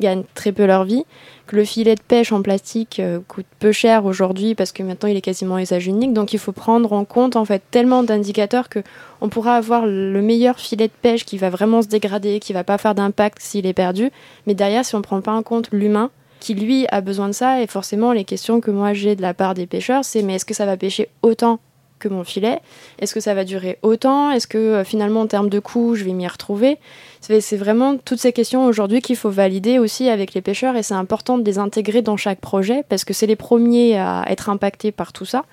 gagnent 0.00 0.24
très 0.34 0.52
peu 0.52 0.66
leur 0.66 0.84
vie, 0.84 1.04
que 1.46 1.56
le 1.56 1.64
filet 1.64 1.94
de 1.94 2.00
pêche 2.00 2.32
en 2.32 2.42
plastique 2.42 3.00
euh, 3.00 3.20
coûte 3.26 3.46
peu 3.58 3.72
cher 3.72 4.04
aujourd'hui 4.04 4.54
parce 4.54 4.72
que 4.72 4.82
maintenant 4.82 5.08
il 5.08 5.16
est 5.16 5.22
quasiment 5.22 5.58
usage 5.58 5.86
unique. 5.86 6.12
Donc 6.12 6.32
il 6.32 6.38
faut 6.38 6.52
prendre 6.52 6.92
en 6.92 7.04
compte 7.04 7.36
en 7.36 7.44
fait 7.44 7.62
tellement 7.70 8.02
d'indicateurs 8.02 8.68
que 8.68 8.80
on 9.20 9.28
pourra 9.28 9.56
avoir 9.56 9.86
le 9.86 10.20
meilleur 10.22 10.58
filet 10.58 10.88
de 10.88 10.92
pêche 11.00 11.24
qui 11.24 11.38
va 11.38 11.50
vraiment 11.50 11.82
se 11.82 11.88
dégrader, 11.88 12.40
qui 12.40 12.52
va 12.52 12.64
pas 12.64 12.78
faire 12.78 12.94
d'impact 12.94 13.38
s'il 13.40 13.66
est 13.66 13.72
perdu, 13.72 14.10
mais 14.46 14.54
derrière 14.54 14.84
si 14.84 14.94
on 14.94 15.02
prend 15.02 15.20
pas 15.20 15.32
en 15.32 15.42
compte 15.42 15.68
l'humain 15.72 16.10
qui 16.40 16.54
lui 16.54 16.86
a 16.90 17.00
besoin 17.00 17.28
de 17.28 17.32
ça 17.32 17.62
et 17.62 17.66
forcément 17.66 18.12
les 18.12 18.24
questions 18.24 18.60
que 18.60 18.70
moi 18.70 18.92
j'ai 18.92 19.16
de 19.16 19.22
la 19.22 19.32
part 19.32 19.54
des 19.54 19.66
pêcheurs 19.66 20.04
c'est 20.04 20.22
mais 20.22 20.34
est-ce 20.34 20.44
que 20.44 20.54
ça 20.54 20.66
va 20.66 20.76
pêcher 20.76 21.08
autant 21.22 21.60
que 21.98 22.08
mon 22.08 22.24
filet. 22.24 22.60
Est-ce 22.98 23.14
que 23.14 23.20
ça 23.20 23.34
va 23.34 23.44
durer 23.44 23.78
autant? 23.82 24.30
Est-ce 24.30 24.46
que 24.46 24.58
euh, 24.58 24.84
finalement 24.84 25.22
en 25.22 25.26
termes 25.26 25.48
de 25.48 25.58
coût, 25.58 25.94
je 25.94 26.04
vais 26.04 26.12
m'y 26.12 26.26
retrouver? 26.26 26.78
C'est 27.20 27.56
vraiment 27.56 27.96
toutes 27.96 28.20
ces 28.20 28.32
questions 28.32 28.66
aujourd'hui 28.66 29.00
qu'il 29.00 29.16
faut 29.16 29.30
valider 29.30 29.80
aussi 29.80 30.08
avec 30.08 30.32
les 30.32 30.40
pêcheurs 30.40 30.76
et 30.76 30.84
c'est 30.84 30.94
important 30.94 31.38
de 31.38 31.44
les 31.44 31.58
intégrer 31.58 32.00
dans 32.00 32.16
chaque 32.16 32.40
projet 32.40 32.84
parce 32.88 33.04
que 33.04 33.12
c'est 33.12 33.26
les 33.26 33.34
premiers 33.34 33.98
à 33.98 34.24
être 34.28 34.48
impactés 34.48 34.92
par 34.92 35.12
tout 35.12 35.24
ça. 35.24 35.44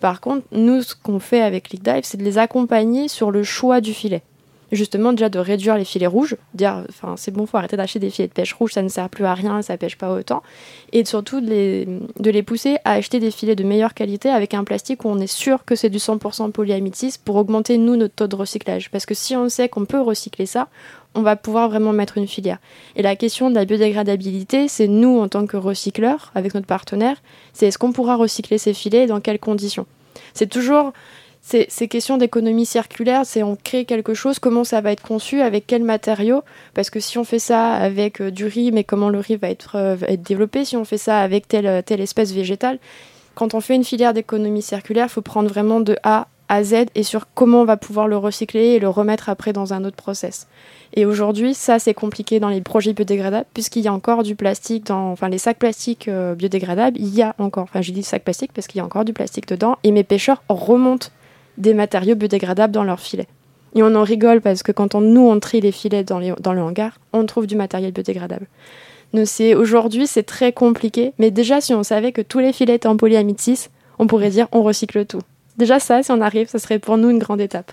Par 0.00 0.20
contre, 0.20 0.46
nous, 0.52 0.82
ce 0.82 0.94
qu'on 0.94 1.20
fait 1.20 1.40
avec 1.40 1.70
Leak 1.70 1.82
Dive, 1.82 2.02
c'est 2.02 2.18
de 2.18 2.24
les 2.24 2.36
accompagner 2.36 3.08
sur 3.08 3.30
le 3.30 3.42
choix 3.42 3.80
du 3.80 3.94
filet 3.94 4.22
justement 4.72 5.12
déjà 5.12 5.28
de 5.28 5.38
réduire 5.38 5.76
les 5.76 5.84
filets 5.84 6.06
rouges, 6.06 6.36
dire 6.54 6.84
enfin 6.88 7.14
c'est 7.16 7.30
bon, 7.30 7.46
faut 7.46 7.56
arrêter 7.56 7.76
d'acheter 7.76 7.98
des 7.98 8.10
filets 8.10 8.28
de 8.28 8.32
pêche 8.32 8.52
rouge, 8.52 8.72
ça 8.72 8.82
ne 8.82 8.88
sert 8.88 9.08
plus 9.08 9.24
à 9.24 9.34
rien, 9.34 9.62
ça 9.62 9.76
pêche 9.76 9.96
pas 9.96 10.12
autant, 10.12 10.42
et 10.92 11.04
surtout 11.04 11.40
de 11.40 11.46
les, 11.46 11.88
de 12.18 12.30
les 12.30 12.42
pousser 12.42 12.76
à 12.84 12.92
acheter 12.92 13.20
des 13.20 13.30
filets 13.30 13.56
de 13.56 13.64
meilleure 13.64 13.94
qualité 13.94 14.30
avec 14.30 14.54
un 14.54 14.64
plastique 14.64 15.04
où 15.04 15.08
on 15.08 15.18
est 15.18 15.26
sûr 15.26 15.64
que 15.64 15.74
c'est 15.74 15.90
du 15.90 15.98
100% 15.98 16.52
polyamide 16.52 16.94
6 16.94 17.18
pour 17.18 17.36
augmenter 17.36 17.78
nous 17.78 17.96
notre 17.96 18.14
taux 18.14 18.26
de 18.26 18.36
recyclage. 18.36 18.90
Parce 18.90 19.06
que 19.06 19.14
si 19.14 19.36
on 19.36 19.48
sait 19.48 19.68
qu'on 19.68 19.84
peut 19.84 20.00
recycler 20.00 20.46
ça, 20.46 20.68
on 21.14 21.22
va 21.22 21.36
pouvoir 21.36 21.68
vraiment 21.68 21.92
mettre 21.92 22.18
une 22.18 22.26
filière. 22.26 22.58
Et 22.96 23.02
la 23.02 23.16
question 23.16 23.50
de 23.50 23.54
la 23.54 23.64
biodégradabilité, 23.64 24.68
c'est 24.68 24.88
nous, 24.88 25.18
en 25.20 25.28
tant 25.28 25.46
que 25.46 25.56
recycleurs, 25.56 26.32
avec 26.34 26.54
notre 26.54 26.66
partenaire, 26.66 27.16
c'est 27.52 27.66
est-ce 27.66 27.78
qu'on 27.78 27.92
pourra 27.92 28.16
recycler 28.16 28.58
ces 28.58 28.74
filets 28.74 29.04
et 29.04 29.06
dans 29.06 29.20
quelles 29.20 29.38
conditions? 29.38 29.86
C'est 30.32 30.48
toujours 30.48 30.92
ces, 31.46 31.88
questions 31.88 32.16
d'économie 32.16 32.64
circulaire, 32.64 33.26
c'est 33.26 33.42
on 33.42 33.54
crée 33.54 33.84
quelque 33.84 34.14
chose, 34.14 34.38
comment 34.38 34.64
ça 34.64 34.80
va 34.80 34.92
être 34.92 35.02
conçu, 35.02 35.42
avec 35.42 35.66
quels 35.66 35.84
matériaux, 35.84 36.42
parce 36.72 36.88
que 36.88 37.00
si 37.00 37.18
on 37.18 37.24
fait 37.24 37.38
ça 37.38 37.72
avec 37.74 38.22
euh, 38.22 38.30
du 38.30 38.46
riz, 38.46 38.72
mais 38.72 38.82
comment 38.82 39.10
le 39.10 39.18
riz 39.18 39.36
va 39.36 39.50
être, 39.50 39.76
euh, 39.76 39.96
développé, 40.16 40.64
si 40.64 40.76
on 40.76 40.86
fait 40.86 40.96
ça 40.96 41.20
avec 41.20 41.46
telle, 41.46 41.82
telle 41.84 42.00
espèce 42.00 42.32
végétale, 42.32 42.78
quand 43.34 43.52
on 43.52 43.60
fait 43.60 43.74
une 43.74 43.84
filière 43.84 44.14
d'économie 44.14 44.62
circulaire, 44.62 45.06
il 45.08 45.12
faut 45.12 45.20
prendre 45.20 45.48
vraiment 45.50 45.80
de 45.80 45.96
A 46.02 46.28
à 46.48 46.64
Z 46.64 46.86
et 46.94 47.02
sur 47.02 47.26
comment 47.34 47.60
on 47.60 47.64
va 47.64 47.76
pouvoir 47.76 48.08
le 48.08 48.16
recycler 48.16 48.68
et 48.68 48.78
le 48.78 48.88
remettre 48.88 49.28
après 49.28 49.52
dans 49.52 49.74
un 49.74 49.84
autre 49.84 49.96
process. 49.96 50.46
Et 50.94 51.04
aujourd'hui, 51.04 51.52
ça 51.52 51.78
c'est 51.78 51.94
compliqué 51.94 52.40
dans 52.40 52.48
les 52.48 52.60
projets 52.60 52.92
biodégradables 52.92 53.46
puisqu'il 53.52 53.82
y 53.82 53.88
a 53.88 53.92
encore 53.92 54.22
du 54.22 54.34
plastique 54.34 54.86
dans, 54.86 55.10
enfin 55.10 55.28
les 55.28 55.38
sacs 55.38 55.58
plastiques 55.58 56.08
euh, 56.08 56.34
biodégradables, 56.34 56.96
il 56.98 57.14
y 57.14 57.22
a 57.22 57.34
encore, 57.38 57.64
enfin 57.64 57.82
j'ai 57.82 57.92
dit 57.92 58.02
sacs 58.02 58.24
plastiques 58.24 58.52
parce 58.52 58.66
qu'il 58.66 58.78
y 58.78 58.80
a 58.80 58.84
encore 58.84 59.04
du 59.04 59.12
plastique 59.12 59.48
dedans 59.48 59.76
et 59.82 59.90
mes 59.90 60.04
pêcheurs 60.04 60.42
remontent 60.48 61.08
des 61.58 61.74
matériaux 61.74 62.16
biodégradables 62.16 62.72
dans 62.72 62.84
leurs 62.84 63.00
filets. 63.00 63.28
Et 63.74 63.82
on 63.82 63.94
en 63.94 64.04
rigole 64.04 64.40
parce 64.40 64.62
que 64.62 64.72
quand 64.72 64.94
on, 64.94 65.00
nous 65.00 65.28
on 65.28 65.40
trie 65.40 65.60
les 65.60 65.72
filets 65.72 66.04
dans, 66.04 66.20
dans 66.40 66.52
le 66.52 66.62
hangar, 66.62 66.98
on 67.12 67.26
trouve 67.26 67.46
du 67.46 67.56
matériel 67.56 67.92
biodégradable. 67.92 68.46
Aujourd'hui, 69.56 70.06
c'est 70.06 70.24
très 70.24 70.52
compliqué, 70.52 71.12
mais 71.18 71.30
déjà, 71.30 71.60
si 71.60 71.72
on 71.72 71.84
savait 71.84 72.10
que 72.10 72.20
tous 72.20 72.40
les 72.40 72.52
filets 72.52 72.74
étaient 72.74 72.88
en 72.88 72.96
polyamide 72.96 73.40
6, 73.40 73.70
on 73.98 74.06
pourrait 74.06 74.30
dire 74.30 74.48
on 74.50 74.62
recycle 74.62 75.06
tout. 75.06 75.20
Déjà 75.56 75.78
ça, 75.78 76.02
si 76.02 76.10
on 76.10 76.20
arrive, 76.20 76.48
ça 76.48 76.58
serait 76.58 76.80
pour 76.80 76.96
nous 76.96 77.10
une 77.10 77.20
grande 77.20 77.40
étape. 77.40 77.72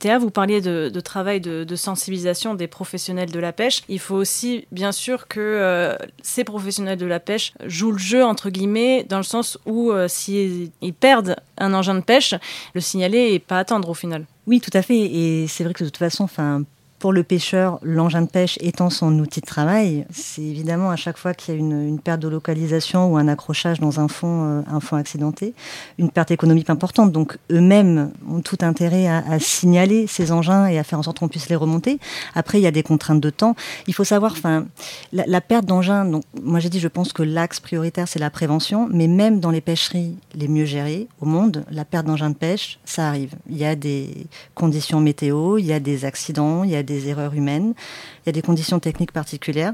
Théa, 0.00 0.18
vous 0.18 0.30
parliez 0.30 0.62
de, 0.62 1.00
travail 1.00 1.40
de, 1.40 1.76
sensibilisation 1.76 2.54
des 2.54 2.66
professionnels 2.66 3.30
de 3.30 3.38
la 3.38 3.52
pêche. 3.52 3.82
Il 3.88 4.00
faut 4.00 4.16
aussi, 4.16 4.66
bien 4.72 4.92
sûr, 4.92 5.28
que 5.28 5.40
euh, 5.40 5.94
ces 6.22 6.42
professionnels 6.42 6.98
de 6.98 7.04
la 7.04 7.20
pêche 7.20 7.52
jouent 7.66 7.92
le 7.92 7.98
jeu, 7.98 8.24
entre 8.24 8.48
guillemets, 8.48 9.04
dans 9.04 9.18
le 9.18 9.22
sens 9.22 9.58
où 9.66 9.92
euh, 9.92 10.08
s'ils 10.08 10.70
perdent 10.98 11.36
un 11.58 11.74
engin 11.74 11.94
de 11.94 12.00
pêche, 12.00 12.34
le 12.74 12.80
signaler 12.80 13.34
et 13.34 13.38
pas 13.38 13.58
attendre 13.58 13.90
au 13.90 13.94
final. 13.94 14.24
Oui, 14.46 14.60
tout 14.60 14.70
à 14.72 14.80
fait. 14.80 14.98
Et 14.98 15.46
c'est 15.48 15.64
vrai 15.64 15.74
que 15.74 15.84
de 15.84 15.90
toute 15.90 15.98
façon, 15.98 16.24
enfin, 16.24 16.64
pour 17.00 17.14
le 17.14 17.22
pêcheur, 17.22 17.78
l'engin 17.82 18.20
de 18.22 18.28
pêche 18.28 18.58
étant 18.60 18.90
son 18.90 19.18
outil 19.18 19.40
de 19.40 19.46
travail, 19.46 20.06
c'est 20.12 20.42
évidemment 20.42 20.90
à 20.90 20.96
chaque 20.96 21.16
fois 21.16 21.32
qu'il 21.32 21.54
y 21.54 21.56
a 21.56 21.58
une, 21.58 21.98
perte 21.98 22.20
de 22.20 22.28
localisation 22.28 23.10
ou 23.10 23.16
un 23.16 23.26
accrochage 23.26 23.80
dans 23.80 24.00
un 24.00 24.06
fond, 24.06 24.44
euh, 24.44 24.62
un 24.70 24.80
fond 24.80 24.96
accidenté, 24.96 25.54
une 25.98 26.10
perte 26.10 26.30
économique 26.30 26.68
importante. 26.68 27.10
Donc 27.10 27.38
eux-mêmes 27.50 28.12
ont 28.30 28.40
tout 28.42 28.58
intérêt 28.60 29.08
à, 29.08 29.38
signaler 29.38 30.06
ces 30.06 30.30
engins 30.30 30.66
et 30.66 30.78
à 30.78 30.84
faire 30.84 30.98
en 30.98 31.02
sorte 31.02 31.20
qu'on 31.20 31.28
puisse 31.28 31.48
les 31.48 31.56
remonter. 31.56 31.98
Après, 32.34 32.58
il 32.58 32.62
y 32.62 32.66
a 32.66 32.70
des 32.70 32.82
contraintes 32.82 33.20
de 33.20 33.30
temps. 33.30 33.56
Il 33.86 33.94
faut 33.94 34.04
savoir, 34.04 34.32
enfin, 34.32 34.66
la, 35.12 35.40
perte 35.40 35.64
d'engins. 35.64 36.04
Donc, 36.04 36.22
moi 36.42 36.60
j'ai 36.60 36.68
dit, 36.68 36.80
je 36.80 36.88
pense 36.88 37.14
que 37.14 37.22
l'axe 37.22 37.60
prioritaire 37.60 38.08
c'est 38.08 38.18
la 38.18 38.30
prévention, 38.30 38.88
mais 38.92 39.08
même 39.08 39.40
dans 39.40 39.50
les 39.50 39.62
pêcheries 39.62 40.16
les 40.34 40.48
mieux 40.48 40.66
gérées 40.66 41.08
au 41.22 41.26
monde, 41.26 41.64
la 41.70 41.86
perte 41.86 42.06
d'engins 42.06 42.30
de 42.30 42.36
pêche, 42.36 42.78
ça 42.84 43.08
arrive. 43.08 43.34
Il 43.48 43.56
y 43.56 43.64
a 43.64 43.74
des 43.74 44.26
conditions 44.54 45.00
météo, 45.00 45.56
il 45.56 45.64
y 45.64 45.72
a 45.72 45.80
des 45.80 46.04
accidents, 46.04 46.62
il 46.62 46.70
y 46.70 46.76
a 46.76 46.82
des 46.82 46.89
erreurs 47.08 47.34
humaines, 47.34 47.74
il 47.74 48.26
y 48.26 48.30
a 48.30 48.32
des 48.32 48.42
conditions 48.42 48.80
techniques 48.80 49.12
particulières. 49.12 49.72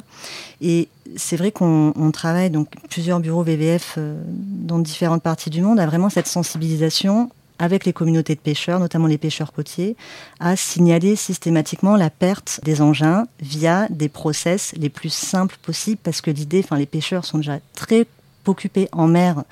Et 0.61 0.89
c'est 1.17 1.37
vrai 1.37 1.53
qu'on 1.53 2.11
travaille, 2.13 2.51
donc 2.51 2.69
plusieurs 2.91 3.21
bureaux 3.21 3.43
VVF 3.43 3.95
euh, 3.99 4.21
dans 4.29 4.79
différentes 4.79 5.23
parties 5.23 5.51
du 5.51 5.63
monde, 5.63 5.81
à 5.81 5.87
vraiment 5.87 6.11
cette 6.11 6.27
sensibilisation 6.27 7.31
avec 7.59 7.85
les 7.87 7.93
communautés 7.93 8.35
de 8.35 8.41
pêcheurs, 8.41 8.81
notamment 8.81 9.07
les 9.07 9.19
pêcheurs 9.19 9.53
côtiers, 9.53 9.97
à 10.41 10.57
signaler 10.57 11.17
systématiquement 11.17 11.97
la 11.97 12.11
perte 12.11 12.61
des 12.65 12.83
engins 12.83 13.27
via 13.41 13.87
des 13.89 14.09
process 14.09 14.75
les 14.77 14.91
plus 14.91 15.13
simples 15.13 15.57
possibles, 15.63 16.01
parce 16.03 16.21
que 16.21 16.31
l'idée, 16.31 16.61
enfin 16.63 16.77
les 16.77 16.87
pêcheurs 16.87 17.25
sont 17.25 17.39
déjà 17.39 17.59
très 17.75 18.07
occupé 18.49 18.89
en 18.93 19.07
mer, 19.07 19.45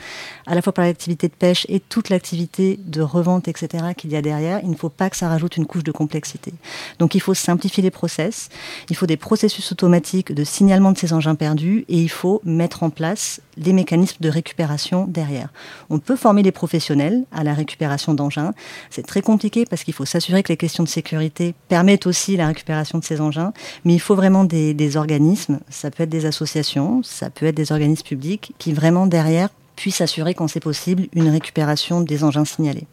à 0.46 0.54
la 0.54 0.62
fois 0.62 0.72
par 0.72 0.85
l'activité 0.85 1.28
de 1.28 1.35
pêche 1.35 1.66
et 1.68 1.80
toute 1.80 2.09
l'activité 2.09 2.78
de 2.85 3.00
revente, 3.00 3.48
etc., 3.48 3.92
qu'il 3.96 4.12
y 4.12 4.16
a 4.16 4.22
derrière, 4.22 4.61
il 4.62 4.70
ne 4.70 4.76
faut 4.76 4.88
pas 4.88 5.11
que 5.11 5.16
ça 5.16 5.28
rajoute 5.28 5.57
une 5.57 5.66
couche 5.66 5.85
de 5.85 5.92
complexité. 5.92 6.52
Donc 6.98 7.14
il 7.14 7.20
faut 7.20 7.35
simplifier 7.35 7.83
les 7.83 7.90
process, 7.90 8.48
il 8.90 8.96
faut 8.96 9.07
des 9.07 9.16
processus 9.16 9.72
automatiques 9.72 10.33
de 10.33 10.44
signalement 10.44 10.92
de 10.92 10.98
ces 10.98 11.12
engins 11.12 11.35
perdus 11.35 11.85
et 11.88 11.98
il 11.98 12.11
faut 12.11 12.40
mettre 12.44 12.83
en 12.83 12.90
place 12.90 13.40
les 13.57 13.72
mécanismes 13.72 14.18
de 14.20 14.28
récupération 14.28 15.07
derrière. 15.07 15.48
On 15.90 15.98
peut 15.98 16.16
former 16.16 16.42
les 16.42 16.52
professionnels 16.52 17.24
à 17.33 17.44
la 17.44 17.54
récupération 17.54 18.14
d'engins. 18.14 18.52
C'est 18.90 19.07
très 19.07 19.22
compliqué 19.22 19.64
parce 19.64 19.85
qu'il 19.85 19.94
faut 19.94 20.04
s'assurer 20.04 20.42
que 20.42 20.52
les 20.52 20.57
questions 20.57 20.85
de 20.85 20.88
sécurité 20.88 21.54
permettent 21.68 22.07
aussi 22.07 22.37
la 22.37 22.46
récupération 22.46 22.98
de 22.98 23.04
ces 23.04 23.20
engins, 23.20 23.52
mais 23.85 23.94
il 23.94 24.00
faut 24.00 24.14
vraiment 24.14 24.44
des, 24.44 24.74
des 24.74 24.96
organismes, 24.96 25.61
ça 25.68 25.90
peut 25.90 26.02
être 26.02 26.11
des 26.11 26.26
associations, 26.26 27.02
ça 27.02 27.30
peut 27.30 27.46
être 27.46 27.54
des 27.54 27.72
organismes 27.72 28.07
publics 28.07 28.52
qui 28.59 28.72
vraiment 28.72 28.84
derrière 29.07 29.49
puissent 29.77 30.01
assurer 30.01 30.35
quand 30.35 30.49
c'est 30.49 30.61
possible 30.61 31.09
une 31.14 31.29
récupération 31.29 32.01
des 32.01 32.25
engins 32.25 32.44
signalés. 32.44 32.87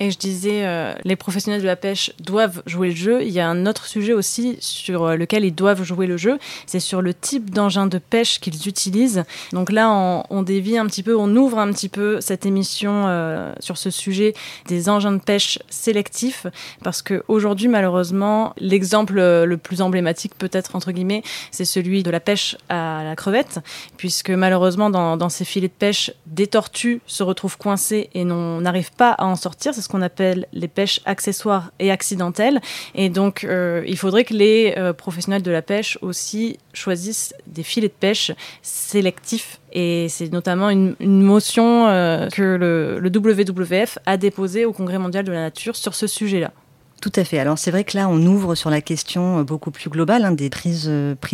Et 0.00 0.12
je 0.12 0.18
disais, 0.18 0.64
euh, 0.64 0.94
les 1.04 1.16
professionnels 1.16 1.60
de 1.60 1.66
la 1.66 1.74
pêche 1.74 2.12
doivent 2.20 2.62
jouer 2.66 2.90
le 2.90 2.94
jeu. 2.94 3.22
Il 3.22 3.30
y 3.30 3.40
a 3.40 3.48
un 3.48 3.66
autre 3.66 3.86
sujet 3.86 4.12
aussi 4.12 4.56
sur 4.60 5.04
euh, 5.04 5.16
lequel 5.16 5.44
ils 5.44 5.54
doivent 5.54 5.82
jouer 5.82 6.06
le 6.06 6.16
jeu, 6.16 6.38
c'est 6.66 6.78
sur 6.78 7.02
le 7.02 7.12
type 7.12 7.50
d'engin 7.50 7.86
de 7.86 7.98
pêche 7.98 8.38
qu'ils 8.38 8.68
utilisent. 8.68 9.24
Donc 9.52 9.72
là, 9.72 9.90
on, 9.90 10.42
dévie 10.42 10.78
un 10.78 10.86
petit 10.86 11.02
peu, 11.02 11.16
on 11.16 11.34
ouvre 11.34 11.58
un 11.58 11.72
petit 11.72 11.88
peu 11.88 12.20
cette 12.20 12.46
émission 12.46 13.06
euh, 13.06 13.52
sur 13.58 13.76
ce 13.76 13.90
sujet 13.90 14.34
des 14.66 14.88
engins 14.88 15.12
de 15.12 15.18
pêche 15.18 15.58
sélectifs, 15.68 16.46
parce 16.84 17.02
qu'aujourd'hui, 17.02 17.66
malheureusement, 17.66 18.54
l'exemple 18.58 19.14
le 19.14 19.56
plus 19.56 19.82
emblématique, 19.82 20.34
peut-être 20.38 20.76
entre 20.76 20.92
guillemets, 20.92 21.22
c'est 21.50 21.64
celui 21.64 22.04
de 22.04 22.10
la 22.10 22.20
pêche 22.20 22.56
à 22.68 23.02
la 23.02 23.16
crevette, 23.16 23.58
puisque 23.96 24.30
malheureusement, 24.30 24.90
dans, 24.90 25.16
dans 25.16 25.28
ces 25.28 25.44
filets 25.44 25.68
de 25.68 25.72
pêche, 25.72 26.12
des 26.26 26.46
tortues 26.46 27.00
se 27.06 27.24
retrouvent 27.24 27.58
coincées 27.58 28.10
et 28.14 28.24
n'arrivent 28.24 28.92
pas 28.92 29.10
à 29.10 29.26
en 29.26 29.36
sortir 29.36 29.74
ce 29.88 29.92
qu'on 29.92 30.02
appelle 30.02 30.46
les 30.52 30.68
pêches 30.68 31.00
accessoires 31.06 31.72
et 31.78 31.90
accidentelles. 31.90 32.60
Et 32.94 33.08
donc, 33.08 33.44
euh, 33.44 33.82
il 33.86 33.96
faudrait 33.96 34.24
que 34.24 34.34
les 34.34 34.74
euh, 34.76 34.92
professionnels 34.92 35.42
de 35.42 35.50
la 35.50 35.62
pêche 35.62 35.98
aussi 36.02 36.58
choisissent 36.74 37.32
des 37.46 37.62
filets 37.62 37.88
de 37.88 37.94
pêche 37.98 38.32
sélectifs. 38.60 39.60
Et 39.72 40.08
c'est 40.10 40.30
notamment 40.30 40.68
une, 40.68 40.94
motion 41.00 41.88
euh, 41.88 42.28
que 42.28 42.42
le, 42.42 43.00
WWF 43.02 43.98
a 44.04 44.18
déposée 44.18 44.66
au 44.66 44.74
Congrès 44.74 44.98
mondial 44.98 45.24
de 45.24 45.32
la 45.32 45.40
nature 45.40 45.74
sur 45.74 45.94
ce 45.94 46.06
sujet-là. 46.06 46.52
Tout 47.00 47.12
à 47.14 47.24
fait. 47.24 47.38
Alors 47.38 47.58
c'est 47.58 47.70
vrai 47.70 47.84
que 47.84 47.96
là, 47.96 48.08
on 48.10 48.20
ouvre 48.26 48.56
sur 48.56 48.70
la 48.70 48.80
question 48.82 49.42
beaucoup 49.42 49.70
plus 49.70 49.88
globale 49.88 50.24
hein, 50.24 50.32
des 50.32 50.50
prises, 50.50 50.90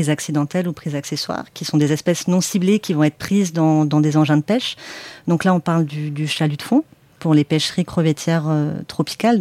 accidentelles 0.09 0.69
ou 0.69 0.73
prises 0.73 0.95
accessoires, 0.95 1.47
qui 1.55 1.64
sont 1.64 1.79
des 1.79 1.90
espèces 1.90 2.29
non 2.29 2.40
ciblées 2.40 2.79
qui 2.79 2.93
vont 2.93 3.03
être 3.03 3.17
prises 3.17 3.53
dans, 3.53 3.85
des 3.87 4.17
engins 4.17 4.37
de 4.37 4.43
pêche. 4.43 4.77
Donc 5.27 5.43
là, 5.43 5.55
on 5.55 5.61
parle 5.61 5.87
du 5.87 6.29
chalut 6.29 6.59
de 6.59 6.62
fond, 6.62 6.85
pour 7.25 7.33
les 7.33 7.45
pêcheries 7.45 7.87
crevettières 7.87 8.45
euh, 8.49 8.75
tropicales. 8.87 9.41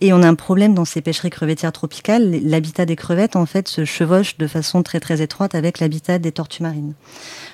Et 0.00 0.12
on 0.12 0.20
a 0.20 0.26
un 0.26 0.34
problème 0.34 0.74
dans 0.74 0.84
ces 0.84 1.00
pêcheries 1.00 1.30
crevettières 1.30 1.70
tropicales. 1.70 2.40
L'habitat 2.42 2.86
des 2.86 2.96
crevettes, 2.96 3.36
en 3.36 3.46
fait, 3.46 3.68
se 3.68 3.84
chevauche 3.84 4.36
de 4.36 4.48
façon 4.48 4.82
très 4.82 4.98
très 4.98 5.22
étroite 5.22 5.54
avec 5.54 5.78
l'habitat 5.78 6.18
des 6.18 6.32
tortues 6.32 6.64
marines. 6.64 6.94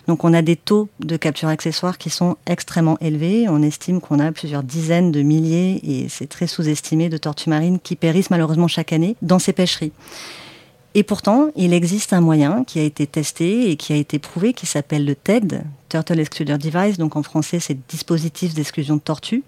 Donc 0.09 0.25
on 0.25 0.33
a 0.33 0.41
des 0.41 0.57
taux 0.57 0.89
de 1.01 1.19
capture 1.19 1.49
accessoire 1.49 1.99
qui 1.99 2.09
sont 2.09 2.39
extrêmement 2.47 2.97
élevés. 3.03 3.45
On 3.51 3.61
estime 3.61 4.01
qu'on 4.01 4.19
a 4.19 4.33
plusieurs 4.33 4.63
dizaines 4.63 5.13
de 5.13 5.21
milliers, 5.21 5.79
et 5.85 6.09
c'est 6.09 6.27
très 6.27 6.47
sous-estimé, 6.47 7.11
de 7.11 7.19
tortues 7.19 7.51
marines 7.51 7.79
qui 7.79 7.97
périssent 7.97 8.31
malheureusement 8.31 8.69
chaque 8.69 8.95
année 8.95 9.15
dans 9.21 9.39
ces 9.39 9.53
pêcheries. 9.53 9.93
Et 10.97 11.03
pourtant, 11.03 11.51
il 11.57 11.73
existe 11.73 12.13
un 12.13 12.21
moyen 12.21 12.63
qui 12.63 12.79
a 12.79 12.83
été 12.83 13.07
testé 13.09 13.71
et 13.71 13.77
qui 13.77 13.93
a 13.93 13.97
été 13.97 14.21
prouvé 14.21 14.53
qui 14.53 14.67
s'appelle 14.67 15.05
le 15.05 15.17
TED, 15.17 15.65
Turtle 15.89 16.21
Excluder 16.21 16.57
Device, 16.57 16.99
donc 16.99 17.17
en 17.17 17.25
français 17.25 17.59
c'est 17.59 17.77
dispositif 17.89 18.55
d'exclusion 18.55 18.95
de 18.95 19.01
tortue, 19.01 19.43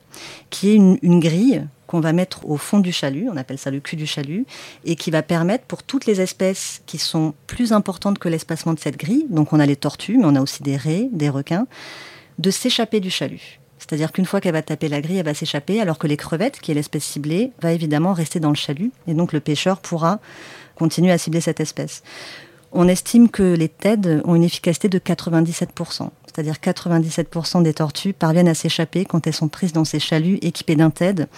qui 0.51 0.71
est 0.71 0.75
une, 0.75 1.21
grille 1.21 1.65
qu'on 1.87 2.01
va 2.01 2.13
mettre 2.13 2.45
au 2.49 2.57
fond 2.57 2.81
du 2.81 2.91
chalut, 2.91 3.29
on 3.33 3.37
appelle 3.37 3.59
ça 3.59 3.71
le 3.71 3.79
cul 3.79 3.95
du 3.95 4.09
chalut, 4.09 4.45
et 4.85 4.97
qui 4.97 5.13
va 5.13 5.23
permettre 5.23 5.65
pour 5.67 5.85
toutes 5.85 6.07
les 6.07 6.21
espèces 6.21 6.83
qui 6.87 6.99
sont 6.99 7.33
plus 7.47 7.73
importantes 7.73 8.19
que 8.19 8.29
l'espacement 8.29 8.75
de 8.75 8.81
cette 8.81 8.97
grille, 8.97 9.27
donc 9.31 9.53
on 9.53 9.61
a 9.61 9.67
les 9.67 9.77
tortues, 9.77 10.19
mais 10.19 10.25
on 10.27 10.35
a 10.35 10.41
aussi 10.41 10.65
des 10.65 10.77
raies, 10.77 11.09
des 11.13 11.29
requins, 11.29 11.69
de 12.39 12.51
s'échapper 12.51 12.99
du 12.99 13.11
chalut. 13.11 13.61
C'est-à-dire 13.79 14.11
qu'une 14.11 14.25
fois 14.25 14.41
qu'elle 14.41 14.55
va 14.55 14.63
taper 14.63 14.89
la 14.89 15.01
grille, 15.01 15.19
elle 15.19 15.25
va 15.25 15.35
s'échapper, 15.35 15.81
alors 15.81 15.99
que 15.99 16.09
les 16.09 16.17
crevettes, 16.17 16.59
qui 16.61 16.73
est 16.73 16.75
l'espèce 16.75 17.05
ciblée, 17.05 17.53
va 17.63 17.73
évidemment 17.73 18.15
rester 18.15 18.41
dans 18.41 18.49
le 18.49 18.57
chalut. 18.57 18.91
Et 19.07 19.15
donc 19.15 19.33
le 19.33 19.39
pêcheur 19.39 19.79
pourra 19.79 20.19
continuer 20.77 21.11
à 21.11 21.19
cibler 21.19 21.41
cette 21.41 21.61
espèce. 21.61 22.03
On 22.73 22.89
estime 22.89 23.29
que 23.31 23.55
les 23.55 23.69
TED 23.69 24.23
ont 24.25 24.35
une 24.35 24.45
efficacité 24.45 24.89
de 24.89 24.99
97%. 24.99 26.11
C'est-à-dire 26.27 26.57
97% 26.63 27.63
des 27.63 27.73
tortues 27.73 28.13
parviennent 28.13 28.49
à 28.49 28.55
s'échapper 28.55 29.07
quand 29.07 29.27
elles 29.27 29.33
sont 29.33 29.49
prises 29.49 29.73
dans 29.73 29.87
ces 29.87 29.99
chaluts 29.99 30.39
équipés 30.43 30.77
d'un 30.77 30.91
TED. 30.91 31.29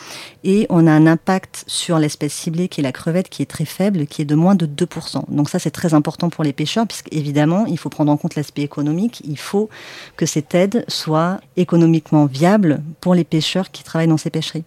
Et 0.42 0.66
on 0.70 0.88
a 0.88 0.90
un 0.90 1.06
impact 1.06 1.62
sur 1.68 2.00
l'espèce 2.00 2.32
ciblée 2.32 2.66
qui 2.66 2.80
est 2.80 2.82
la 2.82 2.90
crevette 2.90 3.28
qui 3.28 3.42
est 3.42 3.46
très 3.46 3.64
faible, 3.64 4.06
qui 4.06 4.22
est 4.22 4.24
de 4.24 4.34
moins 4.34 4.56
de 4.56 4.66
2%. 4.66 5.22
Donc 5.28 5.50
ça 5.50 5.60
c'est 5.60 5.70
très 5.70 5.94
important 5.94 6.30
pour 6.30 6.42
les 6.42 6.52
pêcheurs 6.52 6.88
puisqu'évidemment 6.88 7.66
il 7.66 7.78
faut 7.78 7.90
prendre 7.90 8.10
en 8.10 8.16
compte 8.16 8.34
l'aspect 8.34 8.62
économique. 8.62 9.22
Il 9.24 9.38
faut 9.38 9.68
que 10.16 10.26
ces 10.26 10.42
TED 10.42 10.84
soient 10.88 11.40
économiquement 11.56 12.26
viables 12.26 12.82
pour 13.00 13.14
les 13.14 13.24
pêcheurs 13.24 13.70
qui 13.70 13.84
travaillent 13.84 14.08
dans 14.08 14.16
ces 14.16 14.30
pêcheries. 14.30 14.64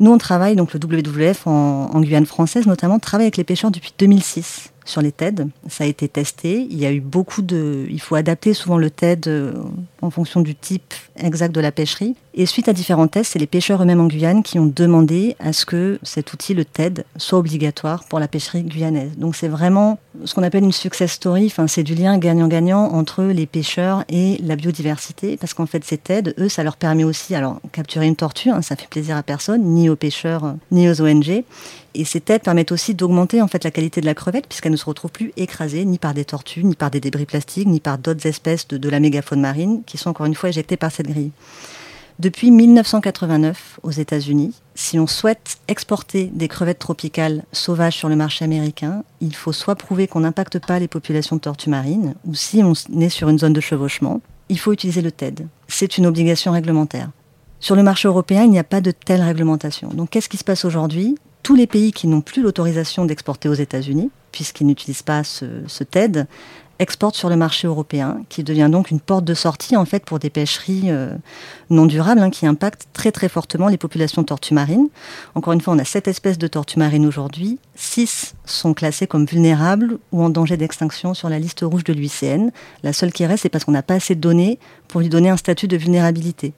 Nous, 0.00 0.10
on 0.10 0.18
travaille, 0.18 0.54
donc 0.54 0.72
le 0.72 0.80
WWF 0.80 1.46
en, 1.46 2.00
Guyane 2.00 2.26
française 2.26 2.66
notamment, 2.66 2.98
travaille 2.98 3.26
avec 3.26 3.36
les 3.36 3.44
pêcheurs 3.44 3.70
depuis 3.70 3.92
2006 3.98 4.72
sur 4.88 5.02
les 5.02 5.12
TED. 5.12 5.48
Ça 5.68 5.84
a 5.84 5.86
été 5.86 6.08
testé. 6.08 6.66
Il 6.70 6.78
y 6.78 6.86
a 6.86 6.92
eu 6.92 7.00
beaucoup 7.00 7.42
de. 7.42 7.86
Il 7.90 8.00
faut 8.00 8.14
adapter 8.14 8.54
souvent 8.54 8.78
le 8.78 8.90
TED 8.90 9.28
euh, 9.28 9.52
en 10.02 10.10
fonction 10.10 10.40
du 10.40 10.54
type 10.54 10.94
exact 11.16 11.54
de 11.54 11.60
la 11.60 11.72
pêcherie. 11.72 12.16
Et 12.34 12.46
suite 12.46 12.68
à 12.68 12.72
différents 12.72 13.08
tests, 13.08 13.32
c'est 13.32 13.38
les 13.38 13.48
pêcheurs 13.48 13.82
eux-mêmes 13.82 14.00
en 14.00 14.06
Guyane 14.06 14.42
qui 14.42 14.58
ont 14.58 14.72
demandé 14.72 15.34
à 15.40 15.52
ce 15.52 15.66
que 15.66 15.98
cet 16.02 16.32
outil, 16.32 16.54
le 16.54 16.64
TED, 16.64 17.04
soit 17.16 17.38
obligatoire 17.38 18.04
pour 18.04 18.20
la 18.20 18.28
pêcherie 18.28 18.62
guyanaise. 18.62 19.10
Donc 19.16 19.34
c'est 19.34 19.48
vraiment 19.48 19.98
ce 20.24 20.34
qu'on 20.34 20.44
appelle 20.44 20.64
une 20.64 20.72
success 20.72 21.12
story. 21.12 21.46
Enfin, 21.46 21.66
c'est 21.66 21.82
du 21.82 21.94
lien 21.94 22.16
gagnant-gagnant 22.18 22.92
entre 22.92 23.24
les 23.24 23.46
pêcheurs 23.46 24.04
et 24.08 24.38
la 24.42 24.54
biodiversité, 24.56 25.36
parce 25.36 25.52
qu'en 25.52 25.66
fait, 25.66 25.84
ces 25.84 25.98
TED, 25.98 26.34
eux, 26.38 26.48
ça 26.48 26.62
leur 26.62 26.76
permet 26.76 27.04
aussi, 27.04 27.34
alors 27.34 27.60
capturer 27.72 28.06
une 28.06 28.16
tortue, 28.16 28.50
hein, 28.50 28.62
ça 28.62 28.76
fait 28.76 28.88
plaisir 28.88 29.16
à 29.16 29.22
personne, 29.22 29.62
ni 29.62 29.88
aux 29.88 29.96
pêcheurs, 29.96 30.54
ni 30.70 30.88
aux 30.88 31.02
ONG. 31.02 31.42
Et 31.98 32.04
ces 32.04 32.20
têtes 32.20 32.44
permettent 32.44 32.70
aussi 32.70 32.94
d'augmenter 32.94 33.42
en 33.42 33.48
fait 33.48 33.64
la 33.64 33.72
qualité 33.72 34.00
de 34.00 34.06
la 34.06 34.14
crevette 34.14 34.46
puisqu'elle 34.46 34.70
ne 34.70 34.76
se 34.76 34.84
retrouve 34.84 35.10
plus 35.10 35.32
écrasée 35.36 35.84
ni 35.84 35.98
par 35.98 36.14
des 36.14 36.24
tortues, 36.24 36.62
ni 36.62 36.76
par 36.76 36.92
des 36.92 37.00
débris 37.00 37.26
plastiques, 37.26 37.66
ni 37.66 37.80
par 37.80 37.98
d'autres 37.98 38.24
espèces 38.24 38.68
de, 38.68 38.78
de 38.78 38.88
la 38.88 39.00
mégafaune 39.00 39.40
marine 39.40 39.82
qui 39.84 39.98
sont 39.98 40.10
encore 40.10 40.26
une 40.26 40.36
fois 40.36 40.48
éjectées 40.48 40.76
par 40.76 40.92
cette 40.92 41.08
grille. 41.08 41.32
Depuis 42.20 42.52
1989 42.52 43.80
aux 43.82 43.90
États-Unis, 43.90 44.54
si 44.76 45.00
on 45.00 45.08
souhaite 45.08 45.58
exporter 45.66 46.30
des 46.32 46.46
crevettes 46.46 46.78
tropicales 46.78 47.44
sauvages 47.50 47.96
sur 47.96 48.08
le 48.08 48.14
marché 48.14 48.44
américain, 48.44 49.02
il 49.20 49.34
faut 49.34 49.52
soit 49.52 49.74
prouver 49.74 50.06
qu'on 50.06 50.20
n'impacte 50.20 50.60
pas 50.60 50.78
les 50.78 50.88
populations 50.88 51.34
de 51.34 51.40
tortues 51.40 51.70
marines, 51.70 52.14
ou 52.24 52.34
si 52.34 52.62
on 52.62 52.74
est 53.00 53.08
sur 53.08 53.28
une 53.28 53.40
zone 53.40 53.52
de 53.52 53.60
chevauchement, 53.60 54.20
il 54.48 54.58
faut 54.58 54.72
utiliser 54.72 55.02
le 55.02 55.10
TED. 55.10 55.48
C'est 55.66 55.98
une 55.98 56.06
obligation 56.06 56.52
réglementaire. 56.52 57.10
Sur 57.60 57.74
le 57.74 57.82
marché 57.82 58.06
européen, 58.06 58.44
il 58.44 58.50
n'y 58.50 58.58
a 58.58 58.64
pas 58.64 58.80
de 58.80 58.92
telle 58.92 59.22
réglementation. 59.22 59.88
Donc 59.88 60.10
qu'est-ce 60.10 60.28
qui 60.28 60.36
se 60.36 60.44
passe 60.44 60.64
aujourd'hui? 60.64 61.16
Tous 61.42 61.54
les 61.54 61.66
pays 61.66 61.92
qui 61.92 62.06
n'ont 62.06 62.20
plus 62.20 62.42
l'autorisation 62.42 63.04
d'exporter 63.04 63.48
aux 63.48 63.54
États-Unis, 63.54 64.10
puisqu'ils 64.32 64.66
n'utilisent 64.66 65.02
pas 65.02 65.24
ce, 65.24 65.84
TED, 65.84 66.26
exporte 66.78 67.16
sur 67.16 67.28
le 67.28 67.36
marché 67.36 67.66
européen, 67.66 68.20
qui 68.28 68.44
devient 68.44 68.68
donc 68.70 68.90
une 68.90 69.00
porte 69.00 69.24
de 69.24 69.34
sortie 69.34 69.76
en 69.76 69.84
fait 69.84 70.04
pour 70.04 70.20
des 70.20 70.30
pêcheries 70.30 70.90
euh, 70.90 71.12
non 71.70 71.86
durables 71.86 72.20
hein, 72.20 72.30
qui 72.30 72.46
impactent 72.46 72.86
très 72.92 73.10
très 73.10 73.28
fortement 73.28 73.66
les 73.66 73.78
populations 73.78 74.22
de 74.22 74.26
tortues 74.26 74.54
marines. 74.54 74.88
Encore 75.34 75.54
une 75.54 75.60
fois, 75.60 75.74
on 75.74 75.78
a 75.78 75.84
sept 75.84 76.06
espèces 76.06 76.38
de 76.38 76.46
tortues 76.46 76.78
marines 76.78 77.06
aujourd'hui, 77.06 77.58
six 77.74 78.34
sont 78.44 78.74
classées 78.74 79.08
comme 79.08 79.24
vulnérables 79.24 79.98
ou 80.12 80.22
en 80.22 80.30
danger 80.30 80.56
d'extinction 80.56 81.14
sur 81.14 81.28
la 81.28 81.40
liste 81.40 81.62
rouge 81.62 81.82
de 81.82 81.92
l'UICN. 81.92 82.50
La 82.84 82.92
seule 82.92 83.12
qui 83.12 83.26
reste, 83.26 83.42
c'est 83.42 83.48
parce 83.48 83.64
qu'on 83.64 83.72
n'a 83.72 83.82
pas 83.82 83.94
assez 83.94 84.14
de 84.14 84.20
données 84.20 84.60
pour 84.86 85.00
lui 85.00 85.08
donner 85.08 85.30
un 85.30 85.36
statut 85.36 85.66
de 85.66 85.76
vulnérabilité. 85.76 86.52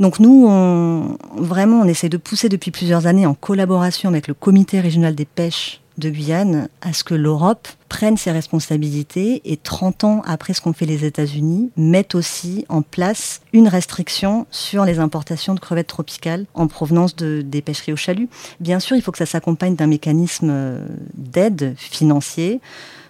Donc 0.00 0.18
nous, 0.18 0.46
on, 0.48 1.16
vraiment, 1.36 1.80
on 1.80 1.84
essaie 1.84 2.08
de 2.08 2.16
pousser 2.16 2.48
depuis 2.48 2.70
plusieurs 2.70 3.06
années 3.06 3.26
en 3.26 3.34
collaboration 3.34 4.08
avec 4.08 4.28
le 4.28 4.34
comité 4.34 4.80
régional 4.80 5.14
des 5.14 5.26
pêches 5.26 5.82
de 5.98 6.08
Guyane 6.08 6.68
à 6.80 6.94
ce 6.94 7.04
que 7.04 7.14
l'Europe 7.14 7.68
prenne 7.90 8.16
ses 8.16 8.30
responsabilités 8.30 9.42
et 9.44 9.58
30 9.58 10.04
ans 10.04 10.22
après 10.24 10.54
ce 10.54 10.62
qu'ont 10.62 10.72
fait 10.72 10.86
les 10.86 11.04
États-Unis, 11.04 11.70
mette 11.76 12.14
aussi 12.14 12.64
en 12.70 12.80
place 12.80 13.42
une 13.52 13.68
restriction 13.68 14.46
sur 14.50 14.86
les 14.86 14.98
importations 14.98 15.54
de 15.54 15.60
crevettes 15.60 15.88
tropicales 15.88 16.46
en 16.54 16.66
provenance 16.66 17.14
de, 17.14 17.42
des 17.42 17.60
pêcheries 17.60 17.92
au 17.92 17.96
chalut. 17.96 18.30
Bien 18.60 18.80
sûr, 18.80 18.96
il 18.96 19.02
faut 19.02 19.12
que 19.12 19.18
ça 19.18 19.26
s'accompagne 19.26 19.74
d'un 19.74 19.88
mécanisme 19.88 20.78
d'aide 21.14 21.74
financier 21.76 22.62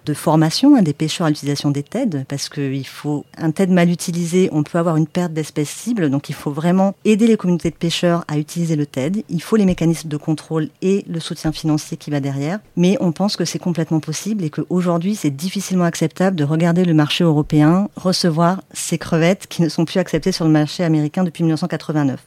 de 0.06 0.14
formation 0.14 0.76
hein, 0.76 0.82
des 0.82 0.92
pêcheurs 0.92 1.26
à 1.26 1.30
l'utilisation 1.30 1.70
des 1.70 1.82
TED, 1.82 2.24
parce 2.28 2.48
qu'il 2.48 2.86
faut 2.86 3.24
un 3.36 3.50
TED 3.50 3.70
mal 3.70 3.90
utilisé, 3.90 4.48
on 4.52 4.62
peut 4.62 4.78
avoir 4.78 4.96
une 4.96 5.06
perte 5.06 5.32
d'espèces 5.32 5.70
cibles, 5.70 6.10
donc 6.10 6.28
il 6.28 6.34
faut 6.34 6.50
vraiment 6.50 6.94
aider 7.04 7.26
les 7.26 7.36
communautés 7.36 7.70
de 7.70 7.76
pêcheurs 7.76 8.24
à 8.28 8.38
utiliser 8.38 8.76
le 8.76 8.86
TED. 8.86 9.24
Il 9.28 9.42
faut 9.42 9.56
les 9.56 9.66
mécanismes 9.66 10.08
de 10.08 10.16
contrôle 10.16 10.68
et 10.82 11.04
le 11.08 11.20
soutien 11.20 11.52
financier 11.52 11.96
qui 11.96 12.10
va 12.10 12.20
derrière, 12.20 12.60
mais 12.76 12.96
on 13.00 13.12
pense 13.12 13.36
que 13.36 13.44
c'est 13.44 13.58
complètement 13.58 14.00
possible 14.00 14.44
et 14.44 14.50
qu'aujourd'hui 14.50 15.14
c'est 15.14 15.30
difficilement 15.30 15.84
acceptable 15.84 16.36
de 16.36 16.44
regarder 16.44 16.84
le 16.84 16.94
marché 16.94 17.24
européen 17.24 17.88
recevoir 17.96 18.62
ces 18.72 18.98
crevettes 18.98 19.46
qui 19.48 19.62
ne 19.62 19.68
sont 19.68 19.84
plus 19.84 19.98
acceptées 19.98 20.32
sur 20.32 20.44
le 20.44 20.50
marché 20.50 20.84
américain 20.84 21.24
depuis 21.24 21.44
1989. 21.44 22.20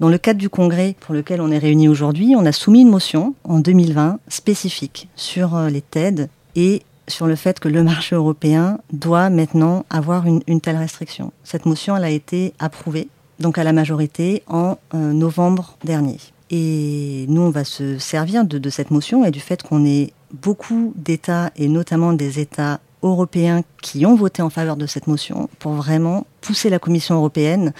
Dans 0.00 0.08
le 0.08 0.18
cadre 0.18 0.38
du 0.38 0.48
congrès 0.48 0.94
pour 1.00 1.14
lequel 1.14 1.40
on 1.40 1.50
est 1.50 1.58
réunis 1.58 1.88
aujourd'hui, 1.88 2.34
on 2.36 2.46
a 2.46 2.52
soumis 2.52 2.82
une 2.82 2.90
motion 2.90 3.34
en 3.44 3.58
2020 3.58 4.20
spécifique 4.28 5.08
sur 5.16 5.56
euh, 5.56 5.68
les 5.68 5.82
TED 5.82 6.28
et 6.54 6.82
sur 7.08 7.26
le 7.26 7.36
fait 7.36 7.60
que 7.60 7.68
le 7.68 7.82
marché 7.82 8.14
européen 8.14 8.78
doit 8.92 9.30
maintenant 9.30 9.84
avoir 9.90 10.26
une, 10.26 10.60
telle 10.60 10.76
restriction. 10.76 11.32
Cette 11.44 11.66
motion, 11.66 11.96
elle 11.96 12.04
a 12.04 12.10
été 12.10 12.54
approuvée, 12.58 13.08
donc 13.40 13.58
à 13.58 13.64
la 13.64 13.72
majorité, 13.72 14.42
en 14.46 14.78
euh, 14.94 15.12
novembre 15.12 15.76
dernier. 15.84 16.18
Et 16.50 17.26
nous, 17.28 17.42
on 17.42 17.50
va 17.50 17.64
se 17.64 17.98
servir 17.98 18.44
de, 18.44 18.58
de 18.58 18.70
cette 18.70 18.90
motion 18.90 19.24
et 19.24 19.30
du 19.30 19.40
fait 19.40 19.62
qu'on 19.62 19.84
ait 19.84 20.12
beaucoup 20.32 20.92
d'États, 20.96 21.50
et 21.56 21.68
notamment 21.68 22.12
des 22.12 22.40
États 22.40 22.80
européens 23.02 23.62
qui 23.82 24.06
ont 24.06 24.14
voté 24.14 24.42
en 24.42 24.50
faveur 24.50 24.76
de 24.76 24.86
cette 24.86 25.06
motion 25.06 25.48
pour 25.58 25.72
vraiment 25.72 26.26
pousser 26.40 26.70
la 26.70 26.78
Commission 26.78 27.14
européenne 27.14 27.72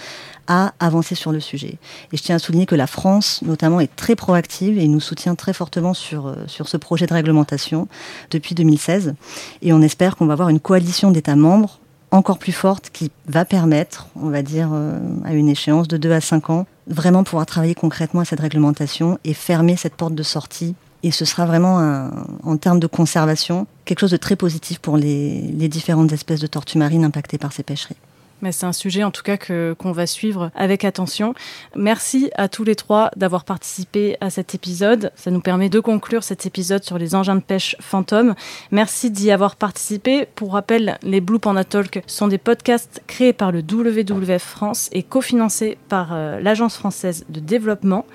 à 0.47 0.73
avancer 0.79 1.15
sur 1.15 1.31
le 1.31 1.39
sujet. 1.39 1.77
Et 2.11 2.17
je 2.17 2.23
tiens 2.23 2.35
à 2.35 2.39
souligner 2.39 2.65
que 2.65 2.75
la 2.75 2.87
France, 2.87 3.41
notamment, 3.43 3.79
est 3.79 3.95
très 3.95 4.15
proactive 4.15 4.77
et 4.77 4.87
nous 4.87 4.99
soutient 4.99 5.35
très 5.35 5.53
fortement 5.53 5.93
sur, 5.93 6.27
euh, 6.27 6.35
sur 6.47 6.67
ce 6.67 6.77
projet 6.77 7.05
de 7.05 7.13
réglementation 7.13 7.87
depuis 8.31 8.55
2016. 8.55 9.13
Et 9.61 9.73
on 9.73 9.81
espère 9.81 10.15
qu'on 10.15 10.25
va 10.25 10.33
avoir 10.33 10.49
une 10.49 10.59
coalition 10.59 11.11
d'États 11.11 11.35
membres 11.35 11.79
encore 12.11 12.39
plus 12.39 12.51
forte 12.51 12.89
qui 12.91 13.11
va 13.27 13.45
permettre, 13.45 14.07
on 14.15 14.29
va 14.29 14.41
dire, 14.41 14.69
euh, 14.73 14.99
à 15.23 15.33
une 15.33 15.49
échéance 15.49 15.87
de 15.87 15.97
2 15.97 16.11
à 16.11 16.21
5 16.21 16.49
ans, 16.49 16.65
vraiment 16.87 17.23
pouvoir 17.23 17.45
travailler 17.45 17.75
concrètement 17.75 18.21
à 18.21 18.25
cette 18.25 18.39
réglementation 18.39 19.19
et 19.23 19.33
fermer 19.33 19.75
cette 19.75 19.95
porte 19.95 20.15
de 20.15 20.23
sortie 20.23 20.75
et 21.03 21.11
ce 21.11 21.25
sera 21.25 21.45
vraiment, 21.45 22.09
en 22.43 22.57
termes 22.57 22.79
de 22.79 22.87
conservation, 22.87 23.67
quelque 23.85 23.99
chose 23.99 24.11
de 24.11 24.17
très 24.17 24.35
positif 24.35 24.79
pour 24.79 24.97
les 24.97 25.67
différentes 25.69 26.11
espèces 26.11 26.41
de 26.41 26.47
tortues 26.47 26.77
marines 26.77 27.05
impactées 27.05 27.37
par 27.37 27.53
ces 27.53 27.63
pêcheries. 27.63 27.95
Mais 28.41 28.51
c'est 28.51 28.65
un 28.65 28.73
sujet 28.73 29.03
en 29.03 29.11
tout 29.11 29.23
cas 29.23 29.37
que 29.37 29.75
qu'on 29.77 29.91
va 29.91 30.07
suivre 30.07 30.51
avec 30.55 30.85
attention. 30.85 31.33
Merci 31.75 32.29
à 32.35 32.47
tous 32.47 32.63
les 32.63 32.75
trois 32.75 33.11
d'avoir 33.15 33.43
participé 33.43 34.17
à 34.21 34.29
cet 34.29 34.55
épisode. 34.55 35.11
Ça 35.15 35.31
nous 35.31 35.41
permet 35.41 35.69
de 35.69 35.79
conclure 35.79 36.23
cet 36.23 36.45
épisode 36.45 36.83
sur 36.83 36.97
les 36.97 37.15
engins 37.15 37.35
de 37.35 37.41
pêche 37.41 37.75
fantômes. 37.79 38.35
Merci 38.71 39.11
d'y 39.11 39.31
avoir 39.31 39.55
participé. 39.55 40.27
Pour 40.35 40.53
rappel, 40.53 40.97
les 41.03 41.21
Blue 41.21 41.39
Panda 41.39 41.63
Talk 41.63 42.01
sont 42.07 42.27
des 42.27 42.37
podcasts 42.37 43.01
créés 43.07 43.33
par 43.33 43.51
le 43.51 43.59
WWF 43.59 44.41
France 44.41 44.89
et 44.91 45.03
cofinancés 45.03 45.77
par 45.87 46.13
euh, 46.13 46.39
l'Agence 46.39 46.77
française 46.77 47.25
de 47.29 47.39
développement. 47.39 48.05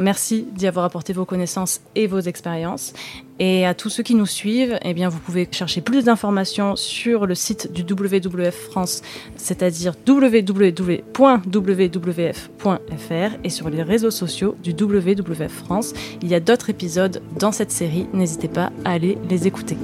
Merci 0.00 0.46
d'y 0.52 0.66
avoir 0.66 0.84
apporté 0.84 1.12
vos 1.12 1.24
connaissances 1.24 1.80
et 1.94 2.06
vos 2.06 2.20
expériences. 2.20 2.94
Et 3.38 3.66
à 3.66 3.74
tous 3.74 3.88
ceux 3.88 4.02
qui 4.02 4.14
nous 4.14 4.26
suivent, 4.26 4.78
eh 4.84 4.94
vous 5.06 5.18
pouvez 5.18 5.48
chercher 5.50 5.80
plus 5.80 6.04
d'informations 6.04 6.76
sur 6.76 7.26
le 7.26 7.34
site 7.34 7.72
du 7.72 7.82
WWF 7.82 8.54
France, 8.54 9.02
c'est-à-dire 9.36 9.94
www.wwf.fr 10.06 11.10
et 13.44 13.50
sur 13.50 13.70
les 13.70 13.82
réseaux 13.82 14.10
sociaux 14.10 14.54
du 14.62 14.72
WWF 14.72 15.52
France. 15.52 15.92
Il 16.20 16.28
y 16.28 16.34
a 16.34 16.40
d'autres 16.40 16.70
épisodes 16.70 17.22
dans 17.38 17.52
cette 17.52 17.70
série, 17.70 18.06
n'hésitez 18.12 18.48
pas 18.48 18.70
à 18.84 18.92
aller 18.92 19.18
les 19.28 19.46
écouter. 19.46 19.76